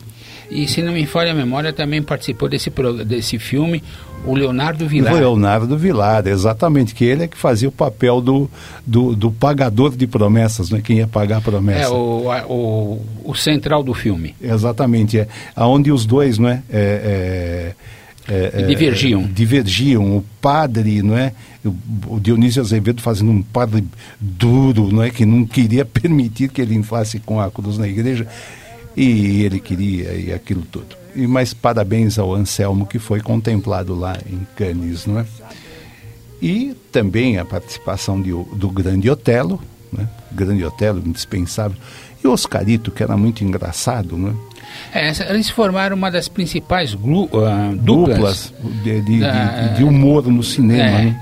E 0.62 0.68
se 0.68 0.80
não 0.82 0.92
me 0.92 1.04
falha 1.06 1.32
a 1.32 1.34
memória, 1.34 1.72
também 1.72 2.00
participou 2.02 2.48
desse, 2.48 2.70
desse 3.06 3.38
filme 3.38 3.82
o 4.26 4.34
Leonardo 4.34 4.88
Vilar. 4.88 5.12
foi 5.12 5.20
Leonardo 5.20 5.76
Vilar, 5.76 6.26
exatamente, 6.26 6.94
que 6.94 7.04
ele 7.04 7.24
é 7.24 7.28
que 7.28 7.36
fazia 7.36 7.68
o 7.68 7.72
papel 7.72 8.22
do, 8.22 8.50
do, 8.86 9.14
do 9.14 9.30
pagador 9.30 9.94
de 9.94 10.06
promessas, 10.06 10.70
né? 10.70 10.80
quem 10.82 10.96
ia 10.98 11.06
pagar 11.06 11.38
a 11.38 11.40
promessa. 11.42 11.82
É, 11.84 11.88
o, 11.90 12.30
a- 12.30 12.46
o, 12.46 13.02
o 13.22 13.34
central 13.34 13.82
do 13.82 13.92
filme. 13.92 14.34
Exatamente, 14.40 15.18
é. 15.18 15.28
Aonde 15.54 15.92
os 15.92 16.06
dois, 16.06 16.38
não 16.38 16.48
é? 16.48 16.62
é, 16.70 17.74
é, 18.28 18.32
é, 18.34 18.62
é, 18.62 18.66
Divergiam. 18.66 19.22
divergiam. 19.24 20.16
O 20.16 20.24
padre, 20.40 21.02
não 21.02 21.18
é? 21.18 21.32
O, 21.62 22.14
o 22.14 22.20
Dionísio 22.20 22.62
Azevedo 22.62 23.02
fazendo 23.02 23.30
um 23.30 23.42
padre 23.42 23.84
duro, 24.18 24.90
não 24.90 25.02
é? 25.02 25.10
Que 25.10 25.26
não 25.26 25.44
queria 25.44 25.84
permitir 25.84 26.48
que 26.48 26.62
ele 26.62 26.74
entrasse 26.74 27.18
com 27.18 27.38
a 27.38 27.50
cruz 27.50 27.76
na 27.76 27.86
igreja. 27.86 28.26
E 28.96 29.42
ele 29.42 29.58
queria 29.60 30.12
e 30.14 30.32
aquilo 30.32 30.62
tudo. 30.70 30.96
E 31.16 31.26
mas 31.26 31.52
parabéns 31.54 32.18
ao 32.18 32.32
Anselmo 32.34 32.86
que 32.86 32.98
foi 32.98 33.20
contemplado 33.20 33.94
lá 33.94 34.16
em 34.30 34.46
Cannes, 34.56 35.06
não 35.06 35.18
é? 35.20 35.26
E 36.42 36.74
também 36.92 37.38
a 37.38 37.44
participação 37.44 38.20
de, 38.20 38.30
do 38.30 38.68
Grande 38.68 39.08
Otelo, 39.08 39.60
né? 39.92 40.08
Grande 40.32 40.64
Otelo, 40.64 41.02
indispensável. 41.04 41.76
E 42.22 42.26
o 42.26 42.32
Oscarito, 42.32 42.90
que 42.90 43.02
era 43.02 43.16
muito 43.16 43.42
engraçado, 43.44 44.16
né? 44.16 44.34
É, 44.92 45.08
essa- 45.08 45.24
eles 45.24 45.48
formaram 45.48 45.96
uma 45.96 46.10
das 46.10 46.28
principais 46.28 46.94
glu- 46.94 47.28
ah, 47.46 47.72
duplas, 47.76 48.52
Duplas 48.60 48.82
de, 48.84 49.00
de- 49.02 49.76
de 49.76 49.84
humor 49.84 50.26
no 50.26 50.42
cinema, 50.42 50.82
É, 50.82 51.04
né? 51.04 51.20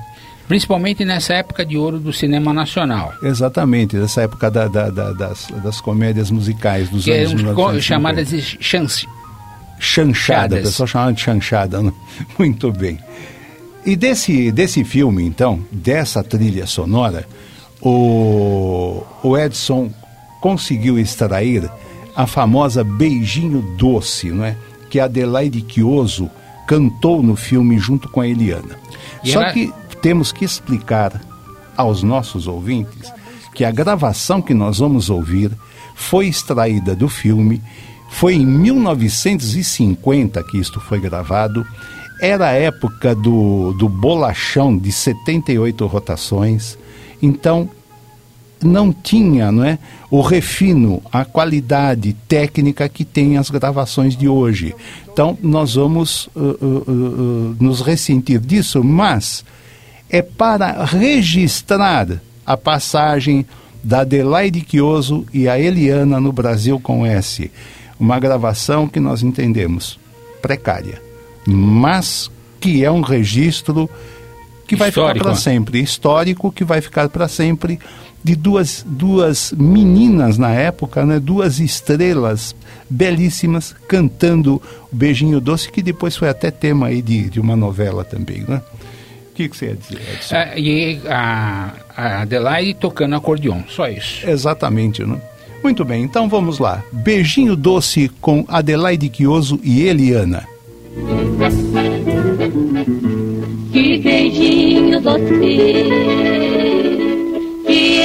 Principalmente 0.53 1.03
nessa 1.03 1.33
época 1.33 1.65
de 1.65 1.79
ouro 1.79 1.99
do 1.99 2.13
cinema 2.13 2.53
nacional. 2.53 3.11
Exatamente, 3.23 3.97
dessa 3.97 4.21
época 4.21 4.51
da- 4.51 4.69
da- 4.69 4.91
da- 4.91 5.13
das, 5.15 5.47
das 5.65 5.81
comédias 5.81 6.31
musicais 6.31 6.91
dos 6.91 7.05
Que 7.07 7.11
anos 7.13 7.33
eram 7.43 7.55
co- 7.55 7.73
1950. 7.73 7.81
chamadas 7.83 8.29
de 8.29 8.43
chance. 8.63 9.09
chanchada, 9.81 10.57
o 10.57 10.63
pessoal 10.63 10.87
chamava 10.87 11.13
de 11.15 11.23
chanchada, 11.23 11.83
né? 11.83 11.91
muito 12.39 12.71
bem. 12.71 12.99
E 13.87 13.97
desse, 13.97 14.53
desse 14.53 14.85
filme, 14.85 15.25
então, 15.25 15.59
dessa 15.73 16.23
trilha 16.23 16.67
sonora, 16.67 17.27
o, 17.81 19.03
o 19.23 19.39
Edson 19.39 19.91
conseguiu 20.41 20.99
extrair 20.99 21.69
a 22.15 22.27
famosa 22.27 22.85
Beijinho 22.85 23.63
Doce, 23.79 24.31
não 24.31 24.45
é? 24.45 24.55
que 24.91 25.01
Adelaide 25.01 25.65
Chioso 25.67 26.31
cantou 26.69 27.23
no 27.23 27.35
filme 27.37 27.79
junto 27.79 28.09
com 28.11 28.21
a 28.21 28.29
Eliana. 28.29 28.77
E 29.25 29.31
Só 29.33 29.41
ela- 29.43 29.53
que 29.53 29.73
temos 30.03 30.33
que 30.33 30.45
explicar 30.45 31.19
aos 31.77 32.03
nossos 32.03 32.47
ouvintes 32.47 33.11
que 33.55 33.65
a 33.65 33.71
gravação 33.71 34.43
que 34.43 34.53
nós 34.53 34.81
vamos 34.81 35.09
ouvir 35.09 35.53
foi 35.95 36.27
extraída 36.27 36.95
do 36.95 37.09
filme, 37.09 37.63
foi 38.11 38.35
em 38.35 38.45
1950 38.45 40.43
que 40.45 40.59
isto 40.59 40.81
foi 40.81 41.01
gravado, 41.01 41.65
era 42.21 42.49
a 42.49 42.53
época 42.53 43.15
do, 43.15 43.73
do 43.73 43.89
bolachão 43.89 44.77
de 44.77 44.91
78 44.91 45.87
rotações, 45.87 46.77
então 47.21 47.69
não 48.63 48.93
tinha 48.93 49.51
não 49.51 49.65
é, 49.65 49.79
o 50.11 50.21
refino, 50.21 51.03
a 51.13 51.25
qualidade 51.25 52.13
técnica 52.29 52.89
que 52.89 53.05
tem 53.05 53.37
as 53.37 53.51
gravações 53.51 54.17
de 54.17 54.29
hoje. 54.29 54.75
Então, 55.13 55.37
nós 55.43 55.75
vamos 55.75 56.27
uh, 56.29 56.41
uh, 56.41 56.65
uh, 56.65 56.91
uh, 56.91 57.57
nos 57.59 57.81
ressentir 57.81 58.39
disso, 58.39 58.85
mas 58.85 59.45
é 60.13 60.21
para 60.21 60.85
registrar 60.85 62.07
a 62.45 62.57
passagem 62.57 63.47
da 63.83 64.03
Adelaide 64.03 64.65
Chioso 64.69 65.27
e 65.33 65.49
a 65.49 65.59
Eliana 65.59 66.21
no 66.21 66.31
Brasil 66.31 66.79
com 66.79 67.07
S. 67.07 67.51
Uma 67.99 68.21
gravação 68.21 68.87
que 68.87 69.01
nós 69.01 69.23
entendemos 69.23 69.99
precária, 70.43 71.01
mas 71.47 72.31
que 72.61 72.85
é 72.85 72.91
um 72.91 73.01
registro 73.01 73.89
que 74.67 74.77
vai 74.77 74.91
ficar 74.91 75.03
Histórico, 75.03 75.25
para 75.25 75.35
né? 75.35 75.41
sempre, 75.41 75.81
histórico, 75.81 76.53
que 76.53 76.65
vai 76.65 76.81
ficar 76.81 77.09
para 77.09 77.27
sempre, 77.27 77.79
de 78.23 78.37
duas, 78.37 78.85
duas 78.87 79.53
meninas 79.57 80.39
na 80.39 80.51
época, 80.51 81.05
né, 81.05 81.19
duas 81.19 81.59
estrelas 81.59 82.55
belíssimas 82.89 83.75
cantando 83.89 84.63
o 84.93 84.97
Beijinho 84.97 85.41
Doce, 85.41 85.71
que 85.71 85.83
depois 85.83 86.17
foi 86.17 86.29
até 86.29 86.51
tema 86.51 86.89
aí 86.89 87.03
de, 87.03 87.31
de 87.31 87.41
uma 87.41 87.57
novela 87.57 88.05
também. 88.05 88.45
Né? 88.47 88.63
O 89.33 89.35
que, 89.35 89.49
que 89.49 89.57
você 89.57 89.67
ia 89.69 89.75
dizer, 89.75 90.01
Edson? 90.13 90.37
Ah, 90.37 90.59
e 90.59 91.01
a, 91.09 91.71
a 91.97 92.21
Adelaide 92.21 92.75
tocando 92.75 93.17
acordeon, 93.17 93.63
só 93.67 93.89
isso. 93.89 94.29
Exatamente, 94.29 95.03
né? 95.07 95.19
Muito 95.65 95.87
bem, 95.87 96.03
então 96.05 96.29
vamos 96.29 96.59
lá. 96.59 96.83
Beijinho 96.93 97.57
Doce 97.57 98.11
com 98.21 98.45
Adelaide 98.47 99.11
Chioso 99.15 99.59
e 99.65 99.87
Eliana. 99.87 100.47
Que 103.73 103.99
beijinho 103.99 105.01
doce 105.01 105.25
que 107.67 108.03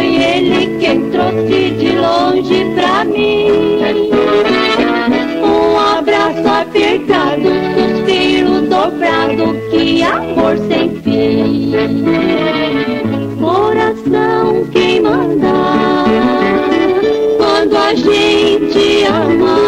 foi 0.00 0.16
ele 0.16 0.78
quem 0.78 1.10
trouxe 1.10 1.70
de 1.72 1.96
longe 1.96 2.64
pra 2.74 3.04
mim. 3.04 3.48
Um 5.42 5.78
abraço 5.78 6.48
apertado, 6.48 7.50
suspiro 7.76 8.62
dobrado, 8.62 9.54
que 9.70 10.02
amor 10.02 10.56
sem 10.68 10.88
fim. 11.02 11.72
Coração 13.38 14.64
quem 14.72 15.02
manda 15.02 15.52
quando 17.36 17.76
a 17.76 17.94
gente 17.94 19.04
ama. 19.04 19.60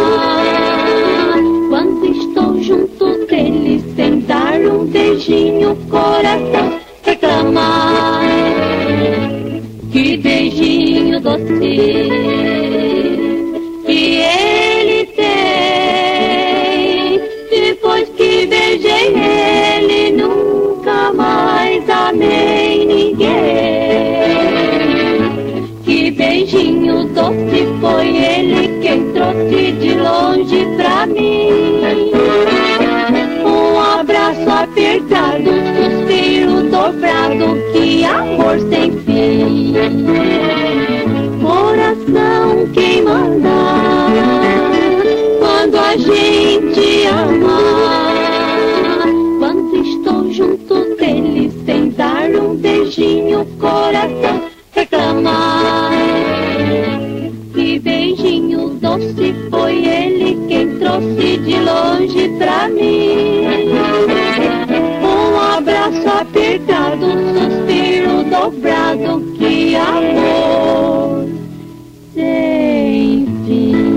Quando 1.68 2.06
estou 2.06 2.62
junto 2.62 3.26
dele, 3.26 3.84
sem 3.94 4.20
dar 4.20 4.60
um 4.60 4.86
beijinho, 4.86 5.76
coração 5.90 6.80
reclama. 7.02 8.61
Que 9.92 10.16
beijinho 10.16 11.20
doce 11.20 11.44
que 13.84 14.16
ele 14.16 15.04
tem. 15.14 17.20
Depois 17.50 18.08
que 18.16 18.46
beijei 18.46 19.14
ele, 19.14 20.12
nunca 20.12 21.12
mais 21.12 21.86
amei 21.90 22.86
ninguém. 22.86 23.28
Que 25.84 26.10
beijinho 26.10 27.04
doce 27.08 27.68
foi 27.78 28.16
ele 28.16 28.80
quem 28.80 29.12
trouxe 29.12 29.72
de 29.72 29.92
longe 29.92 30.66
pra 30.78 31.04
mim. 31.04 31.82
Um 33.44 33.78
abraço 33.78 34.48
apertado, 34.48 35.50
suspiro 35.76 36.62
dobrado, 36.70 37.58
que 37.74 38.06
amor 38.06 38.58
sem 38.70 38.90
fim. 39.00 39.11
Coração 41.42 42.66
quem 42.72 43.02
manda 43.02 43.48
quando 45.38 45.76
a 45.76 45.96
gente 45.96 47.06
ama. 47.06 47.58
Quando 49.38 49.76
estou 49.76 50.32
junto 50.32 50.96
dele, 50.96 51.52
sem 51.66 51.90
dar 51.90 52.30
um 52.30 52.54
beijinho, 52.56 53.46
coração 53.58 54.42
reclama. 54.72 55.90
Que 57.54 57.78
beijinho 57.78 58.70
doce 58.80 59.34
foi 59.50 59.84
ele 59.84 60.38
quem 60.48 60.78
trouxe 60.78 61.38
de 61.38 61.56
longe 61.60 62.28
pra 62.38 62.68
mim. 62.68 63.46
Um 65.02 65.38
abraço 65.38 66.08
apertado, 66.08 67.06
suspiro 67.34 67.71
dobrado, 68.32 69.20
que 69.36 69.76
amor 69.76 71.28
sem 72.14 73.26
fim. 73.44 73.92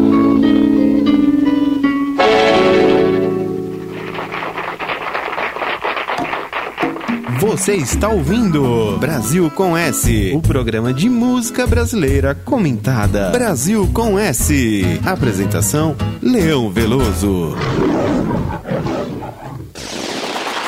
Você 7.40 7.76
está 7.76 8.10
ouvindo 8.10 8.98
Brasil 9.00 9.50
com 9.50 9.78
S, 9.78 10.34
o 10.36 10.42
programa 10.42 10.94
de 10.94 11.10
música 11.10 11.66
brasileira 11.66 12.36
comentada. 12.36 13.30
Brasil 13.30 13.90
com 13.94 14.20
S. 14.20 14.84
Apresentação: 15.06 15.96
Leão 16.22 16.70
Veloso. 16.70 17.56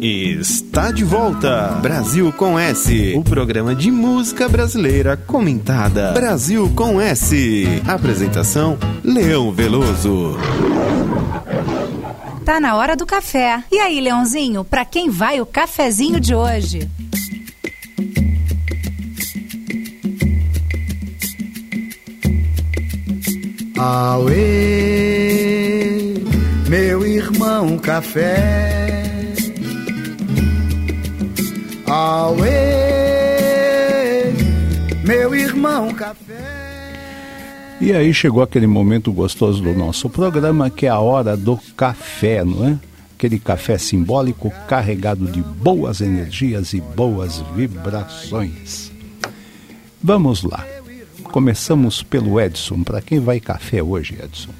Está 0.00 0.92
de 0.92 1.02
volta! 1.02 1.80
Brasil 1.82 2.32
com 2.32 2.56
S, 2.56 3.14
o 3.16 3.24
programa 3.24 3.74
de 3.74 3.90
música 3.90 4.48
brasileira 4.48 5.16
comentada. 5.16 6.12
Brasil 6.12 6.70
com 6.76 7.00
S. 7.00 7.66
Apresentação: 7.88 8.78
Leão 9.02 9.50
Veloso. 9.50 10.38
Tá 12.44 12.58
na 12.58 12.74
hora 12.76 12.96
do 12.96 13.06
café. 13.06 13.62
E 13.70 13.78
aí, 13.78 14.00
Leãozinho, 14.00 14.64
pra 14.64 14.84
quem 14.84 15.10
vai 15.10 15.40
o 15.40 15.46
cafezinho 15.46 16.18
de 16.18 16.34
hoje? 16.34 16.88
Auê, 23.76 26.14
meu 26.68 27.06
irmão 27.06 27.78
café. 27.78 29.02
Auê, 31.86 32.50
meu 35.02 35.34
irmão 35.34 35.94
café. 35.94 36.19
E 37.80 37.92
aí 37.94 38.12
chegou 38.12 38.42
aquele 38.42 38.66
momento 38.66 39.10
gostoso 39.10 39.62
do 39.62 39.72
nosso 39.72 40.10
programa, 40.10 40.68
que 40.68 40.84
é 40.84 40.90
a 40.90 40.98
hora 40.98 41.34
do 41.34 41.56
café, 41.74 42.44
não 42.44 42.68
é? 42.68 42.78
Aquele 43.16 43.38
café 43.38 43.78
simbólico 43.78 44.52
carregado 44.68 45.26
de 45.26 45.40
boas 45.40 46.02
energias 46.02 46.74
e 46.74 46.80
boas 46.80 47.42
vibrações. 47.54 48.92
Vamos 50.02 50.42
lá. 50.42 50.66
Começamos 51.24 52.02
pelo 52.02 52.38
Edson. 52.38 52.82
Para 52.82 53.00
quem 53.00 53.18
vai 53.18 53.40
café 53.40 53.82
hoje, 53.82 54.14
Edson? 54.22 54.50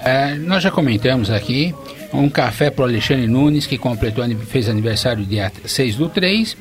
É, 0.00 0.36
nós 0.36 0.62
já 0.62 0.70
comentamos 0.70 1.30
aqui 1.30 1.74
um 2.12 2.28
café 2.28 2.70
para 2.70 2.84
Alexandre 2.84 3.26
Nunes, 3.26 3.66
que 3.66 3.76
completou, 3.76 4.24
fez 4.46 4.68
aniversário 4.68 5.26
dia 5.26 5.50
6 5.64 5.96
do 5.96 6.08
3. 6.08 6.56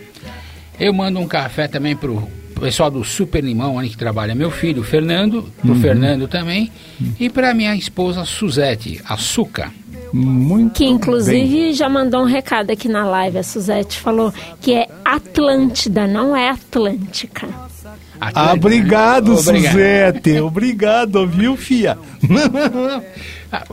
Eu 0.79 0.93
mando 0.93 1.19
um 1.19 1.27
café 1.27 1.67
também 1.67 1.95
para 1.95 2.11
o 2.11 2.27
pessoal 2.59 2.89
do 2.91 3.03
Super 3.03 3.43
Limão, 3.43 3.75
onde 3.75 3.89
que 3.89 3.97
trabalha 3.97 4.33
meu 4.35 4.49
filho, 4.51 4.83
Fernando, 4.83 5.43
para 5.61 5.69
o 5.69 5.73
Uhum. 5.73 5.81
Fernando 5.81 6.27
também, 6.27 6.71
e 7.19 7.29
para 7.29 7.53
minha 7.53 7.75
esposa 7.75 8.25
Suzete, 8.25 9.01
Açúcar. 9.07 9.71
Muito 10.13 10.73
Que 10.75 10.85
inclusive 10.85 11.73
já 11.73 11.89
mandou 11.89 12.21
um 12.21 12.25
recado 12.25 12.71
aqui 12.71 12.87
na 12.87 13.05
live. 13.05 13.39
A 13.39 13.43
Suzete 13.43 13.99
falou 13.99 14.33
que 14.61 14.73
é 14.73 14.87
Atlântida, 15.03 16.07
não 16.07 16.35
é 16.35 16.49
Atlântica. 16.49 17.47
Ah, 18.19 18.53
obrigado, 18.53 19.35
Suzete. 19.37 20.39
Obrigado, 20.39 21.27
viu, 21.27 21.55
fia? 21.57 21.97
Ah, 23.51 23.63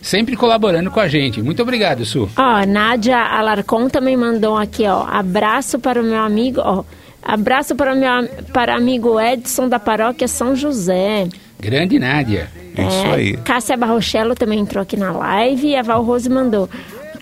Sempre 0.00 0.34
colaborando 0.34 0.90
com 0.90 0.98
a 0.98 1.06
gente. 1.06 1.42
Muito 1.42 1.60
obrigado, 1.62 2.06
Su. 2.06 2.26
Ó, 2.34 2.64
Nádia 2.66 3.18
Alarcon 3.18 3.88
também 3.90 4.16
mandou 4.16 4.56
aqui, 4.56 4.84
ó. 4.86 5.04
Abraço 5.06 5.78
para 5.78 6.00
o 6.00 6.04
meu 6.04 6.22
amigo, 6.22 6.60
ó. 6.64 6.84
Abraço 7.22 7.74
para 7.76 7.92
o 7.94 7.96
meu 7.96 8.28
para 8.52 8.74
amigo 8.74 9.20
Edson 9.20 9.68
da 9.68 9.78
paróquia 9.78 10.26
São 10.26 10.54
José. 10.56 11.28
Grande 11.60 11.98
Nádia. 11.98 12.48
É, 12.76 13.36
Cássia 13.44 13.76
Barrochello 13.76 14.34
também 14.34 14.60
entrou 14.60 14.80
aqui 14.82 14.96
na 14.96 15.12
live 15.12 15.68
e 15.68 15.76
a 15.76 15.82
Val 15.82 16.02
Rose 16.02 16.28
mandou. 16.28 16.68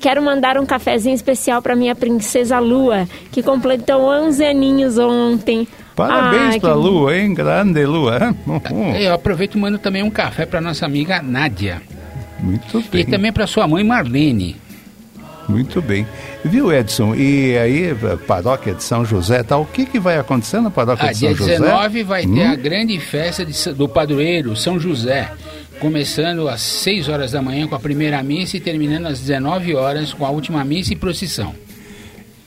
Quero 0.00 0.22
mandar 0.22 0.56
um 0.58 0.64
cafezinho 0.64 1.14
especial 1.16 1.60
para 1.60 1.74
minha 1.74 1.94
princesa 1.96 2.60
Lua, 2.60 3.08
que 3.32 3.42
completou 3.42 4.02
11 4.02 4.44
aninhos 4.44 4.96
ontem. 4.96 5.66
Parabéns 5.96 6.52
Ai, 6.54 6.60
pra 6.60 6.70
que- 6.70 6.76
Lua, 6.78 7.16
hein? 7.16 7.34
Grande 7.34 7.84
Lua. 7.84 8.32
Uhum. 8.46 8.94
Eu 8.94 9.12
aproveito 9.14 9.56
e 9.56 9.58
mando 9.58 9.78
também 9.78 10.04
um 10.04 10.10
café 10.10 10.46
para 10.46 10.60
nossa 10.60 10.86
amiga 10.86 11.20
Nádia. 11.20 11.82
Muito 12.38 12.78
E 12.78 12.82
bem. 12.98 13.06
também 13.06 13.32
para 13.32 13.48
sua 13.48 13.66
mãe 13.66 13.82
Marlene. 13.82 14.54
Muito 15.48 15.80
bem. 15.80 16.06
Viu, 16.44 16.72
Edson? 16.72 17.14
E 17.14 17.56
aí, 17.56 17.94
paróquia 18.26 18.74
de 18.74 18.82
São 18.84 19.04
José, 19.04 19.42
tá? 19.42 19.56
O 19.56 19.64
que, 19.64 19.86
que 19.86 19.98
vai 19.98 20.18
acontecer 20.18 20.60
na 20.60 20.70
paróquia 20.70 21.08
Ah, 21.08 21.12
de 21.12 21.18
São 21.18 21.28
dia 21.28 21.36
José? 21.38 21.52
19 21.58 22.02
vai 22.02 22.22
ter 22.22 22.28
Hum? 22.28 22.52
a 22.52 22.54
grande 22.54 23.00
festa 23.00 23.44
de 23.46 23.72
do 23.72 23.88
padroeiro, 23.88 24.54
São 24.54 24.78
José. 24.78 25.30
Começando 25.80 26.48
às 26.48 26.60
6 26.60 27.08
horas 27.08 27.32
da 27.32 27.40
manhã 27.40 27.66
com 27.66 27.74
a 27.74 27.80
primeira 27.80 28.22
missa 28.22 28.56
e 28.56 28.60
terminando 28.60 29.06
às 29.06 29.20
19 29.20 29.74
horas 29.74 30.12
com 30.12 30.26
a 30.26 30.30
última 30.30 30.64
missa 30.64 30.92
e 30.92 30.96
procissão. 30.96 31.54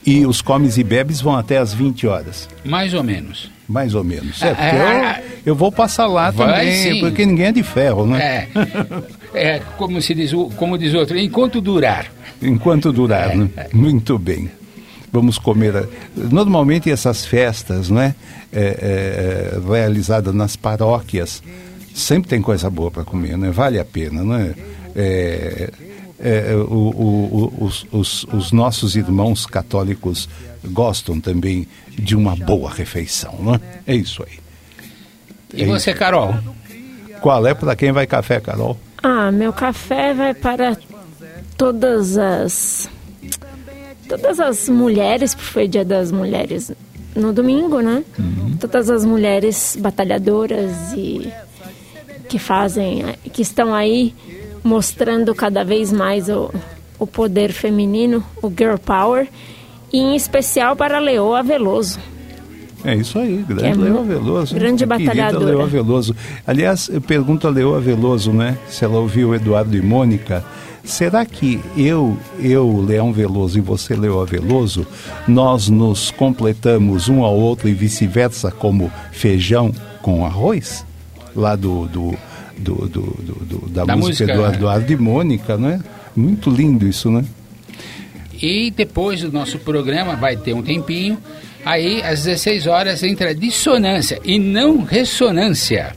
E 0.04 0.26
os 0.26 0.42
comes 0.42 0.76
e 0.78 0.84
bebes 0.84 1.20
vão 1.20 1.36
até 1.36 1.58
às 1.58 1.72
20 1.72 2.06
horas. 2.06 2.48
Mais 2.64 2.92
ou 2.92 3.02
menos. 3.02 3.50
Mais 3.68 3.94
ou 3.94 4.02
menos. 4.04 4.42
É, 4.42 4.50
Ah, 4.50 4.54
porque 4.54 4.76
ah, 4.76 5.20
eu, 5.46 5.52
eu 5.52 5.54
vou 5.54 5.70
passar 5.72 6.06
lá 6.08 6.30
Vai 6.30 6.46
também, 6.66 6.92
sim. 6.94 7.00
porque 7.00 7.24
ninguém 7.24 7.46
é 7.46 7.52
de 7.52 7.62
ferro, 7.62 8.04
né? 8.06 8.20
É, 8.20 8.48
é 9.34 9.60
como, 9.76 10.00
se 10.02 10.14
diz, 10.14 10.32
como 10.56 10.76
diz 10.78 10.94
outro, 10.94 11.18
enquanto 11.18 11.60
durar. 11.60 12.12
Enquanto 12.40 12.92
durar, 12.92 13.36
né? 13.36 13.48
Muito 13.72 14.18
bem. 14.18 14.50
Vamos 15.12 15.38
comer. 15.38 15.88
Normalmente 16.16 16.90
essas 16.90 17.24
festas, 17.26 17.90
né? 17.90 18.14
é, 18.52 19.56
é, 19.64 19.70
realizadas 19.72 20.34
nas 20.34 20.56
paróquias, 20.56 21.42
sempre 21.94 22.28
tem 22.28 22.42
coisa 22.42 22.68
boa 22.68 22.90
para 22.90 23.04
comer, 23.04 23.36
né? 23.38 23.50
Vale 23.50 23.78
a 23.78 23.84
pena, 23.84 24.22
né? 24.24 24.54
É, 24.94 25.70
é, 26.20 26.54
o- 26.54 26.60
o- 26.70 27.64
os, 27.64 27.86
os- 27.90 28.24
os 28.24 28.52
nossos 28.52 28.94
irmãos 28.94 29.46
católicos 29.46 30.28
gostam 30.64 31.18
também 31.20 31.66
de 31.88 32.14
uma 32.14 32.36
boa 32.36 32.70
refeição, 32.70 33.34
né? 33.40 33.60
É 33.86 33.94
isso 33.94 34.22
aí. 34.22 34.38
E 35.54 35.62
É 35.62 35.66
você, 35.66 35.92
Carol? 35.94 36.34
Qual 37.20 37.46
é 37.46 37.54
para 37.54 37.74
quem 37.76 37.92
vai 37.92 38.06
café, 38.06 38.40
Carol? 38.40 38.78
Ah, 39.02 39.32
meu 39.32 39.52
café 39.52 40.14
vai 40.14 40.32
para 40.32 40.76
todas 41.56 42.16
as 42.16 42.88
todas 44.08 44.38
as 44.38 44.68
mulheres, 44.68 45.34
porque 45.34 45.50
foi 45.50 45.68
dia 45.68 45.84
das 45.84 46.12
mulheres 46.12 46.70
no 47.14 47.32
domingo, 47.32 47.80
né? 47.80 48.04
Todas 48.60 48.90
as 48.90 49.04
mulheres 49.04 49.76
batalhadoras 49.80 50.92
e 50.94 51.32
que 52.28 52.38
fazem, 52.38 53.04
que 53.32 53.42
estão 53.42 53.74
aí 53.74 54.14
mostrando 54.62 55.34
cada 55.34 55.64
vez 55.64 55.92
mais 55.92 56.28
o, 56.28 56.52
o 56.98 57.06
poder 57.06 57.52
feminino, 57.52 58.24
o 58.42 58.48
girl 58.48 58.76
power, 58.76 59.28
e 59.92 59.98
em 59.98 60.16
especial 60.16 60.76
para 60.76 60.96
a 60.96 61.00
Leoa 61.00 61.42
Veloso. 61.42 61.98
É 62.84 62.96
isso 62.96 63.18
aí, 63.18 63.44
grande 63.46 63.64
é 63.64 63.74
Leoa 63.74 64.02
Veloso. 64.02 64.54
grande 64.54 64.84
batalhadora. 64.84 65.44
Leoa 65.44 65.66
Veloso. 65.66 66.16
Aliás, 66.46 66.88
eu 66.92 67.00
pergunto 67.00 67.46
a 67.46 67.50
Leoa 67.50 67.80
Veloso, 67.80 68.32
né? 68.32 68.58
Se 68.68 68.84
ela 68.84 68.98
ouviu 68.98 69.34
Eduardo 69.34 69.76
e 69.76 69.80
Mônica. 69.82 70.44
Será 70.84 71.24
que 71.24 71.60
eu, 71.76 72.18
eu, 72.40 72.84
Leão 72.84 73.12
Veloso, 73.12 73.56
e 73.56 73.60
você, 73.60 73.94
Leoa 73.94 74.26
Veloso, 74.26 74.84
nós 75.28 75.68
nos 75.68 76.10
completamos 76.10 77.08
um 77.08 77.22
ao 77.22 77.36
outro 77.36 77.68
e 77.68 77.72
vice-versa, 77.72 78.50
como 78.50 78.90
feijão 79.12 79.72
com 80.02 80.26
arroz? 80.26 80.84
Lá 81.36 81.54
do, 81.54 81.86
do, 81.86 82.14
do, 82.58 82.74
do- 82.88 82.88
do- 82.88 83.44
do- 83.44 83.68
da, 83.70 83.84
Da 83.84 83.96
música, 83.96 84.26
música, 84.26 84.34
do 84.50 84.54
Eduardo 84.56 84.92
e 84.92 84.96
Mônica, 84.96 85.56
né? 85.56 85.80
Muito 86.16 86.50
lindo 86.50 86.84
isso, 86.86 87.12
né? 87.12 87.24
E 88.42 88.72
depois 88.72 89.20
do 89.22 89.30
nosso 89.30 89.58
programa 89.60 90.16
vai 90.16 90.36
ter 90.36 90.52
um 90.52 90.62
tempinho. 90.62 91.16
Aí, 91.64 92.02
às 92.02 92.24
16 92.24 92.66
horas, 92.66 93.02
entra 93.02 93.34
dissonância 93.34 94.18
e 94.24 94.38
não 94.38 94.82
ressonância. 94.82 95.94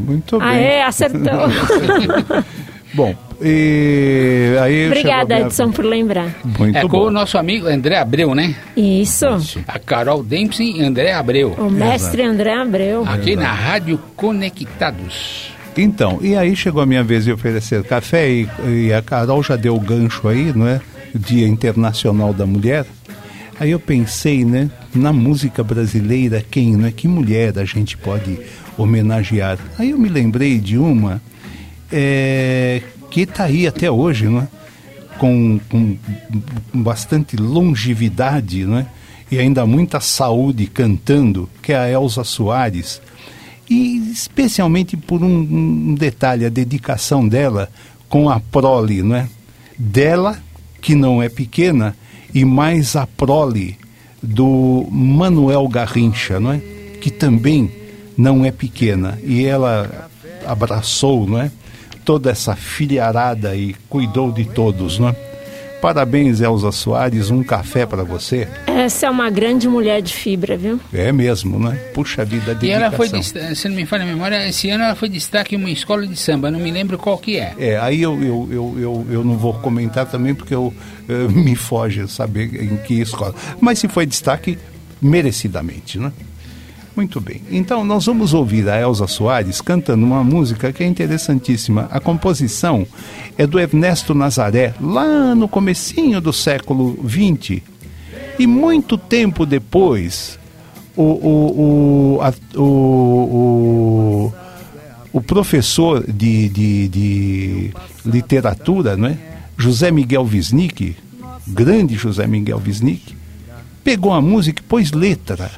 Muito 0.00 0.38
bem. 0.38 0.48
Aê, 0.48 0.82
acertou. 0.82 1.20
Bom, 2.92 3.14
e 3.40 4.56
aí 4.60 4.86
Obrigada, 4.88 5.34
minha- 5.36 5.46
Edson, 5.46 5.70
por 5.70 5.84
lembrar. 5.84 6.28
Muito 6.58 6.76
é 6.76 6.80
com 6.82 6.88
bom. 6.88 7.06
o 7.06 7.10
nosso 7.10 7.38
amigo 7.38 7.68
André 7.68 7.96
Abreu, 7.96 8.34
né? 8.34 8.56
Isso. 8.76 9.26
A 9.68 9.78
Carol 9.78 10.24
Dempsey 10.24 10.72
e 10.78 10.82
André 10.82 11.12
Abreu. 11.12 11.52
O 11.56 11.70
mestre 11.70 12.22
André 12.22 12.52
Abreu. 12.52 13.04
Aqui 13.06 13.36
na 13.36 13.52
Rádio 13.52 13.96
Conectados. 14.16 15.52
Então, 15.76 16.18
e 16.20 16.36
aí 16.36 16.54
chegou 16.56 16.82
a 16.82 16.86
minha 16.86 17.02
vez 17.02 17.24
de 17.24 17.32
oferecer 17.32 17.84
café 17.84 18.28
e, 18.28 18.48
e 18.66 18.92
a 18.92 19.00
Carol 19.00 19.42
já 19.42 19.56
deu 19.56 19.76
o 19.76 19.80
gancho 19.80 20.28
aí, 20.28 20.52
não 20.54 20.66
é? 20.66 20.80
Dia 21.14 21.46
Internacional 21.46 22.32
da 22.32 22.46
Mulher. 22.46 22.86
Aí 23.58 23.70
eu 23.70 23.80
pensei, 23.80 24.44
né, 24.44 24.70
na 24.94 25.12
música 25.12 25.62
brasileira, 25.62 26.44
quem, 26.50 26.76
né, 26.76 26.90
que 26.90 27.06
mulher 27.06 27.58
a 27.58 27.64
gente 27.64 27.96
pode 27.96 28.38
homenagear? 28.76 29.58
Aí 29.78 29.90
eu 29.90 29.98
me 29.98 30.08
lembrei 30.08 30.58
de 30.58 30.78
uma 30.78 31.20
é, 31.92 32.82
que 33.10 33.22
está 33.22 33.44
aí 33.44 33.66
até 33.66 33.90
hoje, 33.90 34.26
não 34.26 34.40
é? 34.40 34.48
Com, 35.18 35.60
com 35.68 35.98
bastante 36.72 37.36
longevidade, 37.36 38.64
não 38.64 38.78
é? 38.78 38.86
E 39.30 39.38
ainda 39.38 39.66
muita 39.66 40.00
saúde 40.00 40.66
cantando, 40.66 41.48
que 41.62 41.72
é 41.72 41.76
a 41.76 41.90
Elza 41.90 42.24
Soares. 42.24 43.00
E 43.70 44.10
especialmente 44.10 44.96
por 44.96 45.22
um, 45.22 45.28
um 45.28 45.94
detalhe, 45.94 46.44
a 46.44 46.48
dedicação 46.48 47.26
dela 47.26 47.70
com 48.08 48.28
a 48.28 48.40
prole, 48.40 49.02
não 49.02 49.14
é? 49.14 49.28
Dela, 49.78 50.38
que 50.82 50.96
não 50.96 51.22
é 51.22 51.28
pequena, 51.28 51.96
e 52.34 52.44
mais 52.44 52.96
a 52.96 53.06
prole 53.06 53.78
do 54.20 54.86
Manuel 54.90 55.68
Garrincha, 55.68 56.40
não 56.40 56.52
é? 56.52 56.58
Que 57.00 57.10
também 57.10 57.70
não 58.18 58.44
é 58.44 58.50
pequena. 58.50 59.18
E 59.22 59.44
ela 59.46 60.10
abraçou, 60.44 61.26
não 61.26 61.40
é? 61.40 61.50
Toda 62.04 62.30
essa 62.30 62.56
filharada 62.56 63.54
e 63.54 63.74
cuidou 63.88 64.32
de 64.32 64.44
todos, 64.44 64.98
não 64.98 65.10
é? 65.10 65.29
Parabéns, 65.80 66.40
Elza 66.40 66.70
Soares, 66.72 67.30
um 67.30 67.42
café 67.42 67.86
para 67.86 68.04
você. 68.04 68.46
Essa 68.66 69.06
é 69.06 69.10
uma 69.10 69.30
grande 69.30 69.66
mulher 69.66 70.02
de 70.02 70.12
fibra, 70.12 70.56
viu? 70.56 70.78
É 70.92 71.10
mesmo, 71.10 71.58
né? 71.58 71.74
Puxa 71.94 72.24
vida, 72.24 72.56
E 72.62 72.70
ela 72.70 72.90
foi, 72.90 73.08
dedicação. 73.08 73.54
se 73.54 73.68
não 73.68 73.76
me 73.76 73.86
falha 73.86 74.02
a 74.04 74.06
memória, 74.06 74.46
esse 74.48 74.68
ano 74.68 74.84
ela 74.84 74.94
foi 74.94 75.08
destaque 75.08 75.54
em 75.54 75.58
uma 75.58 75.70
escola 75.70 76.06
de 76.06 76.16
samba, 76.16 76.50
não 76.50 76.60
me 76.60 76.70
lembro 76.70 76.98
qual 76.98 77.16
que 77.16 77.38
é. 77.38 77.54
É, 77.58 77.78
aí 77.78 78.02
eu, 78.02 78.14
eu, 78.22 78.48
eu, 78.50 78.74
eu, 78.78 79.06
eu 79.10 79.24
não 79.24 79.36
vou 79.38 79.54
comentar 79.54 80.04
também 80.06 80.34
porque 80.34 80.54
eu, 80.54 80.72
eh, 81.08 81.28
me 81.28 81.54
foge 81.56 82.06
saber 82.08 82.62
em 82.62 82.76
que 82.76 83.00
escola. 83.00 83.34
Mas 83.60 83.78
se 83.78 83.88
foi 83.88 84.04
destaque, 84.04 84.58
merecidamente, 85.00 85.98
né? 85.98 86.12
Muito 86.96 87.20
bem. 87.20 87.40
Então 87.50 87.84
nós 87.84 88.06
vamos 88.06 88.34
ouvir 88.34 88.68
a 88.68 88.78
Elza 88.80 89.06
Soares 89.06 89.60
cantando 89.60 90.04
uma 90.04 90.24
música 90.24 90.72
que 90.72 90.82
é 90.82 90.86
interessantíssima. 90.86 91.88
A 91.90 92.00
composição 92.00 92.86
é 93.38 93.46
do 93.46 93.58
Ernesto 93.58 94.14
Nazaré, 94.14 94.74
lá 94.80 95.34
no 95.34 95.48
comecinho 95.48 96.20
do 96.20 96.32
século 96.32 96.98
XX. 97.08 97.62
E 98.38 98.46
muito 98.46 98.98
tempo 98.98 99.46
depois, 99.46 100.38
o, 100.96 101.02
o, 101.02 102.20
o, 102.56 102.62
o, 102.62 104.32
o 105.12 105.20
professor 105.20 106.04
de, 106.10 106.48
de, 106.48 106.88
de 106.88 107.70
literatura, 108.04 108.96
não 108.96 109.08
é? 109.08 109.18
José 109.56 109.90
Miguel 109.90 110.24
Wisnik, 110.24 110.96
grande 111.46 111.94
José 111.94 112.26
Miguel 112.26 112.60
Wisnik, 112.64 113.14
pegou 113.84 114.12
a 114.12 114.20
música 114.20 114.62
e 114.62 114.64
pôs 114.64 114.92
letra. 114.92 115.50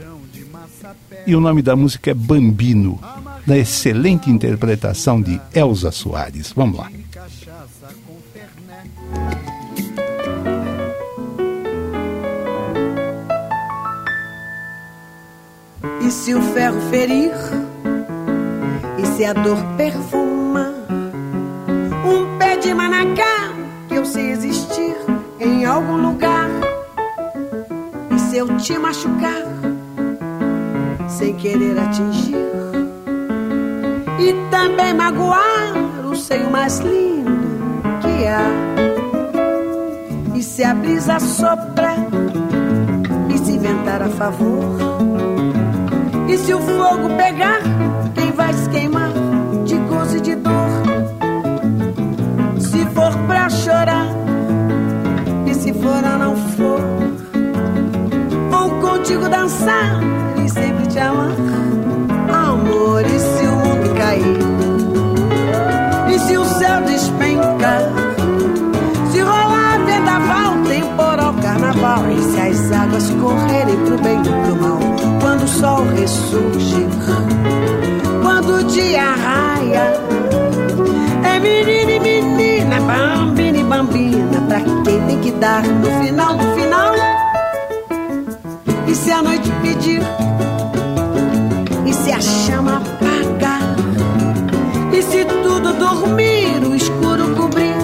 E 1.26 1.36
o 1.36 1.40
nome 1.40 1.62
da 1.62 1.76
música 1.76 2.10
é 2.10 2.14
Bambino, 2.14 2.98
da 3.46 3.56
excelente 3.56 4.30
interpretação 4.30 5.20
de 5.20 5.40
Elza 5.54 5.92
Soares. 5.92 6.52
Vamos 6.54 6.78
lá. 6.78 6.90
E 16.00 16.10
se 16.10 16.34
o 16.34 16.42
ferro 16.42 16.80
ferir? 16.90 17.32
E 18.98 19.06
se 19.06 19.24
a 19.24 19.32
dor 19.32 19.58
perfuma? 19.76 20.74
Um 22.04 22.38
pé 22.38 22.56
de 22.56 22.74
manacá 22.74 23.52
que 23.88 23.94
eu 23.94 24.04
sei 24.04 24.30
existir 24.32 24.96
em 25.38 25.64
algum 25.64 25.96
lugar. 25.96 26.48
E 28.14 28.18
se 28.18 28.38
eu 28.38 28.56
te 28.56 28.76
machucar 28.78 29.42
sem 31.22 31.34
querer 31.34 31.78
atingir? 31.78 32.34
E 34.18 34.34
também 34.50 34.92
magoar 34.92 35.72
o 36.04 36.16
seio 36.16 36.50
mais 36.50 36.80
lindo 36.80 37.30
que 38.00 38.26
há. 38.26 38.50
E 40.34 40.42
se 40.42 40.64
a 40.64 40.74
brisa 40.74 41.20
sopra 41.20 41.94
e 43.32 43.38
se 43.38 43.56
ventar 43.56 44.02
a 44.02 44.08
favor? 44.08 44.76
E 46.28 46.36
se 46.36 46.52
o 46.54 46.58
fogo 46.58 47.08
pegar, 47.16 47.60
quem 48.16 48.32
vai 48.32 48.52
se 48.52 48.68
queimar 48.70 49.12
de 49.64 49.76
gozo 49.76 50.16
e 50.16 50.20
de 50.20 50.34
dor? 50.34 50.52
Se 52.58 52.84
for 52.86 53.16
pra 53.28 53.48
chorar, 53.48 54.08
e 55.46 55.54
se 55.54 55.72
for 55.72 56.02
ou 56.04 56.18
não 56.18 56.36
for, 56.56 56.80
vou 58.50 58.70
contigo 58.80 59.28
dançar 59.28 60.00
e 60.44 60.48
sempre 60.48 60.81
te 60.92 60.98
amar. 60.98 61.32
Amor, 62.28 63.02
e 63.06 63.18
se 63.18 63.46
o 63.46 63.56
mundo 63.56 63.94
cair? 63.96 64.38
E 66.12 66.18
se 66.18 66.36
o 66.36 66.44
céu 66.44 66.82
despencar? 66.82 67.90
Se 69.10 69.20
rolar 69.20 69.78
vendaval, 69.86 70.62
temporal, 70.68 71.34
carnaval 71.42 72.04
E 72.10 72.22
se 72.22 72.40
as 72.40 72.72
águas 72.72 73.10
correrem 73.10 73.76
pro 73.86 73.98
bem 73.98 74.20
e 74.20 74.44
pro 74.44 74.56
mal 74.56 74.78
Quando 75.20 75.44
o 75.44 75.48
sol 75.48 75.86
ressurgir 75.96 76.86
Quando 78.22 78.56
o 78.56 78.64
dia 78.64 79.02
raia 79.02 79.92
É 81.24 81.40
menino 81.40 81.90
e 81.90 82.00
menina, 82.00 82.80
bambina 82.80 83.58
e 83.58 83.64
bambina 83.64 84.40
Pra 84.48 84.60
quem 84.60 85.02
tem 85.06 85.20
que 85.20 85.30
dar 85.32 85.62
no 85.62 86.04
final 86.04 86.36
do 86.36 86.54
final 86.54 86.94
E 88.86 88.94
se 88.94 89.10
a 89.10 89.22
noite 89.22 89.50
pedir 89.62 90.02
e 94.92 95.02
se 95.02 95.24
tudo 95.24 95.72
dormir, 95.72 96.62
o 96.64 96.74
escuro 96.74 97.34
cobrir, 97.34 97.74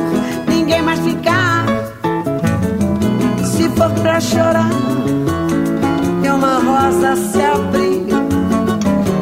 ninguém 0.48 0.82
mais 0.82 1.00
ficar. 1.00 1.64
Se 3.44 3.68
for 3.70 3.90
pra 4.02 4.20
chorar, 4.20 4.70
e 6.22 6.28
uma 6.28 6.58
rosa 6.58 7.16
se 7.16 7.40
abrir, 7.40 8.06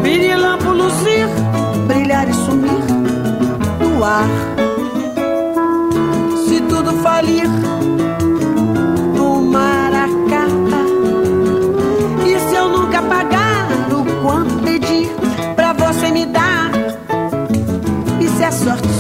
virilampo 0.03 0.71
luzir, 0.71 1.29
brilhar 1.87 2.29
e 2.29 2.35
sumir 2.35 2.85
no 3.81 4.05
ar. 4.05 4.29
Se 6.47 6.61
tudo 6.63 6.93
falir, 7.03 7.49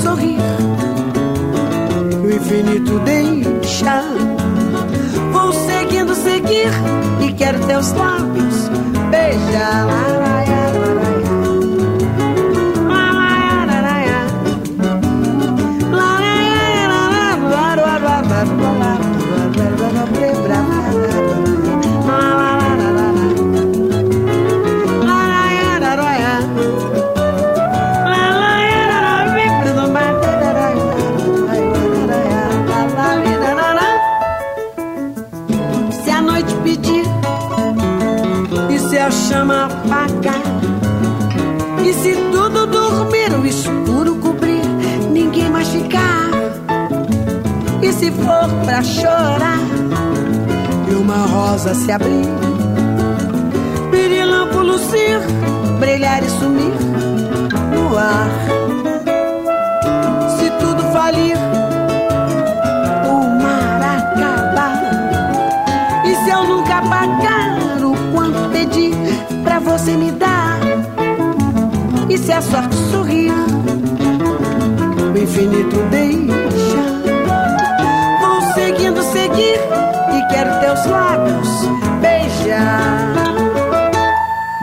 sorrir. 0.06 0.38
O 2.22 2.30
infinito 2.30 2.98
deixar. 3.00 4.04
Vou 5.32 5.52
seguindo, 5.52 6.14
seguir 6.14 6.70
e 7.20 7.32
quero 7.32 7.58
teus 7.66 7.92
lábios 7.92 8.70
beijar 9.10 10.25
For 48.24 48.48
pra 48.64 48.82
chorar 48.82 49.60
e 50.90 50.94
uma 50.94 51.26
rosa 51.26 51.74
se 51.74 51.90
abrir, 51.92 52.26
pirilampo 53.90 54.60
lucir, 54.60 55.20
brilhar 55.78 56.22
e 56.22 56.30
sumir 56.30 56.72
no 57.72 57.96
ar. 57.96 58.30
Se 60.38 60.50
tudo 60.58 60.82
falir, 60.92 61.36
o 63.06 63.42
mar 63.42 63.82
acabar. 63.98 64.82
E 66.04 66.14
se 66.24 66.30
eu 66.30 66.44
nunca 66.44 66.82
pagar 66.82 67.58
o 67.82 67.94
quanto 68.12 68.50
pedi 68.50 68.90
pra 69.44 69.58
você 69.60 69.92
me 69.96 70.10
dar? 70.12 70.58
E 72.08 72.18
se 72.18 72.32
a 72.32 72.40
sorte 72.40 72.76
sorrir 72.90 73.32
infinito 75.26 75.76
deixa. 75.90 76.25
Teus 80.76 80.86
lábios 80.86 81.48
beijar. 82.00 83.14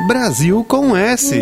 Brasil 0.08 0.64
com 0.64 0.96
S. 0.96 1.36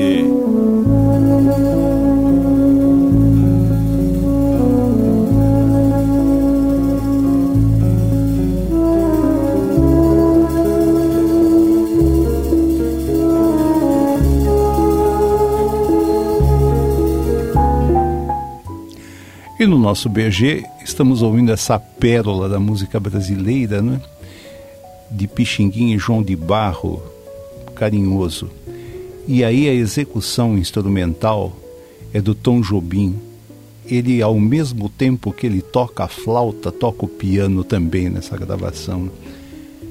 E 19.59 19.67
no 19.67 19.78
nosso 19.78 20.09
BG 20.09 20.65
estamos 20.84 21.22
ouvindo 21.22 21.51
essa 21.51 21.78
pérola 21.78 22.49
da 22.49 22.59
música 22.59 22.99
brasileira, 22.99 23.80
né? 23.80 24.01
De 25.12 25.28
Pixinguinha 25.28 25.95
e 25.95 25.99
João 25.99 26.24
de 26.24 26.36
Barro, 26.36 27.01
carinhoso. 27.76 28.49
E 29.28 29.43
aí 29.43 29.68
a 29.68 29.74
execução 29.74 30.57
instrumental 30.57 31.55
é 32.14 32.22
do 32.22 32.34
Tom 32.34 32.62
Jobim. 32.62 33.16
Ele, 33.86 34.22
ao 34.22 34.39
mesmo 34.39 34.88
tempo 34.89 35.34
que 35.34 35.45
ele 35.45 35.62
toca 35.62 36.03
a 36.03 36.07
flauta, 36.07 36.72
toca 36.72 37.05
o 37.05 37.09
piano 37.09 37.64
também 37.64 38.09
nessa 38.09 38.38
gravação. 38.38 39.09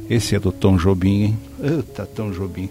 Esse 0.09 0.35
é 0.35 0.41
do 0.41 0.51
Tom 0.51 0.77
Jobim, 0.77 1.23
hein? 1.23 1.39
Eita, 1.63 2.07
Tom 2.07 2.31
Jobim. 2.31 2.69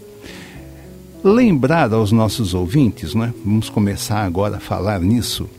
Lembrar 1.24 1.94
aos 1.94 2.12
nossos 2.12 2.54
ouvintes, 2.54 3.14
né? 3.14 3.34
Vamos 3.46 3.70
começar 3.70 4.24
agora 4.24 4.58
a 4.58 4.60
falar 4.60 5.00
nisso. 5.02 5.50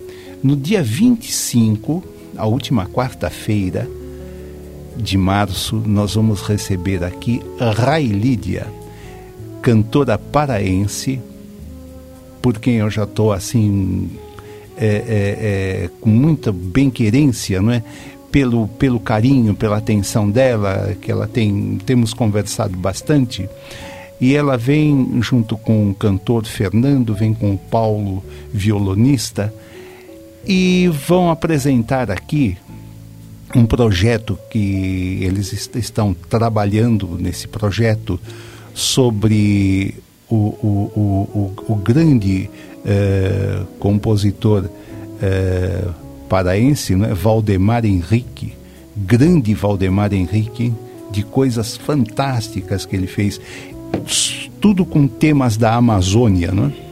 No 0.43 0.57
dia 0.57 0.83
25, 0.83 2.03
a 2.37 2.47
última 2.47 2.87
quarta-feira 2.87 3.89
de 5.01 5.17
março, 5.17 5.77
nós 5.87 6.15
vamos 6.15 6.43
receber 6.43 7.03
aqui 7.03 7.43
Rai 7.59 8.05
Lídia, 8.05 8.67
cantora 9.63 10.19
paraense, 10.19 11.21
por 12.43 12.59
quem 12.59 12.77
eu 12.77 12.91
já 12.91 13.05
estou 13.05 13.33
assim 13.33 14.11
é, 14.77 14.87
é, 14.87 14.95
é, 15.87 15.91
com 16.01 16.09
muita 16.09 16.51
bem-querência, 16.51 17.61
não 17.61 17.73
é? 17.73 17.83
Pelo, 18.33 18.69
pelo 18.69 19.01
carinho, 19.01 19.55
pela 19.55 19.77
atenção 19.77 20.31
dela, 20.31 20.97
que 21.01 21.11
ela 21.11 21.27
tem, 21.27 21.79
temos 21.85 22.15
conversado 22.15 22.77
bastante. 22.77 23.49
E 24.21 24.35
ela 24.35 24.57
vem 24.57 25.21
junto 25.21 25.57
com 25.57 25.91
o 25.91 25.95
cantor 25.95 26.47
Fernando, 26.47 27.15
vem 27.15 27.35
com 27.35 27.53
o 27.53 27.59
Paulo, 27.59 28.25
violonista, 28.53 29.53
e 30.47 30.89
vão 31.07 31.31
apresentar 31.31 32.11
aqui 32.11 32.57
um 33.55 33.67
projeto 33.67 34.39
que 34.51 35.19
eles 35.23 35.53
est 35.53 35.77
estão 35.77 36.15
trabalhando 36.15 37.17
nesse 37.19 37.49
projeto 37.49 38.21
sobre 38.75 39.95
o, 40.29 40.37
o, 40.37 41.53
o, 41.67 41.73
o 41.73 41.75
grande 41.75 42.49
eh, 42.85 43.63
compositor 43.79 44.69
eh, 45.21 45.89
paraense, 46.29 46.95
né? 46.95 47.13
Valdemar 47.13 47.85
Henrique, 47.85 48.55
grande 48.97 49.53
Valdemar 49.55 50.13
Henrique, 50.13 50.73
de 51.11 51.25
coisas 51.25 51.77
fantásticas 51.77 52.87
que 52.87 52.95
ele 52.95 53.09
fez, 53.09 53.41
tudo 54.61 54.85
com 54.85 55.09
temas 55.09 55.57
da 55.57 55.75
Amazônia, 55.75 56.53
não 56.53 56.67
é? 56.67 56.91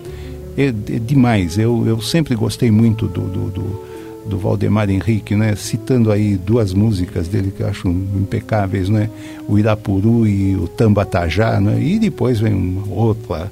é, 0.58 0.66
é 0.66 0.98
demais. 0.98 1.56
Eu, 1.56 1.86
eu 1.86 2.00
sempre 2.02 2.34
gostei 2.34 2.70
muito 2.70 3.06
do, 3.06 3.20
do, 3.20 3.50
do, 3.50 3.87
do, 4.28 4.38
Valdemar 4.38 4.90
Henrique, 4.90 5.34
né? 5.34 5.54
Citando 5.56 6.12
aí 6.12 6.36
duas 6.36 6.72
músicas 6.72 7.28
dele 7.28 7.52
que 7.54 7.62
eu 7.62 7.68
acho 7.68 7.88
impecáveis, 7.88 8.88
né? 8.88 9.10
O 9.48 9.58
Irapuru 9.58 10.26
e 10.26 10.56
o 10.56 10.68
Tambatajá, 10.68 11.60
né? 11.60 11.82
E 11.82 11.98
depois 11.98 12.40
vem 12.40 12.54
uma 12.54 12.92
outra 12.92 13.50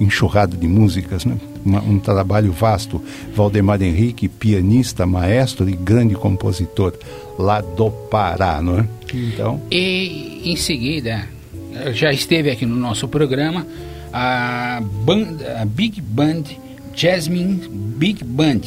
enxurrada 0.00 0.56
de 0.56 0.66
músicas, 0.66 1.24
né? 1.24 1.36
Uma, 1.64 1.80
um 1.82 1.98
trabalho 1.98 2.52
vasto. 2.52 3.02
Valdemar 3.34 3.80
Henrique, 3.82 4.28
pianista, 4.28 5.06
maestro 5.06 5.68
e 5.68 5.72
grande 5.72 6.14
compositor 6.14 6.94
lá 7.38 7.60
do 7.60 7.90
Pará, 7.90 8.60
não 8.62 8.80
é? 8.80 8.86
Então. 9.14 9.60
E 9.70 10.42
em 10.44 10.56
seguida, 10.56 11.26
já 11.92 12.12
esteve 12.12 12.50
aqui 12.50 12.66
no 12.66 12.76
nosso 12.76 13.08
programa 13.08 13.66
a, 14.12 14.78
a 14.78 15.64
Big 15.64 16.00
Band, 16.00 16.44
Jasmine 16.94 17.68
Big 17.68 18.22
Band. 18.24 18.60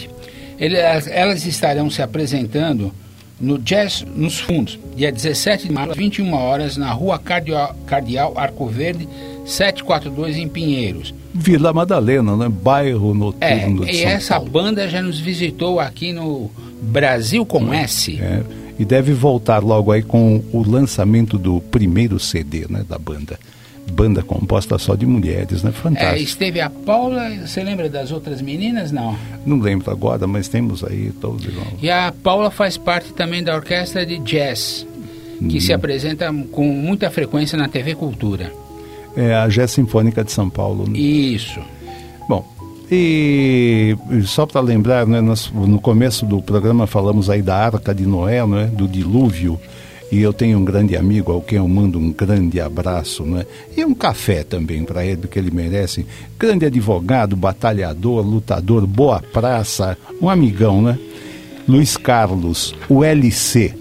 Elas, 0.59 1.07
elas 1.07 1.45
estarão 1.45 1.89
se 1.89 2.01
apresentando 2.01 2.91
no 3.39 3.57
Jazz 3.59 4.05
nos 4.15 4.39
Fundos, 4.39 4.79
dia 4.95 5.11
17 5.11 5.67
de 5.67 5.73
março, 5.73 5.91
às 5.91 5.97
21 5.97 6.33
horas, 6.33 6.77
na 6.77 6.91
rua 6.91 7.19
Cardeal, 7.19 7.75
Cardeal 7.85 8.33
Arco 8.37 8.65
Verde, 8.67 9.07
742 9.45 10.37
em 10.37 10.47
Pinheiros. 10.47 11.13
Vila 11.33 11.73
Madalena, 11.73 12.35
né? 12.37 12.47
Bairro 12.49 13.13
noturno 13.13 13.83
é, 13.83 13.85
de 13.85 13.91
E 13.91 14.01
São 14.01 14.09
essa 14.09 14.35
Paulo. 14.35 14.49
banda 14.51 14.87
já 14.87 15.01
nos 15.01 15.19
visitou 15.19 15.79
aqui 15.81 16.13
no 16.13 16.49
Brasil 16.81 17.45
com 17.45 17.73
S. 17.73 18.17
É, 18.21 18.41
e 18.79 18.85
deve 18.85 19.13
voltar 19.13 19.61
logo 19.61 19.91
aí 19.91 20.01
com 20.01 20.41
o 20.53 20.63
lançamento 20.67 21.37
do 21.37 21.59
primeiro 21.59 22.19
CD, 22.19 22.65
né, 22.69 22.85
da 22.87 22.97
banda. 22.97 23.37
Banda 23.91 24.21
composta 24.23 24.77
só 24.77 24.95
de 24.95 25.05
mulheres, 25.05 25.63
né? 25.63 25.69
É, 25.69 25.73
Fantástico. 25.73 26.23
esteve 26.23 26.59
a 26.59 26.69
Paula, 26.69 27.29
você 27.45 27.63
lembra 27.63 27.87
das 27.89 28.11
outras 28.11 28.41
meninas? 28.41 28.91
Não. 28.91 29.15
Não 29.45 29.59
lembro 29.59 29.89
agora, 29.91 30.25
mas 30.27 30.47
temos 30.47 30.83
aí 30.83 31.11
todos 31.21 31.45
igual. 31.45 31.67
E 31.81 31.89
a 31.89 32.13
Paula 32.23 32.49
faz 32.51 32.77
parte 32.77 33.13
também 33.13 33.43
da 33.43 33.55
orquestra 33.55 34.05
de 34.05 34.17
jazz, 34.19 34.85
que 35.39 35.55
Uhum. 35.55 35.59
se 35.61 35.71
apresenta 35.73 36.33
com 36.51 36.67
muita 36.67 37.09
frequência 37.11 37.57
na 37.57 37.67
TV 37.67 37.93
Cultura. 37.95 38.51
É 39.15 39.33
a 39.35 39.47
Jazz 39.47 39.71
Sinfônica 39.71 40.23
de 40.23 40.31
São 40.31 40.49
Paulo. 40.49 40.89
né? 40.89 40.97
Isso. 40.97 41.59
Bom, 42.27 42.45
e 42.91 43.95
só 44.25 44.45
para 44.45 44.61
lembrar, 44.61 45.05
né, 45.07 45.21
nós, 45.21 45.49
no 45.53 45.79
começo 45.79 46.25
do 46.25 46.41
programa 46.41 46.85
falamos 46.87 47.29
aí 47.29 47.41
da 47.41 47.55
Arca 47.55 47.93
de 47.93 48.05
Noé, 48.05 48.45
né, 48.45 48.65
do 48.73 48.87
dilúvio, 48.87 49.59
e 50.11 50.21
eu 50.21 50.31
tenho 50.31 50.59
um 50.59 50.65
grande 50.65 50.95
amigo 50.95 51.31
ao 51.31 51.41
quem 51.41 51.57
eu 51.57 51.67
mando 51.67 51.99
um 51.99 52.11
grande 52.11 52.59
abraço, 52.59 53.23
né, 53.23 53.45
e 53.75 53.83
um 53.83 53.93
café 53.93 54.43
também 54.43 54.83
para 54.83 55.05
ele, 55.05 55.17
porque 55.17 55.39
ele 55.39 55.51
merece. 55.51 56.05
Grande 56.37 56.65
advogado, 56.65 57.35
batalhador, 57.35 58.25
lutador, 58.25 58.85
boa 58.85 59.21
praça, 59.21 59.97
um 60.21 60.29
amigão, 60.29 60.81
né? 60.81 60.97
Luiz 61.67 61.97
Carlos, 61.97 62.75
o 62.87 63.03
LC. 63.03 63.73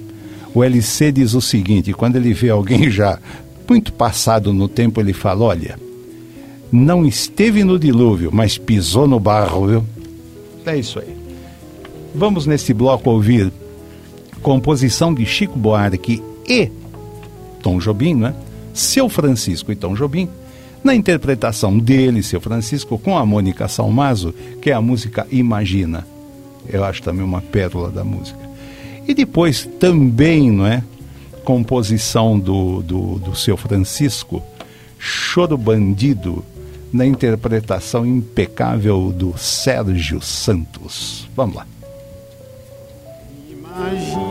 O 0.54 0.64
LC 0.64 1.12
diz 1.12 1.34
o 1.34 1.40
seguinte: 1.40 1.92
quando 1.92 2.16
ele 2.16 2.32
vê 2.32 2.48
alguém 2.48 2.90
já 2.90 3.18
muito 3.68 3.92
passado 3.92 4.52
no 4.52 4.68
tempo, 4.68 5.00
ele 5.00 5.12
fala: 5.12 5.44
olha 5.44 5.84
não 6.74 7.06
esteve 7.06 7.62
no 7.62 7.78
dilúvio, 7.78 8.30
mas 8.32 8.58
pisou 8.58 9.06
no 9.06 9.20
barro, 9.20 9.66
viu? 9.68 9.84
É 10.66 10.76
isso 10.76 10.98
aí. 10.98 11.16
Vamos 12.12 12.46
nesse 12.46 12.74
bloco 12.74 13.10
ouvir 13.10 13.52
composição 14.44 15.14
de 15.14 15.24
Chico 15.24 15.58
Buarque 15.58 16.22
e 16.46 16.70
Tom 17.62 17.78
Jobim, 17.78 18.14
né? 18.14 18.34
Seu 18.74 19.08
Francisco 19.08 19.72
e 19.72 19.74
Tom 19.74 19.94
Jobim, 19.94 20.28
na 20.84 20.94
interpretação 20.94 21.78
dele, 21.78 22.22
Seu 22.22 22.42
Francisco, 22.42 22.98
com 22.98 23.16
a 23.16 23.24
Mônica 23.24 23.66
Salmazo, 23.66 24.34
que 24.60 24.70
é 24.70 24.74
a 24.74 24.82
música 24.82 25.26
Imagina. 25.30 26.06
Eu 26.68 26.84
acho 26.84 27.02
também 27.02 27.24
uma 27.24 27.40
pérola 27.40 27.90
da 27.90 28.04
música. 28.04 28.38
E 29.08 29.14
depois 29.14 29.66
também, 29.80 30.50
não 30.50 30.66
é? 30.66 30.84
Composição 31.42 32.38
do, 32.38 32.82
do, 32.82 33.18
do 33.18 33.34
Seu 33.34 33.56
Francisco, 33.56 34.42
Choro 34.98 35.56
Bandido, 35.56 36.44
na 36.92 37.06
interpretação 37.06 38.04
impecável 38.04 39.10
do 39.10 39.38
Sérgio 39.38 40.20
Santos. 40.20 41.26
Vamos 41.34 41.56
lá. 41.56 41.66
Imagina, 43.50 44.23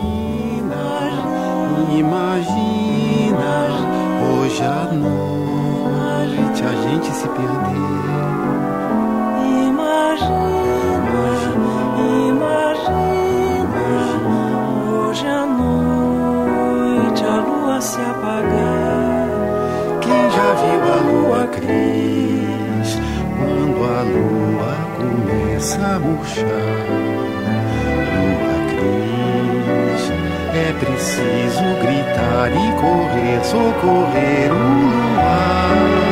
imagina, 2.00 3.68
hoje 4.32 4.64
à 4.64 4.92
noite 4.94 6.64
a 6.64 6.74
gente 6.84 7.12
se 7.12 7.28
perder. 7.28 8.04
Imagina, 9.68 10.34
hoje 15.00 15.28
à 15.28 15.46
noite 15.46 17.24
a 17.24 17.38
lua 17.38 17.82
se 17.82 18.02
apagar. 18.02 19.28
Quem 20.02 20.32
já 20.32 20.54
viu 20.62 20.82
a 20.92 20.98
lua 21.12 21.48
cris 21.48 22.90
quando 23.38 23.80
a 23.84 24.02
lua 24.04 24.74
começa 24.98 25.82
a 25.96 26.00
murchar? 26.00 27.33
É 30.56 30.74
preciso 30.74 31.64
gritar 31.82 32.52
e 32.52 32.72
correr, 32.80 33.44
socorrer 33.44 34.52
o 34.52 35.16
luar. 35.16 36.03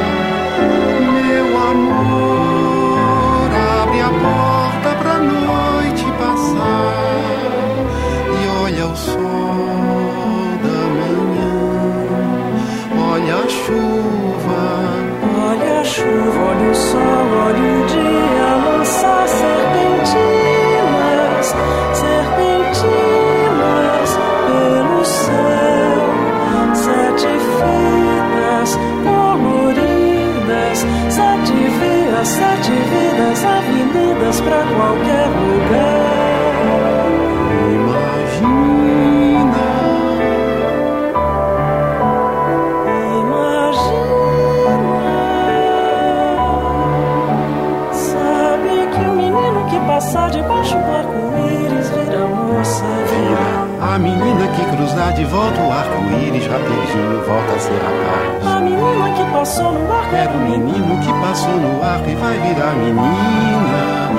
Volta 55.31 55.61
o 55.61 55.71
arco-íris 55.71 56.45
rapidinho 56.45 57.23
volta 57.25 57.53
a 57.53 57.59
ser 57.59 57.71
rapaz. 57.71 58.45
A 58.45 58.59
menina 58.59 59.13
que 59.15 59.31
passou 59.31 59.71
no 59.71 59.91
arco 59.91 60.15
Era 60.15 60.33
o 60.33 60.41
menino 60.41 60.99
que 60.99 61.13
passou 61.21 61.55
no 61.55 61.81
arco 61.81 62.09
e 62.09 62.15
vai 62.15 62.37
virar 62.37 62.73
menina. 62.75 64.11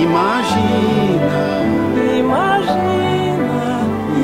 Imagina, 0.00 1.64
Imagina, 2.18 3.80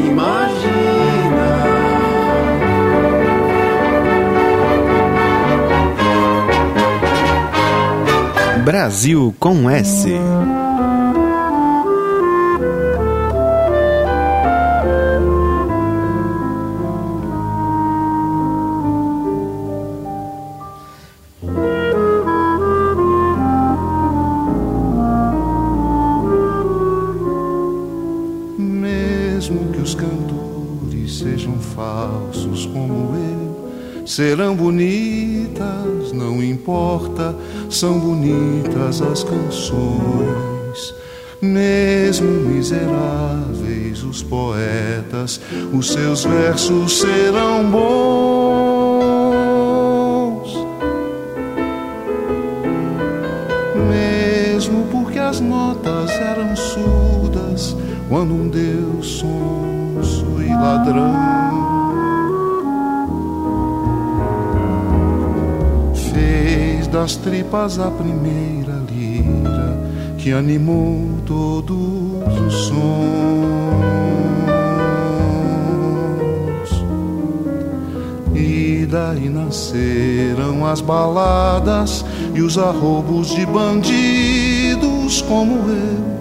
imagina. 0.08 1.50
Brasil 8.64 9.34
com 9.38 9.68
S. 9.68 10.08
serão 34.20 34.54
bonitas, 34.54 36.12
não 36.12 36.44
importa, 36.44 37.34
são 37.70 37.98
bonitas 37.98 39.00
as 39.00 39.24
canções. 39.24 40.94
Mesmo 41.40 42.28
miseráveis 42.28 44.02
os 44.04 44.22
poetas, 44.22 45.40
os 45.72 45.90
seus 45.90 46.24
versos 46.24 46.98
serão 46.98 47.70
bons. 47.70 48.29
Tripas 67.50 67.78
a 67.80 67.90
primeira 67.90 68.80
lira 68.88 69.76
que 70.16 70.32
animou 70.32 71.08
todos 71.26 71.76
os 72.46 72.54
sons. 72.54 72.80
E 78.34 78.86
daí 78.86 79.28
nasceram 79.28 80.64
as 80.64 80.80
baladas 80.80 82.04
e 82.34 82.40
os 82.40 82.56
arrobos 82.56 83.34
de 83.34 83.44
bandidos 83.44 85.22
como 85.22 85.56
eu 85.68 86.19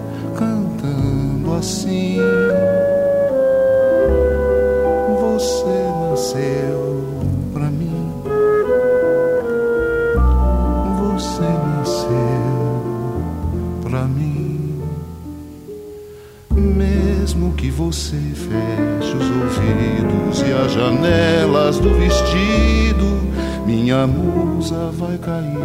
feche 18.34 19.16
os 19.16 19.30
ouvidos 19.30 20.40
e 20.40 20.52
as 20.52 20.72
janelas 20.72 21.78
do 21.78 21.94
vestido, 21.94 23.20
minha 23.66 24.06
musa 24.06 24.90
vai 24.92 25.18
cair 25.18 25.58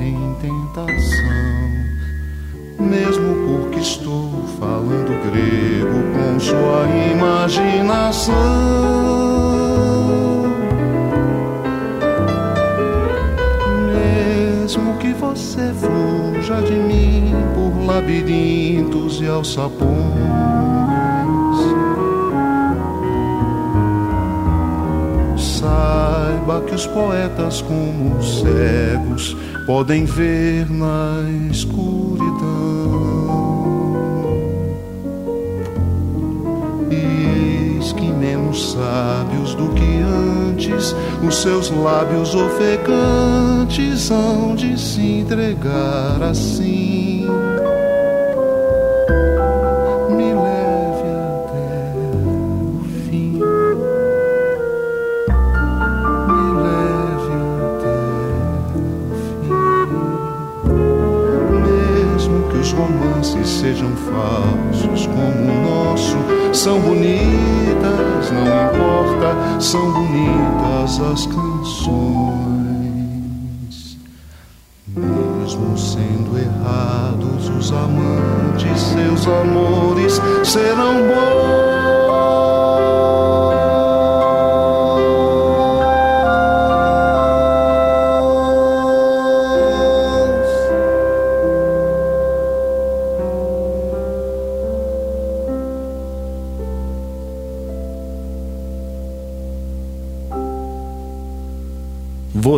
em 0.00 0.34
tentação. 0.40 1.58
Mesmo 2.78 3.34
porque 3.46 3.80
estou 3.80 4.30
falando 4.60 5.10
grego 5.30 5.98
com 6.14 6.40
sua 6.40 6.86
imaginação. 7.12 8.34
Mesmo 13.92 14.96
que 14.98 15.12
você 15.12 15.72
fuja 15.74 16.62
de 16.62 16.74
mim 16.74 17.34
por 17.54 17.84
labirintos 17.84 19.20
e 19.20 19.26
alçapões. 19.26 20.87
Que 26.66 26.74
os 26.74 26.86
poetas, 26.86 27.60
como 27.60 28.16
os 28.16 28.40
cegos, 28.40 29.36
podem 29.66 30.06
ver 30.06 30.68
na 30.70 31.22
escuridão. 31.50 32.26
Eis 36.90 37.92
que 37.92 38.10
menos 38.10 38.72
sábios 38.72 39.54
do 39.54 39.68
que 39.74 40.00
antes, 40.50 40.96
os 41.22 41.36
seus 41.36 41.70
lábios 41.70 42.34
ofegantes 42.34 44.10
hão 44.10 44.54
de 44.54 44.80
se 44.80 45.20
entregar 45.20 46.22
assim. 46.22 47.26
Falsos 64.18 65.06
como 65.06 65.42
o 65.44 65.54
nosso, 65.62 66.16
são 66.52 66.80
bonitas, 66.80 68.30
não 68.32 68.42
importa, 68.42 69.60
são 69.60 69.92
bonitas 69.92 71.00
as 71.00 71.26
canções. 71.26 72.38
Mesmo 74.88 75.78
sendo 75.78 76.36
errados 76.36 77.48
os 77.48 77.70
amantes, 77.72 78.80
seus 78.80 79.26
amores 79.28 80.20
serão 80.42 80.87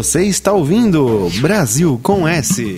Você 0.01 0.25
está 0.25 0.51
ouvindo 0.51 1.29
Brasil 1.43 2.01
com 2.03 2.27
S. 2.27 2.75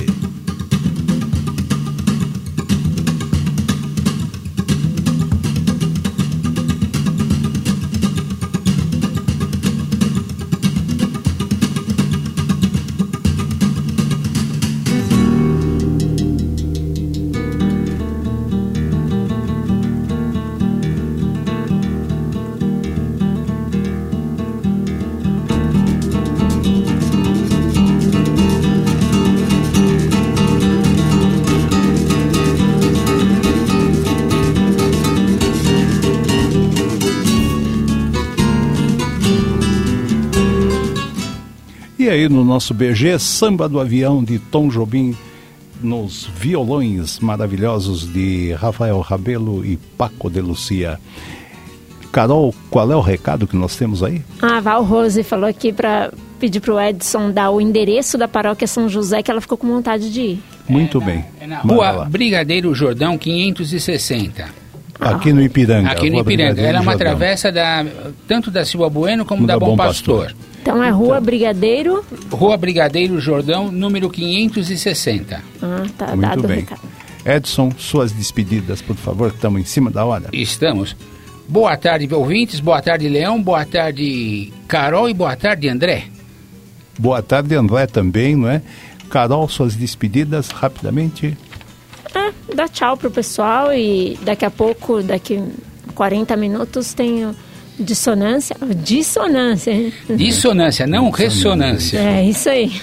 nosso 42.63 42.75
BG, 42.75 43.19
Samba 43.19 43.69
do 43.69 43.81
Avião 43.81 44.23
de 44.23 44.39
Tom 44.39 44.69
Jobim, 44.69 45.17
nos 45.83 46.31
violões 46.37 47.19
maravilhosos 47.19 48.07
de 48.07 48.53
Rafael 48.53 49.01
Rabelo 49.01 49.67
e 49.67 49.77
Paco 49.77 50.31
de 50.31 50.41
Lucia. 50.41 50.97
Carol, 52.13 52.55
qual 52.71 52.93
é 52.93 52.95
o 52.95 53.01
recado 53.01 53.49
que 53.49 53.57
nós 53.57 53.75
temos 53.75 54.01
aí? 54.01 54.23
A 54.41 54.61
Val 54.61 54.85
Rose 54.85 55.25
falou 55.25 55.49
aqui 55.49 55.73
para 55.73 56.13
pedir 56.39 56.61
pro 56.61 56.81
Edson 56.81 57.33
dar 57.33 57.51
o 57.51 57.61
endereço 57.61 58.17
da 58.17 58.29
paróquia 58.29 58.69
São 58.69 58.89
José, 58.89 59.25
que 59.25 59.31
ela 59.33 59.41
ficou 59.41 59.59
com 59.59 59.67
vontade 59.67 60.13
de 60.13 60.21
ir. 60.21 60.43
Muito 60.69 61.01
bem. 61.01 61.25
É 61.41 61.49
na 61.49 61.65
Manda 61.65 61.91
rua. 61.91 62.05
Brigadeiro 62.05 62.73
Jordão 62.77 63.19
560. 63.19 64.62
Aqui 65.03 65.33
no 65.33 65.43
Ipiranga. 65.43 65.91
Aqui 65.91 66.11
no 66.11 66.21
Ipiranga. 66.21 66.61
Ela 66.61 66.79
é 66.79 66.81
uma 66.81 66.93
Jordão. 66.93 66.99
travessa 66.99 67.51
da, 67.53 67.85
tanto 68.27 68.51
da 68.51 68.65
Silva 68.65 68.89
Bueno 68.89 69.25
como 69.25 69.47
da, 69.47 69.59
Bom 69.59 69.77
Pastor. 69.77 70.35
Então 70.61 70.83
é 70.83 70.91
Rua 70.91 71.21
Brigadeiro. 71.21 72.05
Rua 72.31 72.57
Brigadeiro 72.57 73.19
Jordão, 73.21 73.71
número 73.73 74.09
560. 74.09 75.43
Ah, 75.61 75.83
tá 75.99 76.07
Muito 76.09 76.21
dado 76.21 76.49
bem. 76.49 76.61
recado. 76.61 76.81
Edson, 77.25 77.71
suas 77.79 78.13
despedidas, 78.13 78.81
por 78.83 78.97
favor, 78.97 79.31
que 79.31 79.37
estamos 79.37 79.61
em 79.61 79.65
cima 79.65 79.91
da 79.91 80.05
hora. 80.05 80.29
Estamos. 80.33 80.97
Boa 81.49 81.77
tarde, 81.77 82.13
ouvintes. 82.15 82.61
Boa 82.61 82.81
tarde, 82.81 83.09
Leão. 83.09 83.41
Boa 83.43 83.65
tarde, 83.65 84.53
Carol. 84.69 85.09
E 85.09 85.15
boa 85.15 85.35
tarde, 85.37 85.69
André. 85.69 86.05
Boa 86.99 87.23
tarde, 87.23 87.55
André, 87.55 87.87
também, 87.87 88.37
não 88.37 88.49
é? 88.49 88.63
Carol, 89.11 89.49
suas 89.49 89.75
despedidas, 89.77 90.49
rapidamente. 90.51 91.37
Dá 92.55 92.69
tchau 92.69 92.97
pro 92.97 93.11
pessoal 93.11 93.73
e 93.73 94.19
daqui 94.23 94.45
a 94.45 94.51
pouco, 94.51 95.03
daqui 95.03 95.43
40 95.95 96.37
minutos, 96.37 96.93
tem 96.93 97.25
o 97.25 97.35
dissonância. 97.79 98.57
Dissonância, 98.83 99.71
hein? 99.71 99.93
Dissonância, 100.11 100.87
não 100.87 101.11
ressonância. 101.11 101.99
É, 101.99 102.25
isso 102.25 102.49
aí. 102.49 102.73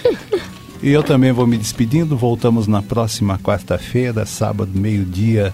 E 0.81 0.91
eu 0.91 1.03
também 1.03 1.33
vou 1.33 1.45
me 1.45 1.57
despedindo. 1.57 2.15
Voltamos 2.15 2.65
na 2.65 2.81
próxima 2.81 3.37
quarta-feira, 3.37 4.25
sábado, 4.25 4.71
meio-dia. 4.73 5.53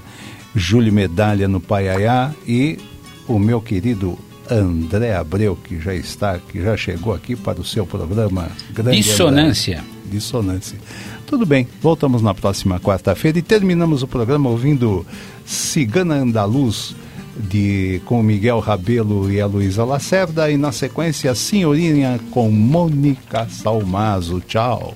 Júlio 0.54 0.94
Medalha 0.94 1.48
no 1.48 1.60
Paiaiá 1.60 2.32
e 2.48 2.78
o 3.28 3.40
meu 3.40 3.60
querido 3.60 4.20
André 4.50 5.16
Abreu, 5.16 5.56
que 5.56 5.80
já 5.80 5.96
está, 5.96 6.38
que 6.38 6.62
já 6.62 6.78
chegou 6.78 7.14
aqui 7.14 7.36
para 7.36 7.60
o 7.60 7.66
seu 7.66 7.86
programa 7.88 8.50
Grande 8.72 8.98
Dissonância. 8.98 9.80
André. 9.80 9.92
Dissonância. 10.12 10.78
Tudo 11.28 11.46
bem, 11.46 11.68
voltamos 11.82 12.22
na 12.22 12.34
próxima 12.34 12.80
quarta-feira 12.80 13.40
e 13.40 13.42
terminamos 13.42 14.04
o 14.04 14.08
programa 14.08 14.50
ouvindo 14.50 15.06
Cigana 15.44 16.16
Andaluz 16.16 16.96
de, 17.36 18.00
com 18.06 18.22
Miguel 18.22 18.60
Rabelo 18.60 19.32
e 19.32 19.42
a 19.42 19.48
Luísa 19.48 19.84
Lacerda 19.84 20.50
e 20.52 20.58
na 20.58 20.72
sequência 20.72 21.34
Senhorinha 21.34 22.20
com 22.32 22.50
Mônica 22.52 23.48
Salmazo. 23.50 24.40
Tchau. 24.42 24.96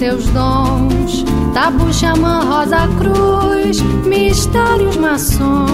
Seus 0.00 0.24
dons, 0.28 1.26
tabu 1.52 1.92
xamã 1.92 2.40
rosa 2.44 2.88
cruz, 2.96 3.82
mistérios 4.06 4.96
maçons, 4.96 5.68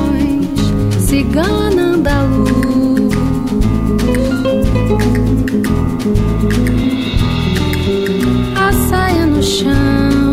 cigana 0.98 1.94
andaluz. 1.94 3.14
A 8.56 8.72
saia 8.88 9.26
no 9.26 9.40
chão, 9.40 10.25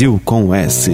Brasil 0.00 0.18
com 0.24 0.54
S. 0.54 0.90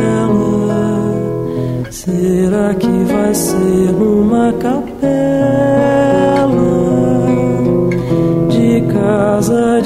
Será 1.90 2.74
que 2.74 3.04
vai 3.04 3.34
ser 3.34 3.90
uma 4.00 4.52
capela 4.54 4.88
de 8.48 8.80
casa? 8.92 9.77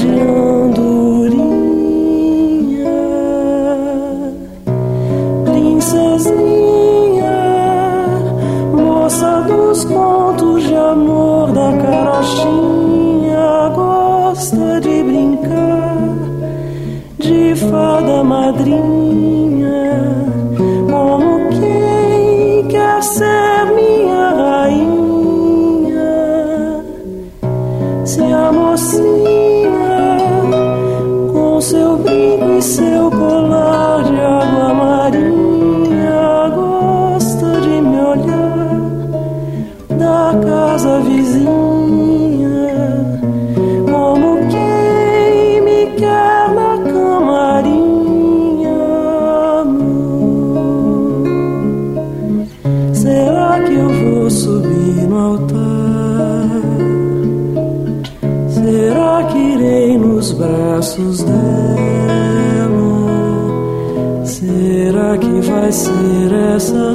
graça 66.63 66.95